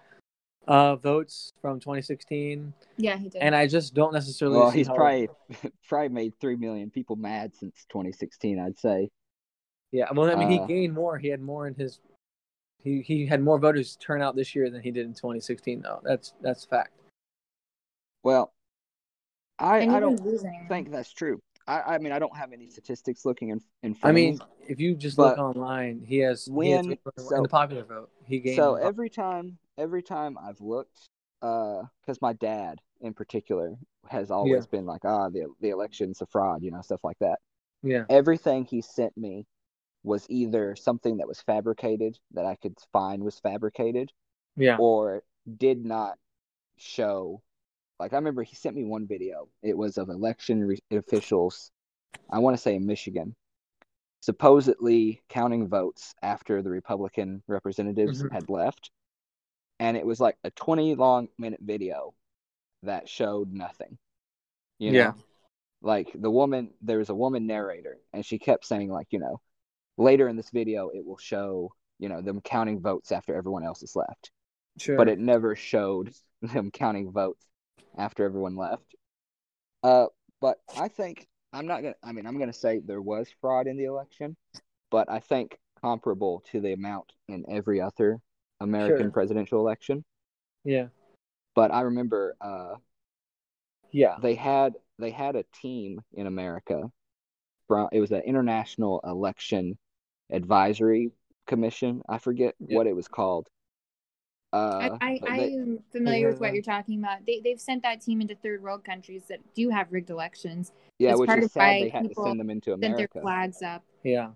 uh 0.68 0.96
votes 0.96 1.54
from 1.62 1.80
2016, 1.80 2.72
Yeah, 2.98 3.18
he 3.18 3.30
did. 3.30 3.42
and 3.42 3.56
I 3.56 3.66
just 3.68 3.94
don't 3.96 4.14
necessarily. 4.14 4.60
Well, 4.60 4.72
see 4.72 4.80
he's 4.80 4.88
how- 4.88 4.96
probably 4.96 5.30
probably 5.88 6.10
made 6.10 6.34
three 6.40 6.56
million 6.56 6.90
people 6.92 7.16
mad 7.16 7.56
since 7.56 7.86
2016. 7.90 8.60
I'd 8.60 8.78
say. 8.78 9.10
yeah. 9.92 10.06
Well, 10.14 10.30
I 10.30 10.36
mean, 10.36 10.50
he 10.52 10.60
uh, 10.60 10.66
gained 10.66 10.94
more. 10.94 11.18
He 11.18 11.30
had 11.30 11.42
more 11.42 11.68
in 11.68 11.74
his. 11.76 12.00
He 12.84 13.02
he 13.02 13.26
had 13.26 13.42
more 13.42 13.60
voters 13.60 13.96
turn 14.02 14.22
out 14.22 14.36
this 14.36 14.56
year 14.56 14.70
than 14.70 14.82
he 14.82 14.92
did 14.92 15.06
in 15.06 15.14
2016. 15.14 15.82
Though 15.82 16.00
that's 16.04 16.34
that's 16.42 16.66
fact. 16.66 16.92
Well, 18.24 18.54
I 19.58 19.88
I 19.88 20.00
don't 20.00 20.24
losing. 20.24 20.66
think 20.68 20.92
that's 20.92 21.12
true. 21.12 21.42
I 21.72 21.96
I 21.96 21.98
mean 22.00 22.12
I 22.12 22.20
don't 22.20 22.36
have 22.36 22.52
any 22.52 22.68
statistics 22.68 23.26
looking 23.26 23.50
in 23.50 23.62
in 23.84 23.94
front 23.94 24.12
I 24.12 24.16
mean, 24.16 24.40
if 24.68 24.80
you 24.80 24.96
just 24.96 25.18
look 25.18 25.38
online, 25.38 26.02
he 26.06 26.20
has 26.20 26.46
he 26.46 26.52
when- 26.52 26.84
three- 26.86 27.00
so- 27.18 27.36
in 27.36 27.44
the 27.44 27.50
popular 27.50 27.84
vote. 27.84 28.10
He 28.26 28.40
gained. 28.40 28.58
So 28.58 28.76
every 28.76 29.10
time, 29.10 29.58
every 29.78 30.04
time 30.04 30.38
I've 30.38 30.60
looked, 30.62 31.08
uh, 31.42 31.84
because 32.02 32.22
my 32.22 32.34
dad 32.34 32.80
in 33.00 33.14
particular 33.14 33.76
has 34.10 34.32
always 34.32 34.66
been 34.68 34.86
like, 34.86 35.06
ah, 35.06 35.30
the 35.30 35.48
the 35.62 35.70
election's 35.70 36.22
a 36.22 36.26
fraud, 36.26 36.62
you 36.62 36.72
know, 36.72 36.82
stuff 36.82 37.04
like 37.04 37.20
that. 37.20 37.40
yeah, 37.84 38.06
Everything 38.10 38.66
he 38.66 38.82
sent 38.82 39.16
me 39.18 39.48
was 40.04 40.26
either 40.30 40.76
something 40.76 41.18
that 41.18 41.28
was 41.28 41.42
fabricated 41.42 42.18
that 42.32 42.46
I 42.46 42.56
could 42.56 42.78
find 42.92 43.24
was 43.24 43.40
fabricated, 43.40 44.12
yeah, 44.56 44.78
or 44.78 45.24
did 45.58 45.86
not 45.86 46.18
show. 46.78 47.42
Like 48.02 48.14
I 48.14 48.18
remember 48.18 48.44
he 48.44 48.56
sent 48.56 48.76
me 48.76 48.84
one 48.86 49.08
video. 49.08 49.48
It 49.64 49.78
was 49.78 49.98
of 50.00 50.10
election 50.10 50.64
re- 50.66 50.80
officials. 50.92 51.72
I 52.30 52.40
want 52.40 52.56
to 52.58 52.62
say 52.62 52.76
in 52.76 52.86
Michigan, 52.86 53.36
supposedly 54.22 55.22
counting 55.30 55.68
votes 55.68 56.16
after 56.22 56.62
the 56.62 56.70
Republican 56.72 57.44
representatives 57.48 58.24
Mhm. 58.24 58.32
had 58.32 58.50
left, 58.50 58.92
and 59.80 59.98
it 59.98 60.06
was 60.06 60.20
like 60.22 60.38
a 60.44 60.52
twenty 60.52 60.96
long 60.96 61.30
minute 61.38 61.62
video 61.62 62.14
that 62.84 63.10
showed 63.10 63.54
nothing. 63.54 63.98
You 64.80 64.94
know, 64.94 65.14
Yeah. 65.14 65.14
like 65.82 66.12
the 66.16 66.32
woman. 66.32 66.74
There 66.82 67.00
was 67.00 67.10
a 67.10 67.16
woman 67.16 67.48
narrator, 67.48 68.00
and 68.14 68.26
she 68.26 68.40
kept 68.40 68.66
saying 68.66 68.92
like, 68.92 69.08
you 69.12 69.20
know, 69.20 69.42
later 69.98 70.28
in 70.30 70.38
this 70.38 70.52
video 70.52 70.90
it 70.90 71.06
will 71.06 71.18
show 71.18 71.74
you 72.00 72.10
know 72.10 72.22
them 72.22 72.42
counting 72.42 72.82
votes 72.82 73.12
after 73.12 73.36
everyone 73.36 73.64
else 73.66 73.82
has 73.82 73.96
left 73.96 74.32
sure. 74.78 74.98
but 74.98 75.10
it 75.10 75.20
never 75.20 75.56
showed 75.56 76.14
them 76.42 76.72
counting 76.72 77.12
votes 77.12 77.48
after 77.98 78.26
everyone 78.26 78.56
left. 78.56 78.96
Uh, 79.84 80.08
but 80.40 80.60
I 80.78 80.88
think 80.88 81.28
I'm 81.54 81.68
not 81.68 81.82
gonna. 81.82 81.96
I 82.04 82.12
mean, 82.12 82.26
I'm 82.26 82.40
gonna 82.40 82.54
say 82.54 82.80
there 82.80 83.02
was 83.02 83.30
fraud 83.42 83.68
in 83.68 83.78
the 83.78 83.86
election, 83.86 84.36
but 84.92 85.10
I 85.10 85.20
think 85.20 85.58
comparable 85.82 86.44
to 86.52 86.62
the 86.62 86.74
amount 86.74 87.14
in 87.28 87.46
every 87.50 87.82
other 87.82 88.20
American 88.62 89.08
Sure. 89.08 89.12
presidential 89.12 89.60
election. 89.60 90.06
yeah, 90.64 90.88
But 91.56 91.72
I 91.72 91.82
remember 91.82 92.36
uh, 92.42 92.76
yeah, 93.92 94.18
they 94.22 94.36
had 94.36 94.76
they 95.00 95.12
had 95.12 95.36
a 95.36 95.44
team 95.62 96.02
in 96.14 96.28
America 96.28 96.92
from 97.68 97.90
it 97.92 98.02
was 98.02 98.12
an 98.12 98.22
international 98.22 99.02
election 99.06 99.78
advisory 100.32 101.12
commission. 101.48 102.02
I 102.10 102.20
forget 102.20 102.56
Yeah. 102.60 102.76
what 102.76 102.88
it 102.88 102.96
was 102.96 103.08
called. 103.08 103.48
Uh, 104.54 104.98
I, 105.00 105.08
I, 105.08 105.20
but 105.22 105.30
I 105.30 105.38
am 105.38 105.80
familiar 105.92 106.30
with 106.30 106.40
what 106.40 106.48
Yeah. 106.48 106.54
you're 106.54 106.64
talking 106.64 107.00
about. 107.00 107.26
They, 107.26 107.40
they've 107.42 107.60
sent 107.60 107.84
that 107.84 108.02
team 108.02 108.20
into 108.20 108.36
third 108.36 108.62
world 108.62 108.84
countries 108.84 109.24
that 109.30 109.40
do 109.56 109.70
have 109.70 109.92
rigged 109.92 110.10
elections. 110.10 110.74
yeah, 111.00 111.16
which 111.16 111.28
part 111.28 111.40
is 111.40 111.46
of 111.46 111.52
sad 111.52 111.60
why 111.60 111.80
they 111.80 111.90
had 111.90 112.10
to 112.10 112.16
send 112.16 112.40
them 112.40 112.50
into 112.50 112.74
America. 112.74 112.98
Sent 112.98 113.14
their 113.14 113.22
flags 113.22 113.62
up. 113.62 113.84
yeah. 114.04 114.32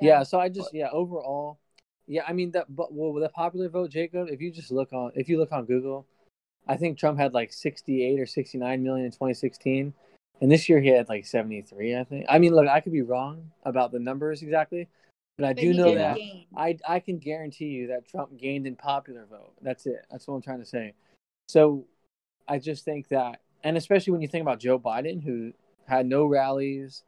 Yeah, 0.00 0.22
so 0.24 0.38
I 0.38 0.48
just 0.50 0.74
yeah, 0.74 0.90
overall, 0.90 1.58
yeah, 2.06 2.22
I 2.28 2.34
mean 2.34 2.50
that 2.52 2.74
but 2.74 2.92
well, 2.92 3.12
with 3.12 3.22
the 3.22 3.30
popular 3.30 3.68
vote, 3.68 3.90
Jacob, 3.90 4.28
if 4.30 4.40
you 4.42 4.50
just 4.50 4.70
look 4.70 4.92
on 4.92 5.10
if 5.14 5.28
you 5.28 5.38
look 5.38 5.52
on 5.52 5.64
Google, 5.64 6.06
I 6.68 6.76
think 6.76 6.98
Trump 6.98 7.18
had 7.18 7.32
like 7.32 7.52
68 7.52 8.20
or 8.20 8.26
69 8.26 8.82
million 8.82 9.06
in 9.06 9.12
2016, 9.12 9.94
and 10.42 10.52
this 10.52 10.68
year 10.68 10.80
he 10.80 10.88
had 10.88 11.08
like 11.08 11.24
73, 11.24 11.96
I 11.96 12.04
think. 12.04 12.26
I 12.28 12.38
mean, 12.38 12.54
look, 12.54 12.68
I 12.68 12.80
could 12.80 12.92
be 12.92 13.00
wrong 13.02 13.50
about 13.64 13.90
the 13.90 13.98
numbers 13.98 14.42
exactly, 14.42 14.86
but 15.36 15.44
I 15.46 15.52
But 15.52 15.60
do 15.60 15.72
know 15.74 15.94
that 15.94 16.16
gain. 16.16 16.44
I 16.56 16.78
I 16.88 17.00
can 17.00 17.18
guarantee 17.18 17.66
you 17.66 17.88
that 17.88 18.06
Trump 18.08 18.36
gained 18.38 18.66
in 18.66 18.76
popular 18.76 19.26
vote. 19.26 19.52
That's 19.62 19.86
it. 19.86 20.06
That's 20.10 20.26
what 20.26 20.34
I'm 20.34 20.42
trying 20.42 20.60
to 20.60 20.66
say. 20.66 20.94
So 21.48 21.84
I 22.48 22.58
just 22.58 22.84
think 22.84 23.08
that 23.08 23.40
and 23.64 23.76
especially 23.76 24.12
when 24.12 24.22
you 24.22 24.28
think 24.28 24.42
about 24.42 24.60
Joe 24.60 24.78
Biden 24.78 25.22
who 25.22 25.52
had 25.86 26.06
no 26.06 26.24
rallies, 26.26 27.02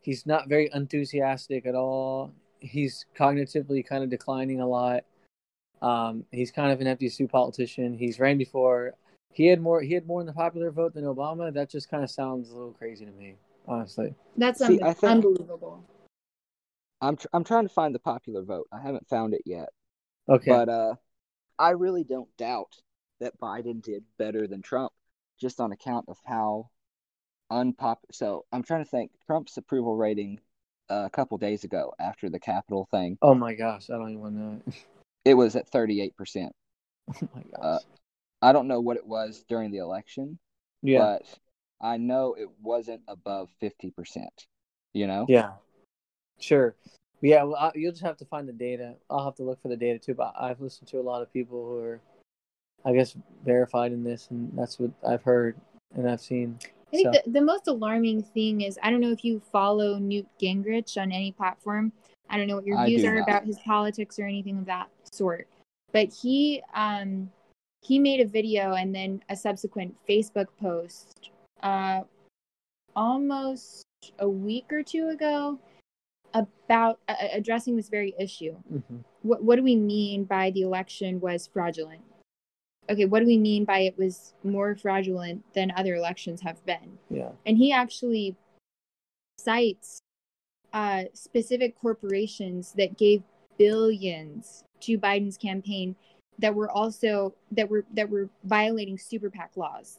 he's 0.00 0.26
not 0.26 0.48
very 0.48 0.70
enthusiastic 0.72 1.66
at 1.66 1.74
all. 1.74 2.32
He's 2.60 3.06
cognitively 3.16 3.86
kind 3.86 4.02
of 4.02 4.10
declining 4.10 4.60
a 4.60 4.66
lot. 4.66 5.04
Um, 5.80 6.24
he's 6.32 6.50
kind 6.50 6.72
of 6.72 6.80
an 6.80 6.86
empty 6.88 7.08
suit 7.08 7.30
politician. 7.30 7.94
He's 7.96 8.18
ran 8.18 8.36
before. 8.38 8.94
He 9.32 9.46
had 9.46 9.60
more. 9.60 9.80
He 9.80 9.94
had 9.94 10.06
more 10.06 10.20
in 10.20 10.26
the 10.26 10.32
popular 10.32 10.72
vote 10.72 10.94
than 10.94 11.04
Obama. 11.04 11.52
That 11.54 11.70
just 11.70 11.88
kind 11.88 12.02
of 12.02 12.10
sounds 12.10 12.50
a 12.50 12.54
little 12.54 12.72
crazy 12.72 13.04
to 13.04 13.12
me, 13.12 13.36
honestly. 13.68 14.14
That's 14.36 14.58
See, 14.58 14.80
un- 14.80 14.94
think- 14.94 15.04
unbelievable. 15.12 15.84
I'm 17.00 17.16
tr- 17.16 17.28
I'm 17.32 17.44
trying 17.44 17.66
to 17.66 17.72
find 17.72 17.94
the 17.94 18.00
popular 18.00 18.42
vote. 18.42 18.66
I 18.72 18.80
haven't 18.80 19.08
found 19.08 19.34
it 19.34 19.42
yet, 19.44 19.68
Okay. 20.28 20.50
but 20.50 20.68
uh, 20.68 20.94
I 21.58 21.70
really 21.70 22.04
don't 22.04 22.34
doubt 22.36 22.74
that 23.20 23.38
Biden 23.40 23.82
did 23.82 24.04
better 24.18 24.46
than 24.46 24.62
Trump, 24.62 24.92
just 25.40 25.60
on 25.60 25.72
account 25.72 26.06
of 26.08 26.18
how 26.24 26.70
unpopular. 27.50 28.12
So 28.12 28.44
I'm 28.52 28.62
trying 28.62 28.84
to 28.84 28.90
think. 28.90 29.12
Trump's 29.26 29.56
approval 29.56 29.96
rating 29.96 30.40
uh, 30.90 31.04
a 31.06 31.10
couple 31.10 31.38
days 31.38 31.64
ago 31.64 31.92
after 31.98 32.30
the 32.30 32.40
Capitol 32.40 32.88
thing, 32.90 33.18
oh 33.22 33.34
my 33.34 33.54
gosh, 33.54 33.90
I 33.90 33.94
don't 33.94 34.10
even 34.10 34.20
want 34.20 34.34
to 34.34 34.40
know. 34.40 34.62
it 35.24 35.34
was 35.34 35.56
at 35.56 35.68
38 35.68 36.16
percent. 36.16 36.52
oh 37.14 37.28
my 37.34 37.42
gosh. 37.42 37.60
Uh, 37.60 37.78
I 38.40 38.52
don't 38.52 38.68
know 38.68 38.80
what 38.80 38.96
it 38.96 39.06
was 39.06 39.44
during 39.48 39.70
the 39.70 39.78
election, 39.78 40.38
yeah. 40.82 40.98
but 40.98 41.22
I 41.80 41.96
know 41.96 42.34
it 42.38 42.48
wasn't 42.62 43.02
above 43.08 43.50
50 43.60 43.90
percent. 43.90 44.46
You 44.94 45.06
know? 45.06 45.26
Yeah, 45.28 45.52
sure. 46.38 46.74
Yeah, 47.20 47.42
well, 47.42 47.56
I, 47.56 47.72
you'll 47.74 47.92
just 47.92 48.04
have 48.04 48.16
to 48.18 48.24
find 48.24 48.48
the 48.48 48.52
data. 48.52 48.94
I'll 49.10 49.24
have 49.24 49.34
to 49.36 49.42
look 49.42 49.60
for 49.60 49.68
the 49.68 49.76
data 49.76 49.98
too. 49.98 50.14
But 50.14 50.34
I've 50.38 50.60
listened 50.60 50.88
to 50.88 51.00
a 51.00 51.02
lot 51.02 51.22
of 51.22 51.32
people 51.32 51.64
who 51.66 51.78
are 51.78 52.00
I 52.84 52.92
guess 52.92 53.16
verified 53.44 53.92
in 53.92 54.04
this, 54.04 54.28
and 54.30 54.50
that's 54.56 54.78
what 54.78 54.90
I've 55.06 55.22
heard 55.22 55.56
and 55.94 56.08
I've 56.08 56.20
seen. 56.20 56.58
I 56.92 56.96
think 56.96 57.14
So- 57.14 57.20
the, 57.24 57.30
the 57.32 57.40
most 57.42 57.66
alarming 57.66 58.22
thing 58.22 58.62
is 58.62 58.78
I 58.82 58.90
don't 58.90 59.00
know 59.00 59.10
if 59.10 59.24
you 59.24 59.40
follow 59.40 59.98
Newt 59.98 60.26
Gingrich 60.40 60.96
on 61.00 61.12
any 61.12 61.32
platform. 61.32 61.92
I 62.30 62.36
don't 62.36 62.46
know 62.46 62.56
what 62.56 62.66
your 62.66 62.84
views 62.84 63.04
are 63.04 63.14
not. 63.14 63.22
about 63.22 63.44
his 63.46 63.58
politics 63.60 64.18
or 64.18 64.24
anything 64.24 64.58
of 64.58 64.66
that 64.66 64.88
sort. 65.12 65.48
But 65.92 66.12
he 66.12 66.62
um 66.74 67.30
he 67.82 67.98
made 67.98 68.20
a 68.20 68.26
video 68.26 68.74
and 68.74 68.94
then 68.94 69.22
a 69.28 69.36
subsequent 69.36 69.94
Facebook 70.08 70.46
post 70.60 71.30
uh 71.62 72.02
almost 72.94 73.84
a 74.18 74.28
week 74.28 74.66
or 74.72 74.82
two 74.82 75.08
ago 75.08 75.58
about 76.34 77.00
uh, 77.08 77.14
addressing 77.32 77.76
this 77.76 77.88
very 77.88 78.14
issue. 78.18 78.56
Mhm. 78.72 79.04
What 79.22 79.42
what 79.42 79.56
do 79.56 79.62
we 79.62 79.76
mean 79.76 80.24
by 80.24 80.50
the 80.50 80.62
election 80.62 81.20
was 81.20 81.46
fraudulent? 81.46 82.02
Okay, 82.90 83.04
what 83.04 83.20
do 83.20 83.26
we 83.26 83.36
mean 83.38 83.64
by 83.64 83.80
it 83.80 83.98
was 83.98 84.34
more 84.42 84.74
fraudulent 84.74 85.44
than 85.52 85.70
other 85.76 85.94
elections 85.94 86.40
have 86.42 86.64
been? 86.64 86.98
Yeah. 87.10 87.32
and 87.46 87.56
he 87.58 87.72
actually 87.72 88.36
cites 89.38 90.00
uh, 90.72 91.04
specific 91.14 91.78
corporations 91.80 92.72
that 92.72 92.98
gave 92.98 93.22
billions 93.56 94.64
to 94.80 94.98
Biden's 94.98 95.36
campaign 95.38 95.96
that 96.38 96.54
were 96.54 96.70
also 96.70 97.34
that 97.52 97.68
were 97.68 97.84
that 97.94 98.08
were 98.08 98.28
violating 98.44 98.98
super 98.98 99.30
PAC 99.30 99.56
laws 99.56 99.98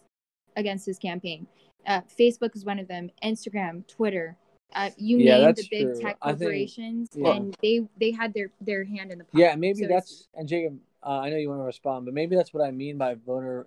against 0.55 0.85
his 0.85 0.97
campaign. 0.99 1.47
Uh, 1.85 2.01
Facebook 2.01 2.55
is 2.55 2.65
one 2.65 2.79
of 2.79 2.87
them. 2.87 3.09
Instagram, 3.23 3.85
Twitter. 3.87 4.37
Uh, 4.73 4.91
you 4.97 5.17
Yeah, 5.17 5.37
name 5.45 5.53
the 5.55 5.67
big 5.71 5.85
true. 5.87 5.99
tech 5.99 6.17
I 6.21 6.29
think- 6.29 6.39
corporations, 6.41 7.09
yeah. 7.15 7.31
and 7.35 7.57
they 7.61 7.87
they 7.97 8.11
had 8.11 8.33
their 8.33 8.51
their 8.61 8.83
hand 8.83 9.11
in 9.11 9.17
the 9.17 9.23
pot. 9.23 9.39
Yeah, 9.39 9.55
maybe 9.55 9.79
so 9.81 9.87
that's 9.87 10.27
and 10.35 10.47
Jacob. 10.47 10.79
Uh, 11.01 11.19
I 11.19 11.29
know 11.29 11.37
you 11.37 11.49
want 11.49 11.61
to 11.61 11.65
respond, 11.65 12.05
but 12.05 12.13
maybe 12.13 12.35
that's 12.35 12.53
what 12.53 12.63
I 12.63 12.71
mean 12.71 12.97
by 12.97 13.15
voter 13.15 13.65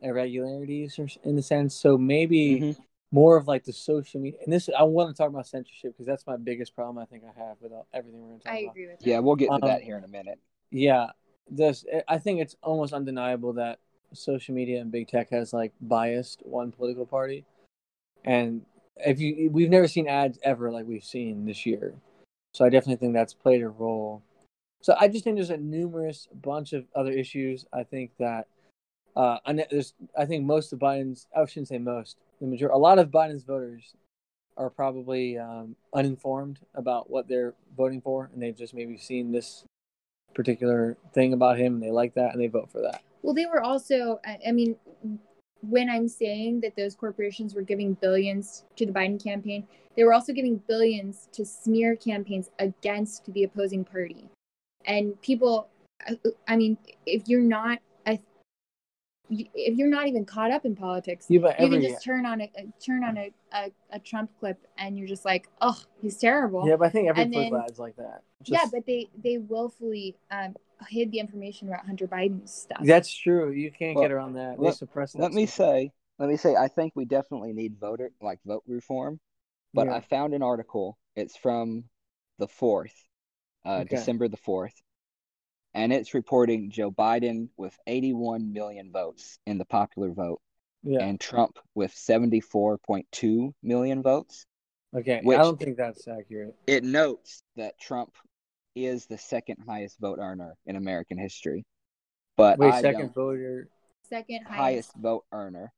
irregularities, 0.00 0.98
or 0.98 1.08
in 1.24 1.34
the 1.36 1.42
sense. 1.42 1.74
So 1.74 1.98
maybe 1.98 2.60
Mhm. 2.60 2.78
more 3.10 3.36
of 3.36 3.48
like 3.48 3.64
the 3.64 3.72
social 3.72 4.20
media. 4.20 4.38
And 4.44 4.52
this, 4.52 4.68
I 4.68 4.82
want 4.84 5.08
to 5.10 5.16
talk 5.20 5.28
about 5.30 5.46
censorship 5.46 5.92
because 5.94 6.06
that's 6.06 6.26
my 6.26 6.36
biggest 6.36 6.74
problem. 6.74 6.98
I 6.98 7.06
think 7.06 7.24
I 7.24 7.32
have 7.38 7.60
with 7.60 7.72
all- 7.72 7.86
everything 7.92 8.20
we're 8.20 8.28
going 8.28 8.38
to 8.40 8.44
talk 8.44 8.52
I 8.54 8.58
about. 8.58 8.70
agree 8.72 8.86
with 8.86 8.98
that. 9.00 9.06
Yeah, 9.06 9.18
we'll 9.20 9.36
get 9.36 9.46
to 9.46 9.52
Um, 9.54 9.60
that 9.62 9.82
here 9.82 9.96
in 9.96 10.04
a 10.04 10.08
minute. 10.08 10.38
Yeah, 10.70 11.10
this. 11.50 11.84
I 12.06 12.18
think 12.18 12.40
it's 12.40 12.54
almost 12.62 12.92
undeniable 12.92 13.54
that 13.54 13.78
social 14.12 14.54
media 14.54 14.80
and 14.80 14.90
big 14.92 15.08
tech 15.08 15.30
has 15.30 15.52
like 15.52 15.72
biased 15.80 16.44
one 16.46 16.70
political 16.70 17.06
party, 17.06 17.44
and 18.24 18.64
if 19.04 19.20
you, 19.20 19.50
we've 19.50 19.70
never 19.70 19.88
seen 19.88 20.08
ads 20.08 20.38
ever 20.42 20.70
like 20.70 20.86
we've 20.86 21.04
seen 21.04 21.44
this 21.44 21.66
year, 21.66 21.94
so 22.54 22.64
I 22.64 22.68
definitely 22.68 22.96
think 22.96 23.14
that's 23.14 23.34
played 23.34 23.62
a 23.62 23.68
role. 23.68 24.22
So 24.80 24.94
I 24.98 25.08
just 25.08 25.24
think 25.24 25.36
there's 25.36 25.50
a 25.50 25.56
numerous 25.56 26.28
bunch 26.42 26.72
of 26.72 26.86
other 26.94 27.10
issues. 27.10 27.66
I 27.72 27.82
think 27.82 28.12
that, 28.18 28.46
uh, 29.16 29.38
and 29.44 29.64
there's, 29.70 29.94
I 30.16 30.24
think 30.24 30.44
most 30.44 30.72
of 30.72 30.78
Biden's, 30.78 31.26
I 31.36 31.44
shouldn't 31.46 31.68
say 31.68 31.78
most, 31.78 32.16
the 32.40 32.46
major, 32.46 32.68
a 32.68 32.78
lot 32.78 32.98
of 32.98 33.10
Biden's 33.10 33.42
voters 33.42 33.94
are 34.56 34.70
probably 34.70 35.38
um, 35.38 35.74
uninformed 35.94 36.60
about 36.74 37.10
what 37.10 37.28
they're 37.28 37.54
voting 37.76 38.00
for, 38.00 38.30
and 38.32 38.40
they've 38.42 38.56
just 38.56 38.74
maybe 38.74 38.96
seen 38.96 39.32
this 39.32 39.64
particular 40.34 40.96
thing 41.12 41.32
about 41.32 41.58
him 41.58 41.74
and 41.74 41.82
they 41.82 41.90
like 41.90 42.14
that 42.14 42.32
and 42.32 42.40
they 42.40 42.46
vote 42.46 42.70
for 42.70 42.80
that. 42.80 43.02
Well, 43.22 43.34
they 43.34 43.46
were 43.46 43.62
also, 43.62 44.20
I 44.24 44.38
I 44.48 44.52
mean, 44.52 44.76
when 45.62 45.90
I'm 45.90 46.08
saying 46.08 46.60
that 46.60 46.76
those 46.76 46.94
corporations 46.94 47.54
were 47.54 47.62
giving 47.62 47.94
billions 47.94 48.64
to 48.76 48.86
the 48.86 48.92
Biden 48.92 49.22
campaign, 49.22 49.66
they 49.96 50.04
were 50.04 50.12
also 50.12 50.32
giving 50.32 50.56
billions 50.68 51.28
to 51.32 51.44
smear 51.44 51.96
campaigns 51.96 52.50
against 52.58 53.32
the 53.32 53.44
opposing 53.44 53.84
party. 53.84 54.28
And 54.84 55.20
people, 55.22 55.68
I- 56.46 56.56
mean, 56.56 56.78
if 57.06 57.28
you're 57.28 57.40
not 57.40 57.78
a, 58.06 58.20
if 59.30 59.76
you're 59.76 59.88
not 59.88 60.06
even 60.06 60.24
caught 60.24 60.50
up 60.52 60.64
in 60.64 60.76
politics, 60.76 61.26
you 61.28 61.40
can 61.40 61.82
just 61.82 62.04
turn 62.04 62.24
on 62.24 62.40
a, 62.40 62.50
turn 62.84 63.02
on 63.04 63.18
a, 63.18 63.32
a, 63.52 63.72
a 63.90 63.98
Trump 63.98 64.30
clip 64.38 64.58
and 64.78 64.96
you're 64.96 65.08
just 65.08 65.24
like, 65.24 65.48
oh, 65.60 65.82
he's 66.00 66.16
terrible. 66.16 66.66
yeah, 66.68 66.76
but 66.76 66.86
I 66.86 66.90
think 66.90 67.08
every 67.08 67.24
political 67.26 67.58
then- 67.58 67.74
like 67.78 67.96
that. 67.96 68.22
yeah, 68.44 68.64
but 68.72 68.86
they 68.86 69.08
they 69.22 69.38
willfully 69.38 70.16
um, 70.30 70.54
hid 70.88 71.10
the 71.12 71.18
information 71.18 71.68
about 71.68 71.86
Hunter 71.86 72.06
Biden's 72.06 72.52
stuff. 72.54 72.80
that's 72.84 73.12
true. 73.12 73.50
You 73.50 73.70
can't 73.70 73.94
Well, 73.96 74.04
get 74.04 74.12
around 74.12 74.34
that. 74.34 74.58
They 74.58 74.64
let- 74.66 74.76
suppress 74.76 75.12
that. 75.12 75.20
Let 75.20 75.32
me 75.32 75.46
say, 75.46 75.92
let 76.18 76.28
me 76.28 76.36
say, 76.36 76.54
I 76.56 76.68
think 76.68 76.92
we 76.94 77.04
definitely 77.04 77.52
need 77.52 77.78
voter 77.78 78.10
like 78.20 78.40
vote 78.44 78.62
reform. 78.66 79.20
But 79.74 79.86
Yeah. 79.88 79.96
I 79.96 80.00
found 80.00 80.34
an 80.34 80.42
article. 80.42 80.98
It's 81.14 81.36
from 81.36 81.84
the 82.38 82.48
fourth, 82.48 82.94
uh, 83.66 83.80
Okay. 83.80 83.96
December 83.96 84.28
the 84.28 84.36
fourth, 84.38 84.74
and 85.74 85.92
it's 85.92 86.14
reporting 86.14 86.70
Joe 86.70 86.90
Biden 86.90 87.48
with 87.56 87.76
81 87.86 88.52
million 88.52 88.90
votes 88.92 89.38
in 89.46 89.58
the 89.58 89.64
popular 89.66 90.10
vote, 90.12 90.40
yeah. 90.82 91.00
and 91.00 91.20
Trump 91.20 91.58
with 91.74 91.92
74.2 91.92 93.52
million 93.62 94.02
votes. 94.02 94.46
okay. 94.94 95.20
which- 95.22 95.38
I 95.38 95.42
don't 95.42 95.58
think 95.60 95.76
that's 95.76 96.08
accurate. 96.08 96.56
It 96.66 96.82
notes 96.82 97.42
that 97.56 97.78
Trump 97.78 98.14
is 98.86 99.06
the 99.06 99.18
second 99.18 99.56
highest 99.66 99.98
vote 99.98 100.18
earner 100.20 100.54
in 100.66 100.76
American 100.76 101.18
history, 101.18 101.64
but 102.36 102.58
Wait, 102.58 102.72
I 102.74 102.80
second 102.80 103.14
voter. 103.14 103.68
Second 104.08 104.44
highest. 104.46 104.58
highest 104.58 104.94
vote 104.96 105.24
earner. 105.32 105.72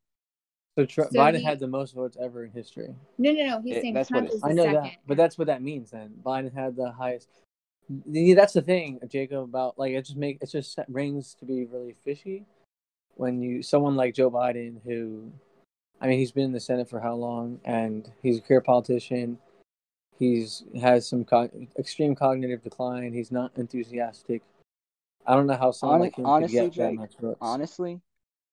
So, 0.78 0.86
Trump, 0.86 1.10
So 1.12 1.18
Biden 1.18 1.38
he- 1.38 1.42
had 1.44 1.58
the 1.58 1.66
most 1.66 1.94
votes 1.94 2.16
ever 2.20 2.44
in 2.44 2.52
history. 2.52 2.94
No, 3.18 3.32
no, 3.32 3.44
no. 3.46 3.60
He's 3.60 3.76
It- 3.76 3.82
saying 3.82 3.94
that's 3.94 4.08
Trump 4.08 4.28
it- 4.28 4.34
is 4.34 4.40
the 4.40 4.46
I 4.48 4.52
know 4.52 4.64
second. 4.64 4.82
that, 4.84 4.92
but 5.06 5.16
that's 5.16 5.36
what 5.36 5.48
that 5.48 5.62
means. 5.62 5.90
Then 5.90 6.10
Biden 6.24 6.52
had 6.52 6.76
the 6.76 6.92
highest. 6.92 7.28
Yeah, 8.06 8.36
That's 8.36 8.52
the 8.52 8.62
thing, 8.62 9.00
Jacob. 9.08 9.42
About 9.42 9.76
like 9.78 9.92
it 9.92 10.04
just 10.04 10.16
make 10.16 10.38
it 10.40 10.46
just 10.48 10.78
rings 10.88 11.34
to 11.40 11.44
be 11.44 11.64
really 11.64 11.94
fishy 12.04 12.46
when 13.16 13.40
you 13.42 13.62
someone 13.64 13.96
like 13.96 14.14
Joe 14.14 14.30
Biden, 14.30 14.80
who, 14.84 15.32
I 16.00 16.06
mean, 16.06 16.18
he's 16.20 16.30
been 16.30 16.44
in 16.44 16.52
the 16.52 16.60
Senate 16.60 16.88
for 16.88 17.00
how 17.00 17.14
long, 17.16 17.60
and 17.64 18.08
he's 18.22 18.38
a 18.38 18.40
career 18.42 18.60
politician. 18.60 19.38
He's 20.20 20.62
has 20.78 21.08
some 21.08 21.24
co- 21.24 21.50
extreme 21.78 22.14
cognitive 22.14 22.62
decline. 22.62 23.14
He's 23.14 23.32
not 23.32 23.52
enthusiastic. 23.56 24.42
I 25.26 25.34
don't 25.34 25.46
know 25.46 25.56
how 25.56 25.70
someone 25.70 25.98
Hon- 25.98 26.04
like 26.04 26.18
him 26.18 26.26
honestly, 26.26 26.58
could 26.58 26.74
get 26.74 26.82
that 26.84 26.94
much 26.94 27.16
votes. 27.16 27.38
Honestly, 27.40 28.02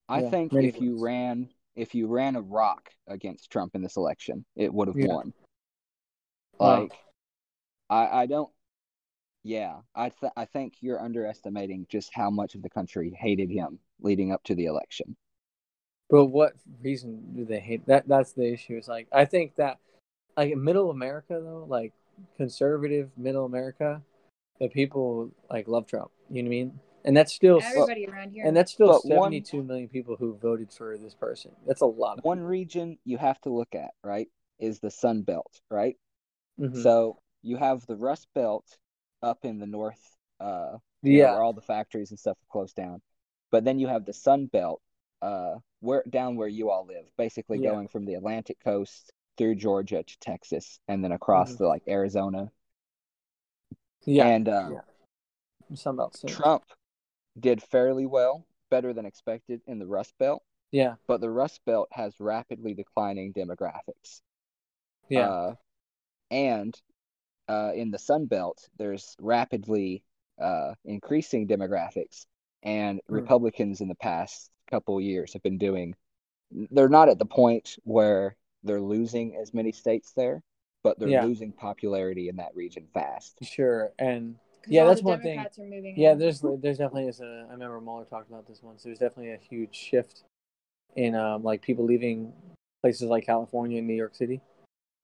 I 0.07 0.21
Yeah, 0.21 0.29
think 0.29 0.53
if 0.53 0.79
you 0.79 1.03
ran 1.03 1.49
if 1.75 1.93
you 1.93 2.07
ran 2.07 2.37
a 2.37 2.41
rock 2.41 2.89
against 3.05 3.51
Trump 3.51 3.75
in 3.75 3.81
this 3.81 3.97
election, 3.97 4.45
it 4.55 4.73
would 4.73 4.87
have 4.87 4.95
Yeah. 4.97 5.07
won. 5.07 5.33
Wow. 6.57 6.79
Like, 6.83 6.93
I 7.89 8.21
I 8.21 8.25
don't. 8.27 8.49
Yeah, 9.43 9.81
I 9.93 10.07
th- 10.07 10.31
I 10.37 10.45
think 10.45 10.75
you're 10.79 11.01
underestimating 11.01 11.85
just 11.89 12.13
how 12.13 12.29
much 12.29 12.55
of 12.55 12.61
the 12.61 12.69
country 12.69 13.11
hated 13.11 13.49
him 13.49 13.79
leading 13.99 14.31
up 14.31 14.41
to 14.45 14.55
the 14.55 14.67
election. 14.67 15.17
But 16.09 16.27
what 16.27 16.53
reason 16.81 17.35
do 17.35 17.43
they 17.43 17.59
hate 17.59 17.85
that? 17.87 18.07
That's 18.07 18.31
the 18.31 18.53
issue. 18.53 18.77
It's 18.77 18.87
like 18.87 19.09
I 19.11 19.25
think 19.25 19.55
that 19.57 19.79
like 20.37 20.55
middle 20.55 20.91
America 20.91 21.39
though, 21.43 21.65
like 21.67 21.93
conservative 22.37 23.09
middle 23.17 23.45
America, 23.45 24.01
the 24.59 24.69
people 24.69 25.31
like 25.49 25.67
love 25.67 25.87
Trump. 25.87 26.11
You 26.29 26.43
know 26.43 26.47
what 26.47 26.53
I 26.55 26.57
mean? 26.57 26.79
And 27.05 27.15
that's 27.15 27.33
still 27.33 27.61
Everybody 27.63 28.05
around 28.07 28.31
here. 28.31 28.45
and 28.45 28.55
that's 28.55 28.71
still 28.71 28.87
But 28.87 29.05
one- 29.05 29.31
seventy-two 29.31 29.63
million 29.63 29.87
people 29.87 30.15
who 30.17 30.35
voted 30.35 30.71
for 30.71 30.97
this 30.97 31.15
person. 31.15 31.51
That's 31.65 31.81
a 31.81 31.85
lot. 31.85 32.19
Of 32.19 32.25
One 32.25 32.41
region 32.41 32.97
you 33.05 33.17
have 33.17 33.39
to 33.41 33.49
look 33.49 33.75
at, 33.75 33.91
right, 34.03 34.29
is 34.59 34.79
the 34.79 34.91
Sun 34.91 35.21
Belt, 35.23 35.61
right? 35.71 35.97
Mhm. 36.59 36.81
So 36.83 37.19
you 37.43 37.55
have 37.57 37.85
the 37.85 37.95
Rust 37.95 38.27
Belt 38.35 38.65
up 39.21 39.45
in 39.45 39.59
the 39.59 39.67
north, 39.67 40.01
uh, 40.39 40.77
you 41.01 41.13
know, 41.13 41.17
yeah, 41.19 41.31
where 41.33 41.43
all 41.43 41.53
the 41.53 41.61
factories 41.61 42.09
and 42.11 42.19
stuff 42.19 42.37
are 42.37 42.51
closed 42.51 42.75
down. 42.75 43.01
But 43.51 43.63
then 43.63 43.79
you 43.79 43.87
have 43.87 44.05
the 44.05 44.13
Sun 44.13 44.47
Belt, 44.47 44.81
uh, 45.21 45.59
where 45.79 46.03
down 46.09 46.35
where 46.35 46.47
you 46.49 46.69
all 46.69 46.85
live, 46.85 47.09
basically 47.17 47.59
Yeah. 47.59 47.71
going 47.71 47.87
from 47.87 48.05
the 48.05 48.15
Atlantic 48.15 48.59
coast 48.59 49.13
through 49.37 49.55
Georgia 49.55 50.03
to 50.03 50.19
Texas, 50.19 50.79
and 50.87 51.03
then 51.03 51.11
across 51.11 51.53
Mhm. 51.53 51.57
to 51.57 51.67
like 51.67 51.83
Arizona. 51.87 52.51
yeah. 54.05 54.25
And 54.27 54.47
uh, 54.49 54.69
yeah. 54.73 55.75
Some 55.75 55.95
about. 55.99 56.15
Trump 56.27 56.63
did 57.39 57.61
fairly 57.61 58.05
well, 58.05 58.45
better 58.69 58.93
than 58.93 59.05
expected 59.05 59.61
in 59.67 59.79
the 59.79 59.85
Rust 59.85 60.13
Belt. 60.17 60.43
Yeah, 60.71 60.95
But 61.07 61.21
the 61.21 61.29
Rust 61.29 61.61
Belt 61.65 61.87
has 61.91 62.19
rapidly 62.19 62.73
declining 62.73 63.33
demographics. 63.33 64.21
yeah, 65.09 65.29
Uh, 65.29 65.55
and 66.31 66.79
uh, 67.47 67.71
in 67.73 67.91
the 67.91 67.97
Sun 67.99 68.25
Belt, 68.25 68.67
there's 68.77 69.15
rapidly 69.19 70.03
uh, 70.39 70.73
increasing 70.85 71.47
demographics, 71.47 72.25
and 72.63 73.01
Hmm. 73.07 73.15
Republicans 73.15 73.81
in 73.81 73.87
the 73.87 73.95
past 73.95 74.51
couple 74.69 74.99
years 75.01 75.33
have 75.33 75.41
been 75.43 75.57
doing. 75.57 75.95
They're 76.51 76.89
not 76.89 77.09
at 77.09 77.17
the 77.19 77.25
point 77.25 77.77
where 77.83 78.35
they're 78.63 78.81
losing 78.81 79.35
as 79.37 79.53
many 79.53 79.71
states 79.71 80.11
there, 80.13 80.41
but 80.83 80.99
they're 80.99 81.09
Yeah. 81.09 81.25
losing 81.25 81.51
popularity 81.51 82.29
in 82.29 82.35
that 82.37 82.55
region 82.55 82.87
fast. 82.93 83.37
sure. 83.43 83.91
and 83.99 84.35
yeah, 84.69 84.83
that's 84.83 85.01
one 85.01 85.21
thing. 85.21 85.37
Democrats 85.37 85.59
Are 85.59 85.65
Yeah, 85.65 86.11
in. 86.11 86.19
there's 86.19 86.41
there's 86.41 86.77
definitely 86.77 87.07
is 87.07 87.21
a. 87.21 87.45
I 87.49 87.53
remember 87.53 87.79
Mohler 87.79 88.09
talked 88.09 88.29
about 88.29 88.45
this 88.47 88.61
once. 88.61 88.83
There's 88.83 88.99
definitely 88.99 89.31
a 89.31 89.37
huge 89.37 89.73
shift 89.73 90.23
in 90.97 91.15
um 91.15 91.41
like 91.43 91.61
people 91.61 91.85
leaving 91.85 92.33
places 92.81 93.03
like 93.09 93.25
California 93.25 93.77
and 93.77 93.87
New 93.87 93.93
York 93.93 94.13
City 94.13 94.41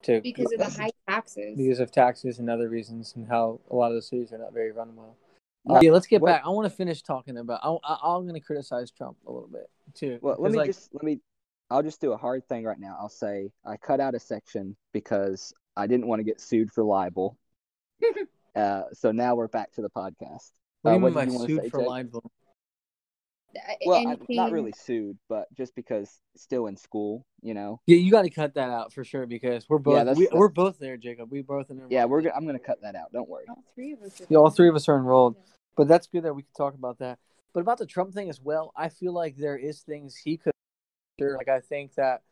to 0.02 0.20
because 0.20 0.52
of 0.52 0.58
the 0.58 0.82
high 0.82 0.90
taxes. 1.08 1.56
because 1.56 1.80
of 1.80 1.90
taxes 1.90 2.38
and 2.40 2.50
other 2.50 2.68
reasons 2.68 3.14
and 3.16 3.26
how 3.26 3.58
a 3.70 3.74
lot 3.76 3.90
of 3.90 3.94
the 3.94 4.02
cities 4.02 4.32
are 4.32 4.38
not 4.38 4.52
very 4.52 4.70
run 4.70 4.94
well. 4.96 5.16
Uh, 5.68 5.80
yeah, 5.80 5.90
let's 5.92 6.06
get 6.06 6.20
what- 6.20 6.28
back. 6.28 6.42
I 6.44 6.50
want 6.50 6.68
to 6.68 6.76
finish 6.76 7.00
talking 7.02 7.38
about. 7.38 7.60
I, 7.62 7.70
I, 7.84 8.16
I'm 8.16 8.22
going 8.24 8.34
to 8.34 8.40
criticize 8.40 8.90
Trump 8.90 9.16
a 9.26 9.32
little 9.32 9.48
bit 9.48 9.70
too. 9.94 10.18
Well, 10.20 10.36
let 10.38 10.52
me 10.52 10.58
like, 10.58 10.66
just 10.66 10.90
let 10.92 11.04
me. 11.04 11.20
I'll 11.70 11.82
just 11.82 12.00
do 12.00 12.12
a 12.12 12.16
hard 12.16 12.46
thing 12.48 12.64
right 12.64 12.78
now. 12.78 12.96
I'll 13.00 13.08
say 13.08 13.50
I 13.64 13.76
cut 13.76 14.00
out 14.00 14.14
a 14.14 14.20
section 14.20 14.76
because 14.92 15.52
I 15.76 15.86
didn't 15.86 16.06
want 16.06 16.20
to 16.20 16.24
get 16.24 16.40
sued 16.40 16.70
for 16.70 16.84
libel. 16.84 17.36
uh, 18.56 18.82
so 18.92 19.12
now 19.12 19.34
we're 19.34 19.48
back 19.48 19.72
to 19.72 19.82
the 19.82 19.90
podcast. 19.90 20.50
What 20.82 20.90
do 20.90 20.90
Uh, 20.90 20.92
mean 20.92 21.02
what 21.02 21.08
did 21.10 21.14
by 21.14 21.24
you 21.24 21.32
wanna 21.32 21.46
sued 21.48 21.62
say, 21.62 21.68
for 21.70 21.78
Jake? 21.80 21.88
libel? 21.88 22.30
Well, 23.86 23.96
I, 23.96 24.00
Anything- 24.02 24.36
not 24.36 24.50
really 24.50 24.72
sued, 24.72 25.16
but 25.28 25.46
just 25.54 25.76
because 25.76 26.20
still 26.36 26.66
in 26.66 26.76
school, 26.76 27.24
you 27.40 27.54
know. 27.54 27.80
Yeah, 27.86 27.98
you 27.98 28.10
got 28.10 28.22
to 28.22 28.30
cut 28.30 28.54
that 28.54 28.68
out 28.68 28.92
for 28.92 29.04
sure 29.04 29.26
because 29.26 29.68
we're 29.68 29.78
both 29.78 29.94
that's- 29.94 30.16
we, 30.16 30.24
that's- 30.24 30.38
we're 30.38 30.48
both 30.48 30.78
there, 30.80 30.96
Jacob. 30.96 31.30
We 31.30 31.42
both 31.42 31.70
in. 31.70 31.80
Yeah, 31.88 32.04
we're. 32.06 32.20
go- 32.22 32.32
I'm 32.34 32.46
gonna 32.46 32.58
cut 32.58 32.82
that 32.82 32.96
out. 32.96 33.12
Don't 33.12 33.28
worry. 33.28 33.44
All 33.48 33.62
three 33.76 33.92
of 33.92 34.02
us. 34.02 34.20
Are 34.20 34.26
Yeah, 34.28 34.38
all 34.38 34.50
three 34.50 34.68
of 34.68 34.74
us 34.74 34.88
are 34.88 34.96
enrolled. 34.96 35.36
But 35.76 35.86
that's 35.88 36.08
good 36.08 36.24
that 36.24 36.34
we 36.34 36.42
can 36.42 36.52
talk 36.56 36.74
about 36.74 36.98
that. 36.98 37.18
But 37.52 37.60
about 37.60 37.78
the 37.78 37.86
Trump 37.86 38.12
thing 38.12 38.28
as 38.28 38.40
well, 38.40 38.72
I 38.76 38.88
feel 38.88 39.12
like 39.12 39.36
there 39.36 39.56
is 39.56 39.82
things 39.82 40.16
he 40.16 40.36
could. 40.36 40.52
Like 41.18 41.48
I 41.48 41.60
think 41.60 41.94
that 41.94 42.22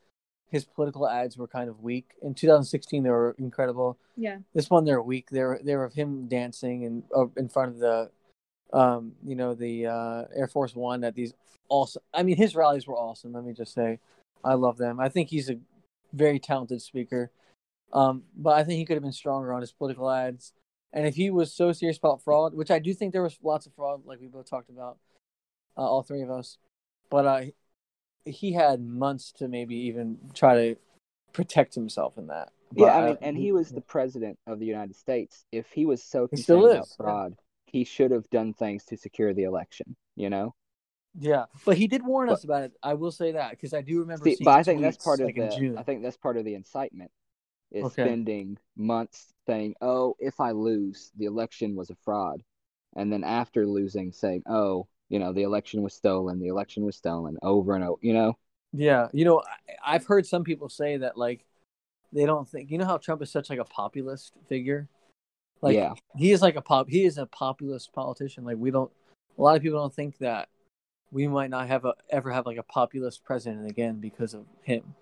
his 0.51 0.65
political 0.65 1.09
ads 1.09 1.37
were 1.37 1.49
kind 1.49 1.69
of 1.69 1.81
weak. 1.81 2.13
In 2.21 2.35
2016, 2.35 3.03
they 3.03 3.11
were 3.11 3.35
incredible. 3.39 3.99
Yeah. 4.17 4.39
This 4.55 4.69
one, 4.69 4.85
they're 4.85 5.03
weak. 5.03 5.29
They're 5.31 5.61
they're 5.63 5.85
of 5.85 5.95
him 5.95 6.29
dancing 6.29 6.85
and 6.85 7.03
uh, 7.17 7.27
in 7.37 7.49
front 7.49 7.73
of 7.73 7.79
the, 7.79 8.11
um, 8.73 9.13
you 9.25 9.35
know, 9.35 9.55
the 9.55 9.87
uh, 9.87 10.25
Air 10.35 10.49
Force 10.49 10.75
One 10.75 11.05
at 11.05 11.15
these 11.15 11.33
awesome. 11.69 12.03
I 12.13 12.23
mean, 12.23 12.37
his 12.37 12.55
rallies 12.55 12.87
were 12.87 12.97
awesome. 12.97 13.33
Let 13.33 13.45
me 13.45 13.55
just 13.55 13.73
say, 13.73 13.99
I 14.45 14.55
love 14.55 14.77
them. 14.77 15.01
I 15.01 15.09
think 15.09 15.31
he's 15.31 15.49
a 15.49 15.59
very 16.13 16.39
talented 16.39 16.83
speaker. 16.83 17.31
Um, 17.93 18.25
but 18.37 18.55
I 18.55 18.65
think 18.65 18.79
he 18.79 18.85
could 18.85 18.95
have 18.97 19.03
been 19.03 19.13
stronger 19.13 19.53
on 19.53 19.61
his 19.61 19.73
political 19.73 20.11
ads. 20.11 20.53
And 20.93 21.07
if 21.07 21.15
he 21.15 21.31
was 21.31 21.53
so 21.53 21.73
serious 21.73 21.99
about 21.99 22.23
fraud, 22.23 22.55
which 22.55 22.71
I 22.71 22.79
do 22.79 22.93
think 22.93 23.13
there 23.13 23.23
was 23.23 23.39
lots 23.43 23.67
of 23.67 23.75
fraud, 23.75 24.03
like 24.05 24.21
we 24.21 24.27
both 24.27 24.49
talked 24.49 24.69
about, 24.69 24.99
uh, 25.77 25.81
all 25.81 26.03
three 26.03 26.23
of 26.23 26.31
us, 26.31 26.59
but 27.11 27.27
uh, 27.27 27.43
he 28.25 28.53
had 28.53 28.81
months 28.83 29.33
to 29.33 29.49
maybe 29.49 29.75
even 29.75 30.19
try 30.35 30.55
to 30.55 30.77
protect 31.33 31.75
himself 31.75 32.19
in 32.19 32.29
that. 32.29 32.51
But 32.73 32.85
yeah, 32.85 32.97
I 32.97 33.01
mean, 33.07 33.17
uh, 33.17 33.19
and 33.23 33.37
he 33.37 33.53
was 33.53 33.71
the 33.71 33.81
president 33.81 34.39
of 34.47 34.59
the 34.59 34.67
United 34.67 34.97
States. 34.97 35.45
If 35.53 35.67
he 35.73 35.85
was 35.87 36.03
so 36.03 36.23
He 36.31 36.37
concerned 36.37 36.65
about 36.65 36.75
yeah. 36.77 36.83
fraud, 36.97 37.35
he 37.67 37.85
should 37.85 38.11
have 38.11 38.29
done 38.31 38.55
things 38.55 38.85
to 38.87 38.97
secure 38.97 39.35
the 39.35 39.45
election. 39.45 39.95
You 40.17 40.31
know. 40.31 40.55
yeah, 41.19 41.45
but 41.65 41.77
he 41.77 41.87
did 41.87 42.05
warn 42.05 42.29
But- 42.29 42.35
us 42.35 42.45
about 42.45 42.63
it. 42.65 42.73
I 42.83 42.95
will 42.95 43.11
say 43.13 43.33
that 43.33 43.51
because 43.51 43.75
I 43.75 43.83
do 43.83 43.99
remember. 44.01 44.25
See, 44.25 44.37
seeing 44.37 44.45
but 44.45 44.55
I 44.59 44.63
think 44.63 44.81
that's 44.81 45.03
part 45.03 45.21
of 45.21 45.27
like 45.27 45.37
in 45.37 45.49
the. 45.75 45.79
I 45.79 45.83
think 45.83 46.03
that's 46.03 46.17
part 46.17 46.37
of 46.37 46.45
the 46.45 46.55
incitement. 46.55 47.11
Is 47.71 47.85
Okay. 47.85 48.05
spending 48.05 48.59
months 48.77 49.33
saying, 49.47 49.75
"Oh, 49.81 50.15
if 50.19 50.41
I 50.41 50.51
lose, 50.51 51.11
the 51.17 51.25
election 51.25 51.75
was 51.75 51.89
a 51.91 51.95
fraud," 52.05 52.43
and 52.97 53.11
then 53.11 53.25
after 53.25 53.67
losing, 53.67 54.13
saying, 54.13 54.43
"Oh, 54.47 54.87
you 55.13 55.19
know, 55.19 55.33
the 55.33 55.43
election 55.43 55.83
was 55.83 55.93
stolen. 55.95 56.41
The 56.41 56.49
election 56.49 56.85
was 56.85 56.97
stolen," 56.97 57.37
over 57.43 57.75
and 57.75 57.85
over. 57.85 57.99
You 58.01 58.15
know. 58.15 58.37
Yeah, 58.73 59.09
you 59.13 59.27
know, 59.27 59.41
I, 59.41 59.95
I've 59.95 60.07
heard 60.07 60.27
some 60.27 60.43
people 60.43 60.71
say 60.71 60.97
that 60.97 61.19
like 61.19 61.45
they 62.13 62.25
don't 62.25 62.49
think. 62.49 62.71
You 62.71 62.79
know 62.79 62.87
how 62.87 62.97
Trump 62.97 63.21
is 63.23 63.31
such 63.31 63.51
like 63.51 63.59
a 63.59 63.65
populist 63.65 64.33
figure. 64.49 64.89
Like 65.61 65.77
Yeah. 65.77 65.93
he 66.17 66.33
is 66.33 66.41
like 66.41 66.57
a 66.57 66.63
pop. 66.63 66.89
He 66.89 67.05
is 67.05 67.19
a 67.19 67.27
populist 67.27 67.93
politician. 67.93 68.45
Like 68.45 68.57
we 68.57 68.71
don't. 68.71 68.91
A 69.39 69.43
lot 69.43 69.57
of 69.57 69.63
people 69.63 69.79
don't 69.79 69.95
think 69.95 70.17
that 70.19 70.49
we 71.11 71.29
might 71.29 71.51
not 71.51 71.69
have 71.69 71.85
a 71.85 71.95
ever 72.09 72.33
have 72.33 72.47
like 72.47 72.57
a 72.57 72.63
populist 72.63 73.23
president 73.23 73.69
again 73.71 74.01
because 74.01 74.33
of 74.33 74.47
him. 74.63 74.95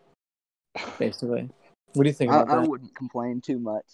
Basically, 0.98 1.48
what 1.94 2.02
do 2.02 2.08
you 2.08 2.14
think 2.14 2.32
I, 2.32 2.40
about 2.40 2.58
I 2.58 2.60
that? 2.62 2.68
wouldn't 2.68 2.94
complain 2.96 3.40
too 3.40 3.60
much. 3.60 3.86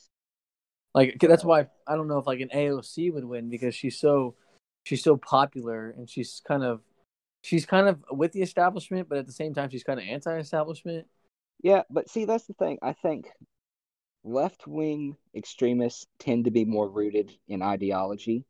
Like 0.95 1.19
that's 1.21 1.45
why 1.45 1.67
I 1.87 1.95
don't 1.95 2.09
know 2.09 2.19
if 2.19 2.27
like 2.27 2.41
an 2.41 2.49
AOC 2.49 3.13
would 3.13 3.25
win 3.27 3.51
because 3.51 3.75
she's 3.75 3.99
so 3.99 4.35
she's 4.87 5.03
so 5.03 5.17
popular 5.17 5.91
and 5.91 6.09
she's 6.09 6.41
kind 6.47 6.63
of 6.63 6.81
she's 7.43 7.67
kind 7.67 7.89
of 7.89 8.05
with 8.13 8.33
the 8.33 8.43
establishment, 8.43 9.09
but 9.09 9.19
at 9.19 9.27
the 9.27 9.33
same 9.33 9.53
time 9.53 9.69
she's 9.69 9.83
kind 9.85 9.99
of 9.99 10.07
anti-establishment. 10.07 11.07
Yeah, 11.61 11.83
but 11.91 12.09
see, 12.09 12.25
that's 12.25 12.47
the 12.47 12.55
thing. 12.55 12.79
I 12.83 12.93
think 12.93 13.27
left 14.25 14.67
wing 14.67 15.17
extremists 15.35 16.07
tend 16.21 16.45
to 16.45 16.51
be 16.53 16.65
more 16.65 16.89
rooted 16.89 17.33
in 17.49 17.63
ideology, 17.63 18.45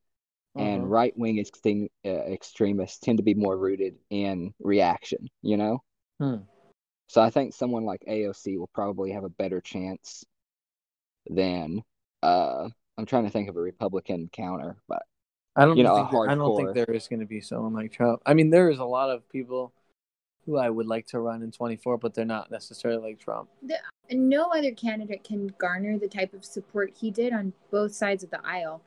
and 0.57 0.83
Uh-huh. 0.83 0.91
right 0.91 1.17
wing 1.17 1.37
extrem- 1.39 1.91
uh, 2.05 2.09
extremists 2.33 2.99
tend 2.99 3.19
to 3.19 3.25
be 3.25 3.35
more 3.35 3.57
rooted 3.57 3.97
in 4.11 4.53
reaction, 4.61 5.29
you 5.43 5.57
know? 5.57 5.83
Hmm. 6.21 6.43
So 7.09 7.23
I 7.23 7.31
think 7.31 7.55
someone 7.55 7.85
like 7.85 8.03
AOC 8.07 8.59
will 8.59 8.71
probably 8.75 9.13
have 9.13 9.25
a 9.25 9.31
better 9.31 9.61
chance 9.61 10.25
than, 11.29 11.83
uh, 12.23 12.69
I'm 12.99 13.07
trying 13.07 13.25
to 13.25 13.31
think 13.31 13.49
of 13.49 13.57
a 13.57 13.61
Republican 13.61 14.29
counter, 14.33 14.77
but 14.89 15.03
I 15.57 15.65
don't 15.65 15.77
you 15.77 15.85
know, 15.85 15.97
think 15.97 16.11
there- 16.11 16.31
I 16.31 16.35
don't 16.35 16.57
think 16.57 16.75
there 16.75 16.95
is 16.95 17.09
going 17.09 17.21
to 17.21 17.27
be 17.27 17.41
someone 17.41 17.73
like 17.73 17.93
Trump. 17.93 18.23
I 18.27 18.35
mean, 18.35 18.51
there 18.51 18.71
is 18.71 18.79
a 18.79 18.85
lot 18.85 19.11
of 19.11 19.29
people 19.31 19.73
who 20.45 20.59
I 20.59 20.71
would 20.71 20.87
like 20.87 21.07
to 21.09 21.19
run 21.19 21.43
in 21.43 21.51
24, 21.51 21.99
but 21.99 22.15
they're 22.15 22.25
not 22.25 22.51
necessarily 22.51 23.11
like 23.11 23.19
Trump. 23.19 23.49
And 24.09 24.29
no 24.29 24.51
other 24.51 24.71
candidate 24.71 25.25
can 25.25 25.53
garner 25.59 25.99
the 25.99 26.09
type 26.09 26.33
of 26.35 26.45
support 26.45 26.93
he 26.97 27.11
did 27.11 27.33
on 27.33 27.53
both 27.73 27.93
sides 27.93 28.23
of 28.23 28.31
the 28.31 28.41
aisle. 28.47 28.81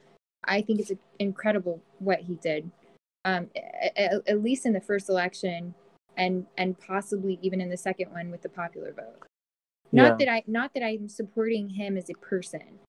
I 0.46 0.62
think 0.62 0.80
it's 0.80 0.92
incredible 1.20 1.82
what 2.00 2.22
he 2.22 2.36
did. 2.36 2.72
Um, 3.26 3.50
at, 3.98 4.14
at 4.26 4.42
least 4.42 4.66
in 4.66 4.72
the 4.72 4.80
first 4.80 5.10
election, 5.10 5.74
and 6.16 6.46
and 6.58 6.80
possibly 6.80 7.38
even 7.42 7.60
in 7.60 7.70
the 7.70 7.78
second 7.78 8.12
one 8.12 8.32
with 8.32 8.42
the 8.42 8.50
popular 8.50 8.94
vote. 8.94 9.28
Not 9.92 10.20
that 10.20 10.30
I 10.30 10.44
not 10.48 10.74
that 10.74 10.84
I'm 10.84 11.10
supporting 11.10 11.70
him 11.70 11.98
as 11.98 12.10
a 12.10 12.14
person, 12.14 12.80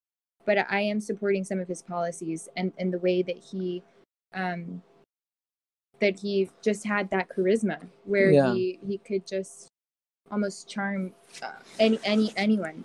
but 0.46 0.58
I 0.70 0.80
am 0.80 1.00
supporting 1.00 1.44
some 1.44 1.60
of 1.60 1.68
his 1.68 1.82
policies 1.82 2.48
and 2.56 2.72
and 2.78 2.92
the 2.92 2.98
way 2.98 3.22
that 3.22 3.36
he, 3.36 3.82
um, 4.34 4.82
that 6.00 6.18
he 6.20 6.50
just 6.62 6.84
had 6.84 7.10
that 7.10 7.28
charisma 7.28 7.78
where 8.04 8.30
Yeah. 8.32 8.54
he 8.54 8.78
he 8.86 8.98
could 8.98 9.26
just 9.26 9.68
almost 10.30 10.68
charm 10.68 11.12
uh, 11.42 11.52
any 11.78 11.98
any 12.04 12.32
anyone 12.36 12.84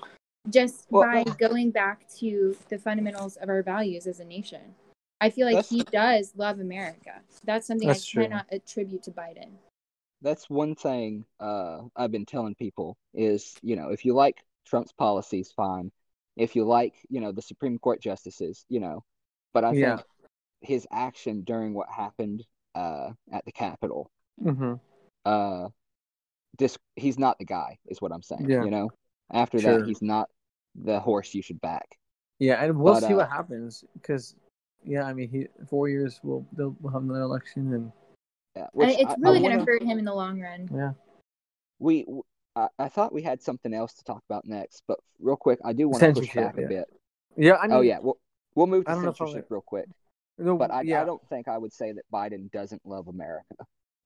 just 0.49 0.87
Well, 0.91 1.03
by 1.03 1.23
well- 1.23 1.35
going 1.35 1.71
back 1.71 2.07
to 2.19 2.55
the 2.69 2.77
fundamentals 2.77 3.35
of 3.37 3.49
our 3.49 3.63
values 3.63 4.05
as 4.07 4.19
a 4.19 4.25
nation. 4.25 4.75
I 5.21 5.29
feel 5.29 5.51
like 5.51 5.65
he 5.65 5.81
does 5.83 6.33
love 6.35 6.59
America. 6.59 7.21
That's 7.45 7.65
something 7.65 7.87
That's 7.87 8.07
I 8.07 8.11
true. 8.11 8.23
cannot 8.23 8.45
attribute 8.51 9.03
to 9.03 9.11
Biden. 9.11 9.49
that's 10.21 10.49
one 10.49 10.75
thing 10.75 11.23
uh, 11.39 11.81
I've 11.95 12.11
been 12.11 12.25
telling 12.25 12.55
people 12.55 12.97
is, 13.13 13.55
you 13.61 13.75
know, 13.75 13.89
if 13.89 14.03
you 14.05 14.13
like 14.13 14.43
Trump's 14.65 14.91
policies, 14.91 15.51
fine. 15.51 15.91
If 16.35 16.55
you 16.55 16.65
like, 16.65 16.95
you 17.09 17.21
know, 17.21 17.31
the 17.31 17.41
Supreme 17.41 17.79
Court 17.79 18.01
justices, 18.01 18.65
you 18.69 18.79
know, 18.79 19.03
but 19.53 19.63
I 19.63 19.71
Yeah. 19.73 19.95
think 19.97 20.07
his 20.61 20.87
action 20.91 21.41
during 21.43 21.73
what 21.73 21.89
happened 21.89 22.45
uh, 22.75 23.11
at 23.31 23.45
the 23.45 23.51
Capitol, 23.51 24.11
hmm 24.41 24.73
uh, 25.23 25.69
dis- 26.57 26.77
he's 26.95 27.17
not 27.17 27.39
the 27.39 27.45
guy, 27.45 27.77
is 27.87 28.01
what 28.01 28.11
I'm 28.11 28.21
saying. 28.21 28.49
Yeah. 28.49 28.63
You 28.63 28.69
know, 28.69 28.89
after 29.31 29.59
Sure. 29.59 29.79
that, 29.79 29.87
he's 29.87 30.01
not 30.01 30.29
the 30.75 30.99
horse 30.99 31.33
you 31.33 31.41
should 31.41 31.61
back. 31.61 31.97
Yeah, 32.37 32.61
and 32.63 32.77
we'll 32.77 32.95
But, 32.95 33.03
see 33.03 33.13
uh, 33.13 33.17
what 33.17 33.29
happens 33.29 33.85
because, 33.93 34.35
yeah, 34.83 35.03
I 35.03 35.13
mean, 35.13 35.29
he 35.29 35.47
four 35.69 35.87
years 35.87 36.19
we'll 36.21 36.45
they'll 36.51 36.75
we'll 36.81 36.91
have 36.91 37.03
another 37.03 37.21
election, 37.21 37.73
and 37.73 37.91
Yeah, 38.55 38.63
And 38.63 38.69
which 38.73 38.89
it's 38.89 39.09
I- 39.09 39.13
I 39.13 39.15
really 39.19 39.39
going 39.39 39.51
wanna- 39.57 39.65
hurt 39.65 39.81
him 39.83 39.97
in 39.99 40.05
the 40.05 40.13
long 40.13 40.39
run. 40.39 40.69
yeah, 40.73 40.91
We, 41.79 42.03
w- 42.03 42.23
I, 42.55 42.67
I 42.79 42.89
thought 42.89 43.13
we 43.13 43.21
had 43.21 43.41
something 43.41 43.73
else 43.73 43.93
to 43.95 44.03
talk 44.03 44.23
about 44.29 44.45
next, 44.45 44.83
but 44.87 44.99
real 45.19 45.35
quick, 45.35 45.59
I 45.65 45.73
do 45.73 45.89
want 45.89 46.01
to 46.01 46.13
push 46.13 46.33
back 46.33 46.55
yeah. 46.57 46.63
a 46.63 46.67
bit. 46.67 46.85
yeah. 47.37 47.55
I 47.55 47.67
mean, 47.67 47.77
oh 47.77 47.81
yeah, 47.81 47.99
we'll 48.01 48.17
we'll 48.55 48.67
move 48.67 48.85
to 48.85 48.91
don't 48.91 49.03
know 49.03 49.09
if 49.09 49.21
I'll- 49.21 49.27
censorship 49.27 49.47
real 49.49 49.61
quick. 49.61 49.87
no, 50.37 50.57
But 50.57 50.71
I, 50.71 50.81
yeah. 50.81 51.01
I 51.01 51.05
don't 51.05 51.21
think 51.29 51.47
I 51.47 51.57
would 51.57 51.73
say 51.73 51.91
that 51.91 52.03
Biden 52.13 52.51
doesn't 52.51 52.85
love 52.85 53.07
America. 53.07 53.55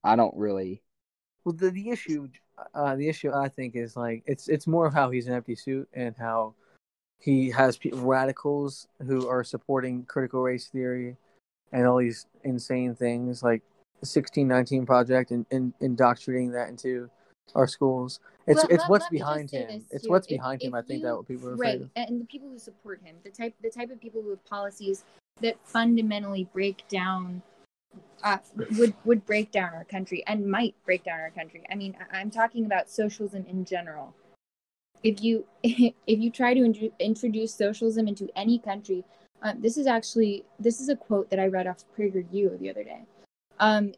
I 0.04 0.16
don't 0.16 0.36
really. 0.36 0.82
Well, 1.45 1.56
the 1.56 1.72
the 1.72 1.89
issue, 1.89 2.28
uh, 2.74 2.95
the 2.95 3.08
issue 3.08 3.32
I 3.34 3.50
think 3.50 3.76
is 3.76 3.95
like 3.95 4.24
it's 4.26 4.47
it's 4.50 4.68
more 4.68 4.86
of 4.86 4.93
how 4.93 5.10
he's 5.10 5.28
an 5.28 5.34
empty 5.34 5.56
suit 5.56 5.88
and 5.93 6.16
how 6.18 6.56
he 7.20 7.50
has 7.52 7.78
pe- 7.78 7.91
radicals 7.93 8.88
who 9.06 9.28
are 9.28 9.43
supporting 9.43 10.06
critical 10.06 10.41
race 10.41 10.68
theory 10.68 11.18
and 11.72 11.86
all 11.86 11.97
these 11.97 12.26
insane 12.43 12.95
things 12.95 13.43
like 13.43 13.62
the 14.00 14.06
sixteen 14.06 14.47
nineteen 14.47 14.86
project 14.86 15.32
and, 15.32 15.45
and 15.52 15.74
indoctrinating 15.82 16.52
that 16.52 16.70
into 16.70 17.10
our 17.56 17.68
schools. 17.68 18.20
It's 18.47 18.56
Well, 18.58 18.68
it's 18.70 18.82
let- 18.82 18.89
what's 18.89 19.04
let 19.04 19.12
behind 19.12 19.52
him. 19.52 19.68
this, 19.68 19.84
It's 19.91 20.08
what's 20.10 20.26
If- 20.28 20.32
behind 20.38 20.62
him. 20.64 20.70
if 20.70 20.74
I 20.76 20.82
think 20.82 21.02
you- 21.02 21.06
that 21.08 21.16
what 21.16 21.28
people 21.28 21.50
are 21.50 21.56
right 21.56 21.76
afraid 21.76 21.82
of. 21.82 21.89
and 21.95 22.22
the 22.22 22.26
people 22.26 22.50
who 22.50 22.58
support 22.60 23.02
him 23.04 23.16
the 23.24 23.30
type 23.30 23.54
the 23.62 23.70
type 23.70 23.91
of 23.91 24.00
people 24.00 24.22
who 24.22 24.30
have 24.32 24.43
policies 24.45 25.04
that 25.41 25.58
fundamentally 25.64 26.45
break 26.54 26.88
down 26.88 27.41
uh, 28.24 28.38
would 28.78 28.93
would 29.06 29.26
break 29.26 29.52
down 29.52 29.74
our 29.74 29.84
country 29.86 30.24
and 30.28 30.45
might 30.50 30.76
break 30.86 31.04
down 31.04 31.20
our 31.20 31.32
country 31.32 31.64
i 31.72 31.76
mean 31.76 31.95
I- 32.00 32.20
i'm 32.20 32.30
talking 32.30 32.66
about 32.66 32.89
socialism 32.89 33.45
in 33.47 33.66
general 33.66 34.14
if 35.04 35.24
you 35.24 35.45
if 35.64 35.93
you 36.20 36.30
try 36.30 36.54
to 36.54 36.64
intro- 36.64 36.91
introduce 37.00 37.54
socialism 37.54 38.08
into 38.08 38.30
any 38.36 38.60
country 38.60 39.04
um, 39.41 39.62
this 39.62 39.78
is 39.78 39.88
actually 39.88 40.45
this 40.60 40.82
is 40.82 40.89
a 40.89 40.95
quote 40.95 41.30
that 41.30 41.39
i 41.39 41.47
read 41.47 41.66
off 41.68 41.84
PragerU 41.97 42.60
the 42.60 42.70
other 42.70 42.84
day 42.84 43.02
um, 43.60 43.93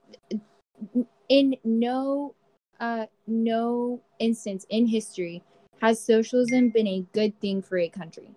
in 1.29 1.55
no 1.63 2.33
uh, 2.81 3.05
no 3.27 4.01
instance 4.19 4.65
in 4.69 4.87
history 4.87 5.43
has 5.81 6.03
socialism 6.03 6.69
been 6.69 6.87
a 6.87 7.05
good 7.13 7.39
thing 7.39 7.61
for 7.61 7.77
a 7.77 7.87
country? 7.87 8.35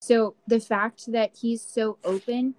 So 0.00 0.36
the 0.46 0.60
fact 0.60 1.10
that 1.10 1.30
he's 1.34 1.62
so 1.62 1.98
open 2.04 2.54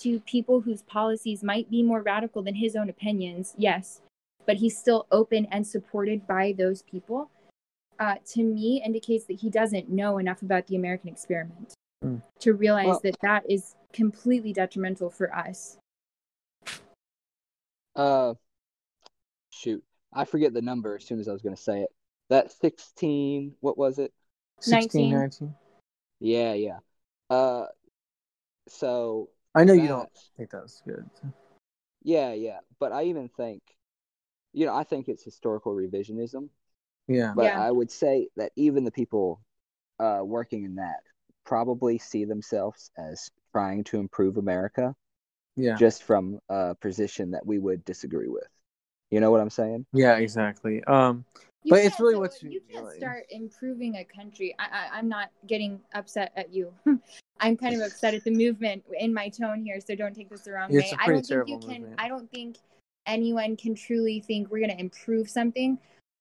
to 0.00 0.20
people 0.20 0.60
whose 0.62 0.82
policies 0.82 1.42
might 1.44 1.70
be 1.70 1.82
more 1.82 2.02
radical 2.02 2.42
than 2.42 2.54
his 2.54 2.74
own 2.74 2.88
opinions, 2.88 3.54
yes, 3.56 4.00
but 4.46 4.56
he's 4.56 4.76
still 4.76 5.06
open 5.12 5.46
and 5.50 5.66
supported 5.66 6.26
by 6.26 6.54
those 6.56 6.82
people, 6.82 7.30
uh, 7.98 8.16
to 8.32 8.42
me 8.42 8.82
indicates 8.84 9.24
that 9.26 9.40
he 9.40 9.50
doesn't 9.50 9.88
know 9.88 10.18
enough 10.18 10.42
about 10.42 10.66
the 10.66 10.76
American 10.76 11.08
experiment 11.08 11.74
Mm. 12.04 12.22
to 12.40 12.52
realize 12.52 12.86
Well- 12.86 13.00
that 13.04 13.16
that 13.22 13.50
is 13.50 13.74
completely 13.92 14.52
detrimental 14.52 15.08
for 15.08 15.34
us. 15.34 15.78
Uh, 17.94 18.34
shoot, 19.50 19.82
I 20.12 20.24
forget 20.24 20.54
the 20.54 20.62
number 20.62 20.96
as 20.96 21.04
soon 21.04 21.20
as 21.20 21.28
I 21.28 21.32
was 21.32 21.42
going 21.42 21.56
to 21.56 21.62
say 21.62 21.82
it. 21.82 21.88
That 22.28 22.52
sixteen, 22.52 23.54
what 23.60 23.78
was 23.78 23.98
it? 23.98 24.12
16, 24.60 25.10
19. 25.10 25.18
19. 25.18 25.54
Yeah, 26.18 26.54
yeah. 26.54 26.78
Uh, 27.28 27.66
so 28.68 29.28
I 29.54 29.64
know 29.64 29.74
you 29.74 29.88
don't 29.88 30.08
think 30.36 30.50
that's 30.50 30.82
good. 30.86 31.08
Yeah, 32.02 32.32
yeah. 32.32 32.58
But 32.80 32.92
I 32.92 33.04
even 33.04 33.28
think, 33.28 33.62
you 34.52 34.66
know, 34.66 34.74
I 34.74 34.84
think 34.84 35.08
it's 35.08 35.22
historical 35.22 35.74
revisionism. 35.74 36.48
Yeah. 37.06 37.32
But 37.36 37.44
Yeah. 37.44 37.62
I 37.62 37.70
would 37.70 37.90
say 37.90 38.28
that 38.36 38.52
even 38.56 38.84
the 38.84 38.90
people 38.90 39.40
uh, 39.98 40.20
working 40.24 40.64
in 40.64 40.76
that 40.76 41.00
probably 41.44 41.98
see 41.98 42.24
themselves 42.24 42.90
as 42.96 43.30
trying 43.52 43.84
to 43.84 43.98
improve 43.98 44.36
America 44.36 44.94
Yeah. 45.56 45.76
just 45.76 46.02
from 46.02 46.40
a 46.48 46.74
position 46.74 47.32
that 47.32 47.46
we 47.46 47.58
would 47.58 47.84
disagree 47.84 48.28
with. 48.28 48.48
You 49.10 49.20
know 49.20 49.30
what 49.30 49.40
I'm 49.40 49.50
saying? 49.50 49.86
Yeah, 49.92 50.16
exactly. 50.16 50.82
Um, 50.84 51.24
You 51.62 51.70
But 51.70 51.84
it's 51.84 51.98
really 51.98 52.14
so 52.14 52.20
what's- 52.20 52.42
you 52.42 52.60
can't 52.70 52.84
like- 52.84 52.96
start 52.96 53.24
improving 53.30 53.96
a 53.96 54.04
country. 54.04 54.54
I, 54.58 54.64
I, 54.64 54.98
I'm 54.98 55.08
not 55.08 55.30
getting 55.48 55.80
upset 55.94 56.32
at 56.36 56.52
you. 56.54 56.72
I'm 57.40 57.56
kind 57.56 57.74
of 57.74 57.82
upset 57.82 58.14
at 58.14 58.22
the 58.24 58.30
movement 58.30 58.84
in 58.98 59.12
my 59.12 59.28
tone 59.28 59.62
here, 59.64 59.78
so 59.80 59.94
don't 59.96 60.14
take 60.14 60.30
this 60.30 60.42
the 60.42 60.52
wrong 60.52 60.68
It's 60.74 60.92
way. 60.92 60.98
a 60.98 61.02
I 61.02 61.06
don't 61.08 61.26
think 61.26 61.48
you 61.48 61.58
can. 61.58 61.68
movement. 61.82 61.94
I 61.98 62.08
don't 62.08 62.30
think 62.30 62.56
anyone 63.06 63.56
can 63.56 63.74
truly 63.74 64.20
think 64.20 64.48
we're 64.50 64.58
going 64.64 64.70
to 64.70 64.80
improve 64.80 65.28
something 65.28 65.78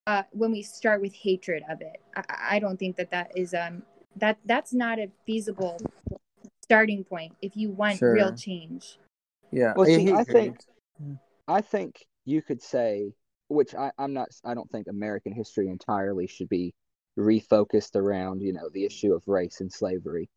uh, 0.07 0.23
when 0.31 0.51
we 0.51 0.61
start 0.63 0.99
with 1.01 1.13
hatred 1.13 1.63
of 1.69 1.79
it. 1.81 1.97
I, 2.15 2.23
I- 2.29 2.55
I 2.55 2.59
don't 2.59 2.77
think 2.77 2.95
that 2.97 3.11
that 3.11 3.31
is 3.37 3.53
um 3.53 3.83
that 4.17 4.37
that's 4.45 4.73
not 4.73 4.97
a 4.99 5.09
feasible 5.25 5.77
starting 6.63 7.03
point 7.03 7.33
if 7.41 7.55
you 7.55 7.69
want 7.69 7.97
Sure. 7.99 8.13
real 8.13 8.33
change. 8.35 8.97
yeah. 9.51 9.73
Well, 9.75 9.85
see, 9.85 10.05
hate 10.05 10.13
I 10.13 10.23
think- 10.23 10.57
games. 10.99 11.17
I 11.47 11.61
think 11.61 12.05
you 12.25 12.41
could 12.41 12.61
say, 12.61 13.13
which 13.47 13.75
I, 13.75 13.91
I'm 13.97 14.13
not, 14.13 14.29
I 14.43 14.53
don't 14.53 14.69
think 14.71 14.87
American 14.87 15.33
history 15.33 15.69
entirely 15.69 16.27
should 16.27 16.49
be 16.49 16.73
refocused 17.17 17.95
around, 17.95 18.41
you 18.41 18.53
know, 18.53 18.69
the 18.73 18.85
issue 18.85 19.13
of 19.13 19.23
race 19.27 19.61
and 19.61 19.71
slavery. 19.71 20.29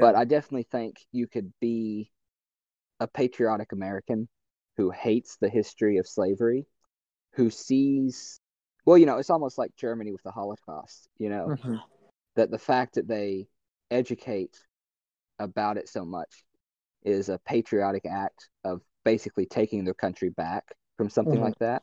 But 0.00 0.16
I 0.16 0.24
definitely 0.24 0.66
think 0.70 0.96
you 1.12 1.26
could 1.28 1.52
be 1.60 2.10
a 3.00 3.06
patriotic 3.08 3.72
American 3.72 4.28
who 4.76 4.90
hates 4.90 5.36
the 5.40 5.48
history 5.48 5.98
of 5.98 6.06
slavery, 6.06 6.66
who 7.34 7.50
sees, 7.50 8.40
well, 8.86 8.98
you 8.98 9.06
know, 9.06 9.18
it's 9.18 9.30
almost 9.30 9.58
like 9.58 9.76
Germany 9.76 10.12
with 10.12 10.22
the 10.22 10.32
Holocaust, 10.32 11.08
you 11.18 11.30
know, 11.30 11.52
Mhm. 11.52 11.82
that 12.36 12.50
the 12.50 12.58
fact 12.58 12.94
that 12.96 13.08
they 13.08 13.48
educate 13.90 14.56
about 15.38 15.76
it 15.76 15.88
so 15.88 16.04
much 16.04 16.44
is 17.04 17.28
a 17.28 17.38
patriotic 17.40 18.06
act 18.06 18.48
of 18.64 18.82
basically 19.04 19.46
taking 19.46 19.84
their 19.84 19.94
country 19.94 20.30
back 20.30 20.64
from 20.96 21.08
something 21.10 21.38
Mhm. 21.38 21.42
like 21.42 21.58
that. 21.58 21.82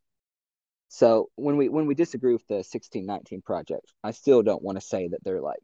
So 0.90 1.30
when 1.36 1.58
we 1.58 1.70
when 1.70 1.86
we 1.86 1.94
disagree 1.96 2.34
with 2.34 2.48
the 2.48 2.64
1619 2.64 3.42
project, 3.42 3.94
I 4.04 4.12
still 4.12 4.42
don't 4.42 4.64
want 4.64 4.78
to 4.80 4.86
say 4.86 5.08
that 5.10 5.24
they're 5.24 5.42
like 5.42 5.64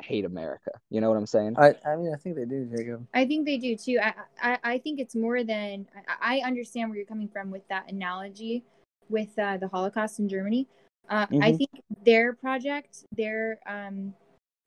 hate 0.00 0.24
America. 0.24 0.70
You 0.90 1.00
know 1.00 1.08
what 1.08 1.16
I'm 1.18 1.26
saying? 1.26 1.56
I, 1.58 1.74
I 1.84 1.96
mean, 1.96 2.12
I 2.12 2.16
think 2.16 2.36
they 2.36 2.44
do, 2.44 2.66
Jacob. 2.66 3.06
I 3.14 3.26
think 3.26 3.46
they 3.46 3.58
do 3.58 3.76
too. 3.76 3.98
I 4.00 4.14
I, 4.40 4.58
I 4.62 4.78
think 4.78 5.00
it's 5.00 5.16
more 5.16 5.42
than 5.42 5.88
I, 6.20 6.40
I 6.40 6.46
understand 6.46 6.90
where 6.90 6.96
you're 6.98 7.06
coming 7.06 7.28
from 7.28 7.50
with 7.50 7.66
that 7.68 7.90
analogy 7.90 8.64
with 9.08 9.36
uh, 9.38 9.56
the 9.56 9.68
Holocaust 9.68 10.18
in 10.20 10.28
Germany. 10.28 10.68
Uh, 11.08 11.26
I 11.40 11.52
Mhm. 11.52 11.58
think 11.58 11.70
their 12.04 12.32
project, 12.32 13.04
their 13.12 13.58
um, 13.66 14.14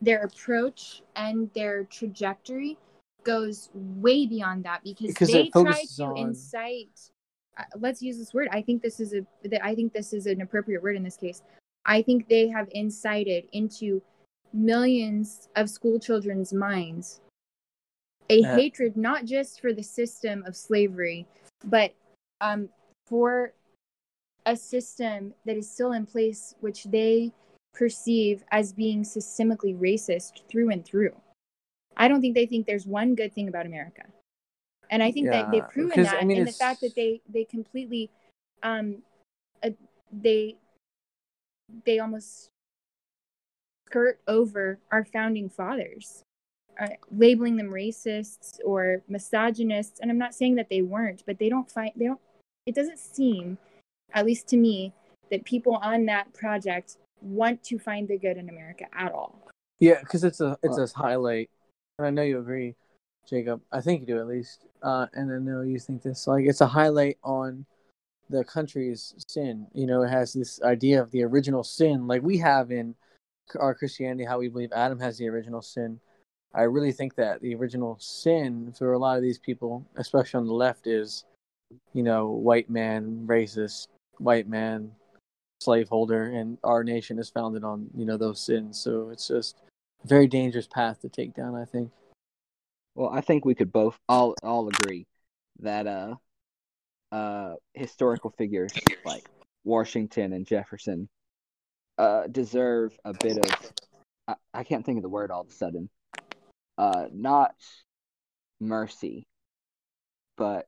their 0.01 0.23
approach 0.23 1.01
and 1.15 1.49
their 1.53 1.85
trajectory 1.85 2.77
goes 3.23 3.69
way 3.73 4.25
beyond 4.27 4.63
that 4.65 4.83
because, 4.83 5.07
Because 5.07 5.31
they 5.31 5.49
try 5.49 5.83
to 5.97 6.03
on- 6.03 6.17
incite. 6.17 7.09
Let's 7.79 8.01
use 8.01 8.17
this 8.17 8.33
word. 8.33 8.47
I 8.51 8.61
think 8.61 8.81
this 8.81 8.99
is 8.99 9.13
a. 9.13 9.25
I 9.65 9.75
think 9.75 9.93
this 9.93 10.13
is 10.13 10.27
an 10.27 10.41
appropriate 10.41 10.83
word 10.83 10.95
in 10.95 11.03
this 11.03 11.17
case. 11.17 11.41
I 11.85 12.01
think 12.01 12.27
they 12.27 12.47
have 12.49 12.67
incited 12.71 13.47
into 13.53 14.01
millions 14.53 15.49
of 15.55 15.69
school 15.69 15.99
children's 15.99 16.53
minds 16.53 17.21
a 18.29 18.43
Uh, 18.43 18.55
hatred 18.55 18.97
not 18.97 19.25
just 19.25 19.61
for 19.61 19.73
the 19.73 19.83
system 19.83 20.43
of 20.45 20.55
slavery, 20.55 21.25
but 21.65 21.93
um, 22.41 22.69
for 23.05 23.53
a 24.45 24.55
system 24.55 25.33
that 25.45 25.57
is 25.57 25.69
still 25.69 25.93
in 25.93 26.05
place, 26.05 26.55
which 26.59 26.83
they 26.85 27.31
perceive 27.73 28.43
as 28.51 28.73
being 28.73 29.03
systemically 29.03 29.77
racist 29.77 30.47
through 30.49 30.69
and 30.71 30.85
through. 30.85 31.15
I 31.95 32.07
don't 32.07 32.21
think 32.21 32.35
they 32.35 32.45
think 32.45 32.65
there's 32.65 32.87
one 32.87 33.15
good 33.15 33.33
thing 33.33 33.47
about 33.47 33.65
America, 33.65 34.03
and 34.89 35.03
I 35.03 35.11
think 35.11 35.27
that 35.27 35.51
they've 35.51 35.69
proven 35.69 35.89
because, 35.89 36.07
I 36.07 36.17
that 36.17 36.25
mean, 36.25 36.39
in 36.39 36.45
the 36.45 36.51
fact 36.51 36.81
that 36.81 36.95
they 36.95 37.21
they 37.31 37.43
completely, 37.43 38.09
um, 38.63 38.97
uh, 39.63 39.71
they 40.11 40.55
they 41.85 41.99
almost 41.99 42.49
skirt 43.87 44.19
over 44.27 44.79
our 44.91 45.05
founding 45.05 45.49
fathers 45.49 46.23
uh, 46.79 46.87
labeling 47.11 47.57
them 47.57 47.69
racists 47.69 48.59
or 48.65 49.01
misogynists. 49.07 49.99
And 49.99 50.11
i'm 50.11 50.17
not 50.17 50.35
saying 50.35 50.55
that 50.55 50.69
they 50.69 50.81
weren't 50.81 51.23
but 51.25 51.39
they 51.39 51.49
don't 51.49 51.69
find 51.69 51.91
they 51.95 52.05
don't 52.05 52.19
it 52.65 52.75
doesn't 52.75 52.99
seem 52.99 53.57
at 54.13 54.25
least 54.25 54.47
to 54.49 54.57
me 54.57 54.93
that 55.31 55.43
people 55.45 55.75
on 55.77 56.05
that 56.05 56.33
project 56.33 56.97
want 57.21 57.63
to 57.63 57.79
find 57.79 58.07
the 58.07 58.17
good 58.17 58.37
in 58.37 58.49
america 58.49 58.85
at 58.93 59.11
all. 59.11 59.47
Yeah, 59.79 59.99
because 59.99 60.23
it's 60.23 60.41
a 60.41 60.57
it's 60.63 60.77
a 60.77 60.87
highlight, 60.97 61.49
and 61.97 62.07
I 62.07 62.09
know 62.09 62.23
you 62.23 62.39
agree, 62.39 62.75
Jacob. 63.29 63.61
I 63.71 63.81
think 63.81 64.01
you 64.01 64.07
do 64.07 64.19
at 64.19 64.27
least, 64.27 64.65
uh, 64.81 65.07
and 65.13 65.31
I 65.31 65.39
know 65.39 65.61
you 65.61 65.79
think 65.79 66.01
this. 66.01 66.27
Like, 66.27 66.45
it's 66.45 66.61
a 66.61 66.67
highlight 66.67 67.17
on 67.23 67.65
the 68.29 68.43
country's 68.43 69.13
sin. 69.27 69.67
You 69.73 69.87
know, 69.87 70.03
it 70.03 70.09
has 70.09 70.33
this 70.33 70.61
idea 70.61 71.01
of 71.01 71.11
the 71.11 71.23
original 71.23 71.63
sin, 71.63 72.07
like 72.07 72.21
we 72.21 72.37
have 72.37 72.71
in 72.71 72.95
our 73.59 73.73
Christianity, 73.73 74.25
how 74.25 74.39
we 74.39 74.49
believe 74.49 74.71
Adam 74.73 74.99
has 74.99 75.17
the 75.17 75.29
original 75.29 75.61
sin. 75.61 75.99
I 76.53 76.63
really 76.63 76.91
think 76.91 77.15
that 77.15 77.41
the 77.41 77.55
original 77.55 77.97
sin 77.99 78.73
for 78.77 78.93
a 78.93 78.97
lot 78.97 79.17
of 79.17 79.23
these 79.23 79.37
people, 79.37 79.85
especially 79.95 80.39
on 80.39 80.47
the 80.47 80.53
left, 80.53 80.87
is, 80.87 81.25
you 81.93 82.03
know, 82.03 82.29
white 82.29 82.69
man, 82.69 83.25
racist, 83.27 83.87
white 84.17 84.47
man, 84.47 84.91
slaveholder, 85.61 86.23
and 86.23 86.57
our 86.63 86.83
nation 86.83 87.19
is 87.19 87.29
founded 87.29 87.63
on 87.63 87.89
you 87.95 88.05
know 88.05 88.17
those 88.17 88.39
sins. 88.39 88.79
So 88.79 89.09
it's 89.09 89.27
just 89.27 89.57
a 90.03 90.07
very 90.07 90.27
dangerous 90.27 90.67
path 90.67 91.01
to 91.01 91.09
take 91.09 91.35
down. 91.35 91.55
I 91.55 91.65
think. 91.65 91.91
Well, 92.97 93.11
I 93.13 93.21
think 93.21 93.45
we 93.45 93.53
could 93.53 93.71
both 93.71 93.95
all 94.09 94.33
all 94.41 94.67
agree 94.69 95.05
that 95.59 95.85
uh 95.85 96.15
uh 97.11 97.53
historical 97.75 98.31
figures 98.31 98.73
like 99.05 99.23
Washington 99.63 100.33
and 100.33 100.47
Jefferson 100.47 101.07
uh 101.99 102.25
deserve 102.25 102.97
a 103.05 103.13
bit 103.13 103.37
of 103.37 103.51
I, 104.27 104.35
I 104.51 104.63
can't 104.63 104.83
think 104.83 104.97
of 104.97 105.03
the 105.03 105.09
word 105.09 105.29
all 105.29 105.41
of 105.41 105.47
a 105.47 105.51
sudden. 105.51 105.91
Uh 106.75 107.05
not 107.13 107.53
mercy, 108.59 109.27
but 110.35 110.65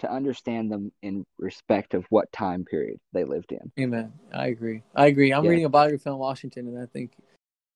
to 0.00 0.10
understand 0.10 0.72
them 0.72 0.90
in 1.00 1.24
respect 1.38 1.94
of 1.94 2.06
what 2.10 2.30
time 2.32 2.64
period 2.64 2.98
they 3.12 3.22
lived 3.22 3.52
in. 3.52 3.70
Amen. 3.78 4.12
I 4.34 4.48
agree. 4.48 4.82
I 4.96 5.06
agree. 5.06 5.32
I'm 5.32 5.44
Yeah. 5.44 5.50
reading 5.50 5.64
a 5.64 5.68
biography 5.68 6.10
on 6.10 6.18
Washington, 6.18 6.66
and 6.66 6.78
I 6.82 6.86
think 6.86 7.12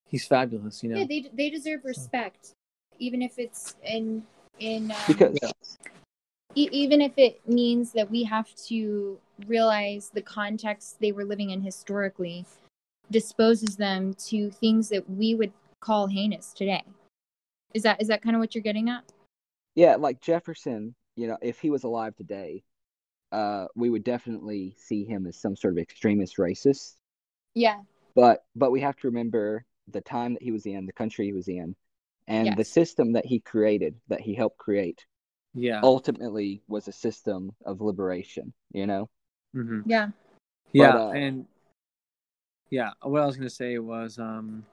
he's 0.06 0.26
fabulous. 0.26 0.82
You 0.82 0.88
know. 0.88 0.98
yeah 0.98 1.06
they, 1.08 1.30
they 1.32 1.50
deserve 1.50 1.84
respect 1.84 2.56
even 3.00 3.22
if 3.22 3.38
it's 3.38 3.74
in 3.82 4.22
in 4.60 4.92
um, 4.92 4.98
Because 5.08 5.38
e- 6.54 6.68
even 6.70 7.00
if 7.00 7.12
it 7.16 7.40
means 7.48 7.92
that 7.92 8.08
we 8.10 8.22
have 8.24 8.54
to 8.66 9.18
realize 9.46 10.10
the 10.12 10.22
context 10.22 11.00
they 11.00 11.10
were 11.10 11.24
living 11.24 11.50
in 11.50 11.60
historically 11.60 12.46
disposes 13.10 13.76
them 13.76 14.14
to 14.14 14.50
things 14.50 14.88
that 14.90 15.08
we 15.10 15.34
would 15.34 15.52
call 15.80 16.06
heinous 16.06 16.52
today. 16.52 16.84
Is 17.74 17.82
that 17.82 18.00
is 18.00 18.08
that 18.08 18.22
kind 18.22 18.36
of 18.36 18.40
what 18.40 18.54
you're 18.54 18.62
getting 18.62 18.88
at? 18.88 19.02
Yeah, 19.74 19.96
like 19.96 20.20
Jefferson, 20.20 20.94
you 21.16 21.26
know, 21.26 21.38
if 21.40 21.58
he 21.60 21.70
was 21.70 21.84
alive 21.84 22.14
today, 22.16 22.62
uh, 23.32 23.66
we 23.74 23.88
would 23.88 24.04
definitely 24.04 24.74
see 24.78 25.04
him 25.04 25.26
as 25.26 25.40
some 25.40 25.56
sort 25.56 25.74
of 25.74 25.78
extremist 25.78 26.36
racist. 26.36 26.96
yeah. 27.54 27.80
But 28.14 28.44
but 28.54 28.72
we 28.72 28.80
have 28.80 28.96
to 28.96 29.08
remember 29.08 29.64
the 29.88 30.00
time 30.00 30.34
that 30.34 30.42
he 30.42 30.52
was 30.52 30.66
in, 30.66 30.86
the 30.86 30.92
country 30.92 31.26
he 31.26 31.32
was 31.32 31.48
in, 31.48 31.74
and 32.28 32.56
the 32.56 32.64
system 32.64 33.12
that 33.12 33.26
he 33.26 33.40
created, 33.40 33.94
that 34.08 34.20
he 34.20 34.34
helped 34.34 34.58
create, 34.58 35.04
yeah. 35.54 35.80
ultimately 35.82 36.62
was 36.68 36.88
a 36.88 36.92
system 36.92 37.52
of 37.64 37.80
liberation. 37.80 38.52
You 38.72 38.86
know, 38.86 39.08
hmm 39.52 39.80
yeah 39.86 40.08
Yeah, 40.72 40.96
uh, 40.96 41.10
and 41.10 41.46
yeah, 42.70 42.90
what 43.02 43.22
I 43.22 43.26
was 43.26 43.36
gonna 43.36 43.50
say 43.50 43.78
was, 43.78 44.18
um, 44.18 44.64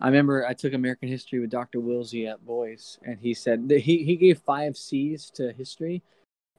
I 0.00 0.06
remember 0.06 0.46
I 0.46 0.54
took 0.54 0.72
American 0.72 1.08
history 1.08 1.38
with 1.38 1.50
Dr. 1.50 1.78
Wilsey 1.80 2.30
at 2.30 2.44
Boyce, 2.44 2.98
and 3.04 3.18
he 3.18 3.32
said 3.32 3.68
that 3.68 3.80
he, 3.80 4.04
he 4.04 4.16
gave 4.16 4.38
five 4.38 4.76
C's 4.76 5.30
to 5.30 5.52
history, 5.52 6.02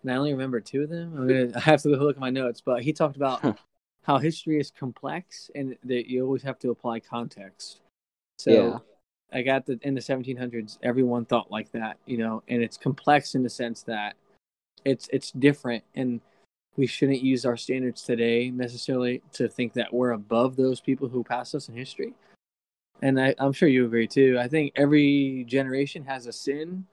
and 0.01 0.11
I 0.11 0.15
only 0.15 0.31
remember 0.31 0.59
two 0.61 0.83
of 0.83 0.89
them. 0.89 1.13
I'm 1.17 1.27
gonna 1.27 1.51
I 1.55 1.59
have 1.59 1.81
to 1.83 1.89
look 1.89 2.15
at 2.15 2.21
my 2.21 2.29
notes, 2.29 2.61
but 2.61 2.81
he 2.81 2.93
talked 2.93 3.17
about 3.17 3.43
how 4.03 4.17
history 4.17 4.59
is 4.59 4.71
complex 4.71 5.51
and 5.53 5.77
that 5.83 6.09
you 6.09 6.23
always 6.23 6.43
have 6.43 6.59
to 6.59 6.69
apply 6.69 7.01
context. 7.01 7.81
So 8.37 8.51
Yeah. 8.51 8.77
I 9.31 9.41
got 9.41 9.65
the 9.65 9.79
in 9.83 9.93
the 9.93 10.01
1700s, 10.01 10.77
everyone 10.83 11.25
thought 11.25 11.51
like 11.51 11.71
that, 11.71 11.97
you 12.05 12.17
know, 12.17 12.43
and 12.47 12.61
it's 12.61 12.77
complex 12.77 13.35
in 13.35 13.43
the 13.43 13.49
sense 13.49 13.83
that 13.83 14.15
it's 14.85 15.09
it's 15.11 15.31
different, 15.31 15.83
and 15.95 16.21
we 16.77 16.87
shouldn't 16.87 17.21
use 17.21 17.45
our 17.45 17.57
standards 17.57 18.03
today 18.03 18.49
necessarily 18.49 19.21
to 19.33 19.47
think 19.47 19.73
that 19.73 19.93
we're 19.93 20.11
above 20.11 20.55
those 20.55 20.79
people 20.79 21.09
who 21.09 21.23
passed 21.23 21.53
us 21.53 21.67
in 21.67 21.75
history. 21.75 22.13
And 23.01 23.19
I, 23.19 23.35
I'm 23.37 23.53
sure 23.53 23.69
you 23.69 23.85
agree 23.85 24.07
too. 24.07 24.37
I 24.39 24.47
think 24.47 24.73
every 24.75 25.45
generation 25.47 26.05
has 26.05 26.25
a 26.25 26.33
sin, 26.33 26.85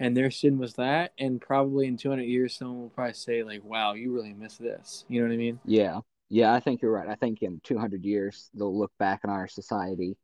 and 0.00 0.16
their 0.16 0.30
sin 0.30 0.58
was 0.58 0.74
that. 0.74 1.12
And 1.18 1.40
probably 1.40 1.86
in 1.86 1.96
200 1.96 2.22
years, 2.22 2.56
someone 2.56 2.82
will 2.82 2.88
probably 2.90 3.14
say 3.14 3.42
like, 3.42 3.64
"Wow, 3.64 3.94
you 3.94 4.12
really 4.12 4.32
missed 4.32 4.60
this." 4.60 5.04
You 5.08 5.20
know 5.20 5.28
what 5.28 5.34
I 5.34 5.38
mean? 5.38 5.60
Yeah. 5.64 6.00
Yeah, 6.28 6.52
I 6.52 6.60
think 6.60 6.82
you're 6.82 6.90
right. 6.92 7.08
I 7.08 7.14
think 7.14 7.42
in 7.42 7.60
200 7.62 8.04
years, 8.04 8.50
they'll 8.54 8.76
look 8.76 8.90
back 8.98 9.20
on 9.24 9.30
our 9.30 9.46
society 9.46 10.16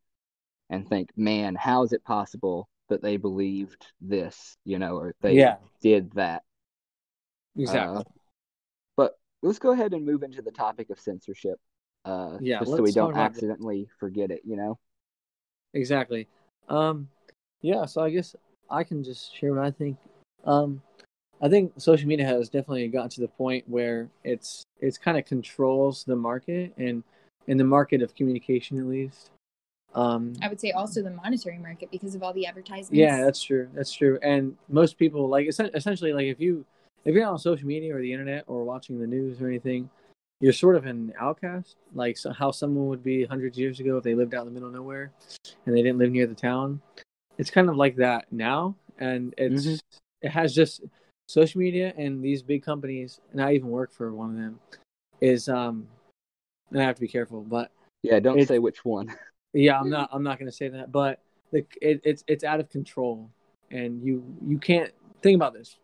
and 0.73 0.89
think, 0.89 1.11
man, 1.15 1.53
how 1.53 1.83
is 1.83 1.93
it 1.93 2.03
possible 2.03 2.67
that 2.89 3.01
they 3.01 3.17
believed 3.17 3.91
this, 4.01 4.57
you 4.65 4.79
know, 4.79 4.97
or 4.97 5.13
they 5.21 5.35
Yeah. 5.35 5.57
did 5.81 6.11
that? 6.13 6.41
Exactly. 7.55 7.99
Uh, 7.99 8.03
but 8.97 9.19
let's 9.43 9.59
go 9.59 9.71
ahead 9.71 9.93
and 9.93 10.03
move 10.03 10.23
into 10.23 10.41
the 10.41 10.51
topic 10.51 10.89
of 10.89 10.99
censorship. 10.99 11.59
Uh, 12.05 12.37
Yeah, 12.41 12.59
just 12.59 12.75
so 12.75 12.81
we 12.81 12.91
don't 12.91 13.15
accidentally 13.15 13.87
forget 13.99 14.31
it, 14.31 14.41
you 14.43 14.57
know? 14.57 14.79
Exactly. 15.75 16.27
Um, 16.69 17.07
yeah, 17.61 17.85
so 17.85 18.01
I 18.01 18.09
guess 18.09 18.35
I 18.69 18.83
can 18.83 19.03
just 19.03 19.35
share 19.35 19.53
what 19.53 19.63
I 19.63 19.69
think. 19.69 19.97
Um, 20.43 20.81
I 21.39 21.49
think 21.49 21.73
social 21.77 22.07
media 22.07 22.25
has 22.25 22.49
definitely 22.49 22.87
gotten 22.87 23.09
to 23.11 23.21
the 23.21 23.27
point 23.27 23.69
where 23.69 24.09
it's 24.23 24.63
it's 24.79 24.97
kind 24.97 25.17
of 25.17 25.25
controls 25.25 26.03
the 26.03 26.15
market 26.15 26.73
and 26.77 27.03
in 27.47 27.57
the 27.57 27.63
market 27.63 28.01
of 28.01 28.15
communication 28.15 28.79
at 28.79 28.85
least. 28.85 29.29
Um, 29.95 30.33
I 30.41 30.47
would 30.49 30.59
say 30.59 30.71
also 30.71 31.01
the 31.03 31.11
monetary 31.11 31.57
market 31.59 31.91
because 31.91 32.15
of 32.15 32.23
all 32.23 32.33
the 32.33 32.45
advertisements. 32.45 32.91
yeah, 32.97 33.23
that's 33.23 33.41
true. 33.43 33.69
That's 33.73 33.91
true. 33.93 34.17
And 34.23 34.57
most 34.69 34.97
people 34.97 35.27
like 35.29 35.47
essen- 35.47 35.71
essentially 35.73 36.13
like 36.13 36.25
if 36.25 36.39
you 36.39 36.65
if 37.05 37.13
you're 37.13 37.25
on 37.27 37.37
social 37.37 37.67
media 37.67 37.95
or 37.95 38.01
the 38.01 38.11
internet 38.11 38.43
or 38.47 38.63
watching 38.63 38.99
the 38.99 39.05
news 39.07 39.41
or 39.41 39.47
anything, 39.47 39.89
you're 40.39 40.53
sort 40.53 40.75
of 40.75 40.85
an 40.85 41.13
outcast. 41.19 41.75
Like 41.93 42.17
so 42.17 42.31
how 42.31 42.51
someone 42.51 42.87
would 42.87 43.03
be 43.03 43.25
hundreds 43.25 43.57
of 43.57 43.61
years 43.61 43.79
ago 43.79 43.97
if 43.97 44.03
they 44.03 44.15
lived 44.15 44.33
out 44.33 44.41
in 44.41 44.47
the 44.47 44.51
middle 44.53 44.69
of 44.69 44.73
nowhere 44.75 45.11
and 45.65 45.75
they 45.75 45.81
didn't 45.83 45.99
live 45.99 46.11
near 46.11 46.25
the 46.27 46.33
town. 46.35 46.81
It's 47.37 47.51
kind 47.51 47.69
of 47.69 47.75
like 47.77 47.95
that 47.97 48.25
now, 48.31 48.75
and 48.99 49.33
it's 49.37 49.65
Mhm. 49.65 49.81
it 50.21 50.29
has 50.29 50.53
just 50.55 50.81
social 51.27 51.59
media 51.59 51.93
and 51.97 52.23
these 52.23 52.41
big 52.41 52.63
companies. 52.63 53.19
And 53.31 53.41
I 53.41 53.53
even 53.53 53.69
work 53.69 53.91
for 53.91 54.13
one 54.13 54.31
of 54.31 54.35
them. 54.37 54.59
Is 55.21 55.47
um, 55.49 55.87
and 56.71 56.81
I 56.81 56.85
have 56.85 56.95
to 56.95 57.01
be 57.01 57.07
careful, 57.07 57.41
but 57.41 57.69
Yeah, 58.01 58.19
don't 58.19 58.37
It- 58.39 58.47
say 58.47 58.59
which 58.59 58.83
one. 58.83 59.07
yeah, 59.53 59.79
I'm 59.79 59.89
not. 59.89 60.09
I'm 60.11 60.23
not 60.23 60.39
going 60.39 60.49
to 60.49 60.55
say 60.55 60.69
that, 60.69 60.91
but 60.91 61.19
the, 61.51 61.65
it, 61.81 62.01
it's 62.03 62.23
it's 62.27 62.43
out 62.43 62.59
of 62.59 62.69
control, 62.69 63.29
and 63.71 64.01
you 64.03 64.23
you 64.45 64.57
can't 64.57 64.91
think 65.21 65.35
about 65.35 65.53
this. 65.53 65.77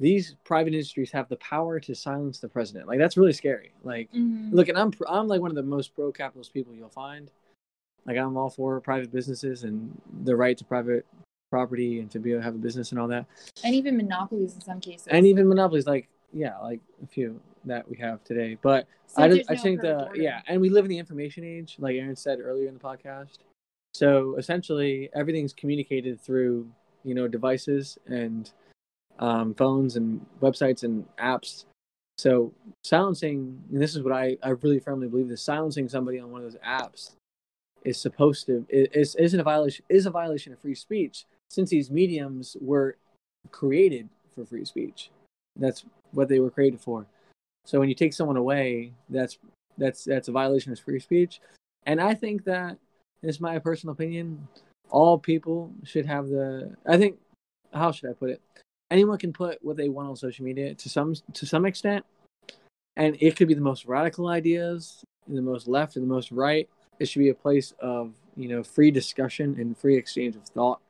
These 0.00 0.36
private 0.44 0.74
industries 0.74 1.10
have 1.10 1.28
the 1.28 1.36
power 1.36 1.80
to 1.80 1.94
silence 1.94 2.38
the 2.38 2.48
president. 2.48 2.86
Like 2.86 2.98
that's 2.98 3.16
really 3.16 3.32
scary. 3.32 3.72
Like, 3.82 4.12
Mhm. 4.12 4.52
look, 4.52 4.68
and 4.68 4.78
I'm 4.78 4.92
I'm 5.08 5.26
like 5.26 5.40
one 5.40 5.50
of 5.50 5.56
the 5.56 5.62
most 5.62 5.94
pro 5.94 6.12
capitalist 6.12 6.52
people 6.52 6.74
you'll 6.74 6.88
find. 6.88 7.30
Like 8.06 8.16
I'm 8.16 8.36
all 8.36 8.50
for 8.50 8.80
private 8.80 9.10
businesses 9.10 9.64
and 9.64 10.00
the 10.22 10.36
right 10.36 10.56
to 10.56 10.64
private 10.64 11.04
property 11.50 12.00
and 12.00 12.10
to 12.10 12.18
be 12.18 12.30
able 12.30 12.40
to 12.40 12.44
have 12.44 12.54
a 12.54 12.58
business 12.58 12.90
and 12.92 13.00
all 13.00 13.08
that, 13.08 13.26
and 13.64 13.74
even 13.74 13.96
monopolies 13.96 14.54
in 14.54 14.60
some 14.60 14.80
cases. 14.80 15.08
and 15.08 15.26
even 15.26 15.48
monopolies. 15.48 15.86
Like 15.86 16.08
yeah, 16.32 16.58
like 16.58 16.80
a 17.02 17.06
few 17.06 17.40
that 17.68 17.88
we 17.88 17.96
have 17.98 18.22
today, 18.24 18.58
but 18.60 18.86
Since 19.06 19.18
I, 19.18 19.28
just, 19.28 19.50
I 19.50 19.56
think 19.56 19.80
the 19.80 20.08
yeah, 20.14 20.40
and 20.46 20.60
we 20.60 20.68
live 20.68 20.84
in 20.84 20.90
the 20.90 20.98
information 20.98 21.44
age, 21.44 21.76
like 21.78 21.96
Aaron 21.96 22.16
said 22.16 22.40
earlier 22.40 22.68
in 22.68 22.74
the 22.74 22.80
podcast. 22.80 23.38
So 23.94 24.36
essentially, 24.36 25.08
everything's 25.14 25.52
communicated 25.52 26.20
through 26.20 26.68
you 27.04 27.14
know 27.14 27.28
devices 27.28 27.98
and 28.06 28.50
um, 29.18 29.54
phones 29.54 29.96
and 29.96 30.24
websites 30.40 30.82
and 30.82 31.06
apps. 31.18 31.64
So 32.18 32.52
silencing, 32.82 33.62
and 33.72 33.80
this 33.80 33.94
is 33.94 34.02
what 34.02 34.12
I, 34.12 34.36
I 34.42 34.50
really 34.50 34.80
firmly 34.80 35.08
believe: 35.08 35.28
this 35.28 35.42
silencing 35.42 35.88
somebody 35.88 36.18
on 36.18 36.30
one 36.30 36.42
of 36.44 36.52
those 36.52 36.60
apps 36.62 37.12
is 37.84 38.00
supposed 38.00 38.46
to 38.46 38.66
is 38.70 39.14
isn't 39.14 39.38
a 39.38 39.44
violation 39.44 39.84
is 39.88 40.06
a 40.06 40.10
violation 40.10 40.52
of 40.52 40.58
free 40.58 40.74
speech 40.74 41.24
since 41.48 41.70
these 41.70 41.90
mediums 41.90 42.56
were 42.60 42.96
created 43.50 44.08
for 44.34 44.44
free 44.44 44.64
speech. 44.64 45.10
That's 45.56 45.84
what 46.12 46.28
they 46.28 46.40
were 46.40 46.50
created 46.50 46.80
for. 46.80 47.06
So 47.68 47.78
when 47.78 47.90
you 47.90 47.94
take 47.94 48.14
someone 48.14 48.38
away, 48.38 48.92
that's 49.10 49.36
that's 49.76 50.04
that's 50.04 50.28
a 50.28 50.32
violation 50.32 50.72
of 50.72 50.80
free 50.80 51.00
speech. 51.00 51.42
And 51.84 52.00
I 52.00 52.14
think 52.14 52.44
that 52.44 52.78
my 53.40 53.58
personal 53.58 53.92
opinion. 53.92 54.48
All 54.90 55.18
people 55.18 55.70
should 55.84 56.06
have 56.06 56.28
the. 56.28 56.74
I 56.86 56.96
think 56.96 57.18
how 57.74 57.92
should 57.92 58.08
I 58.08 58.14
put 58.14 58.30
it? 58.30 58.40
Anyone 58.90 59.18
can 59.18 59.34
put 59.34 59.62
what 59.62 59.76
they 59.76 59.90
want 59.90 60.08
on 60.08 60.16
social 60.16 60.46
media 60.46 60.74
to 60.74 60.88
some 60.88 61.14
to 61.34 61.44
some 61.44 61.66
extent, 61.66 62.06
and 62.96 63.14
it 63.20 63.36
could 63.36 63.48
be 63.48 63.54
the 63.54 63.60
most 63.60 63.84
radical 63.84 64.28
ideas, 64.28 65.04
the 65.26 65.42
most 65.42 65.68
left 65.68 65.96
and 65.96 66.04
the 66.04 66.14
most 66.14 66.32
right. 66.32 66.70
It 66.98 67.06
should 67.06 67.18
be 67.18 67.28
a 67.28 67.34
place 67.34 67.74
of 67.80 68.14
you 68.34 68.48
know 68.48 68.62
free 68.62 68.90
discussion 68.90 69.56
and 69.60 69.76
free 69.76 69.98
exchange 69.98 70.36
of 70.36 70.44
thought. 70.44 70.80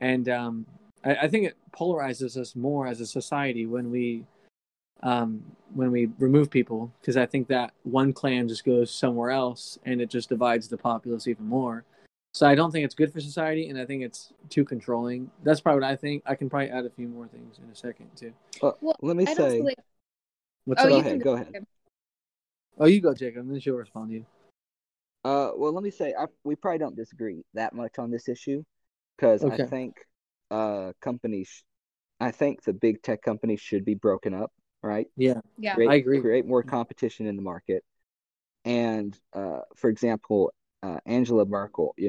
And 0.00 0.30
um, 0.30 0.64
I, 1.04 1.16
I 1.16 1.28
think 1.28 1.44
it 1.44 1.58
polarizes 1.76 2.38
us 2.38 2.56
more 2.56 2.86
as 2.86 3.02
a 3.02 3.06
society 3.06 3.66
when 3.66 3.90
we 3.90 4.24
um, 5.02 5.42
when 5.74 5.90
we 5.90 6.08
remove 6.18 6.50
people 6.50 6.92
because 7.00 7.16
I 7.16 7.26
think 7.26 7.48
that 7.48 7.72
one 7.84 8.12
clan 8.12 8.48
just 8.48 8.64
goes 8.64 8.90
somewhere 8.90 9.30
else 9.30 9.78
and 9.84 10.00
it 10.00 10.10
just 10.10 10.28
divides 10.28 10.68
the 10.68 10.76
populace 10.76 11.26
even 11.26 11.46
more. 11.46 11.84
So 12.32 12.46
I 12.46 12.54
don't 12.54 12.70
think 12.70 12.84
it's 12.84 12.94
good 12.94 13.12
for 13.12 13.20
society, 13.20 13.70
and 13.70 13.78
I 13.78 13.84
think 13.84 14.04
it's 14.04 14.32
too 14.50 14.64
controlling. 14.64 15.30
That's 15.42 15.60
probably 15.60 15.80
what 15.80 15.90
I 15.90 15.96
think. 15.96 16.22
I 16.26 16.36
can 16.36 16.48
probably 16.48 16.70
add 16.70 16.86
a 16.86 16.90
few 16.90 17.08
more 17.08 17.26
things 17.26 17.58
in 17.58 17.68
a 17.68 17.74
second 17.74 18.08
too. 18.14 18.32
Well, 18.62 18.78
Well, 18.80 18.94
let 19.02 19.16
me 19.16 19.26
I'd 19.26 19.36
say, 19.36 19.42
also 19.42 19.64
like. 19.64 19.78
What's 20.64 20.84
Oh, 20.84 20.88
go 20.88 20.94
you 20.94 21.00
ahead, 21.00 21.12
can 21.12 21.18
go 21.20 21.32
ahead. 21.32 21.66
Oh, 22.78 22.86
you 22.86 23.00
go, 23.00 23.14
Jacob, 23.14 23.42
and 23.42 23.52
then 23.52 23.60
she'll 23.60 23.74
respond 23.74 24.10
to 24.10 24.14
you. 24.14 24.26
Uh, 25.24 25.50
well, 25.56 25.72
let 25.72 25.82
me 25.82 25.90
say, 25.90 26.14
I, 26.18 26.26
we 26.44 26.56
probably 26.56 26.78
don't 26.78 26.96
disagree 26.96 27.42
that 27.54 27.74
much 27.74 27.98
on 27.98 28.10
this 28.10 28.28
issue 28.28 28.62
because 29.16 29.42
Okay. 29.42 29.64
I 29.64 29.66
think 29.66 29.96
uh, 30.50 30.92
companies, 31.00 31.64
I 32.20 32.30
think 32.30 32.62
the 32.62 32.72
big 32.72 33.02
tech 33.02 33.22
companies 33.22 33.60
should 33.60 33.84
be 33.84 33.94
broken 33.94 34.32
up, 34.34 34.52
right? 34.82 35.06
Yeah, 35.16 35.40
Yeah. 35.58 35.74
Create, 35.74 35.90
I 35.90 35.94
agree. 35.96 36.20
Create 36.20 36.46
more 36.46 36.62
competition 36.62 37.26
in 37.26 37.36
the 37.36 37.42
market. 37.42 37.84
And 38.64 39.18
uh, 39.32 39.60
for 39.76 39.90
example, 39.90 40.52
uh, 40.82 40.98
Angela 41.06 41.44
Merkel, 41.44 41.94
you 41.96 42.08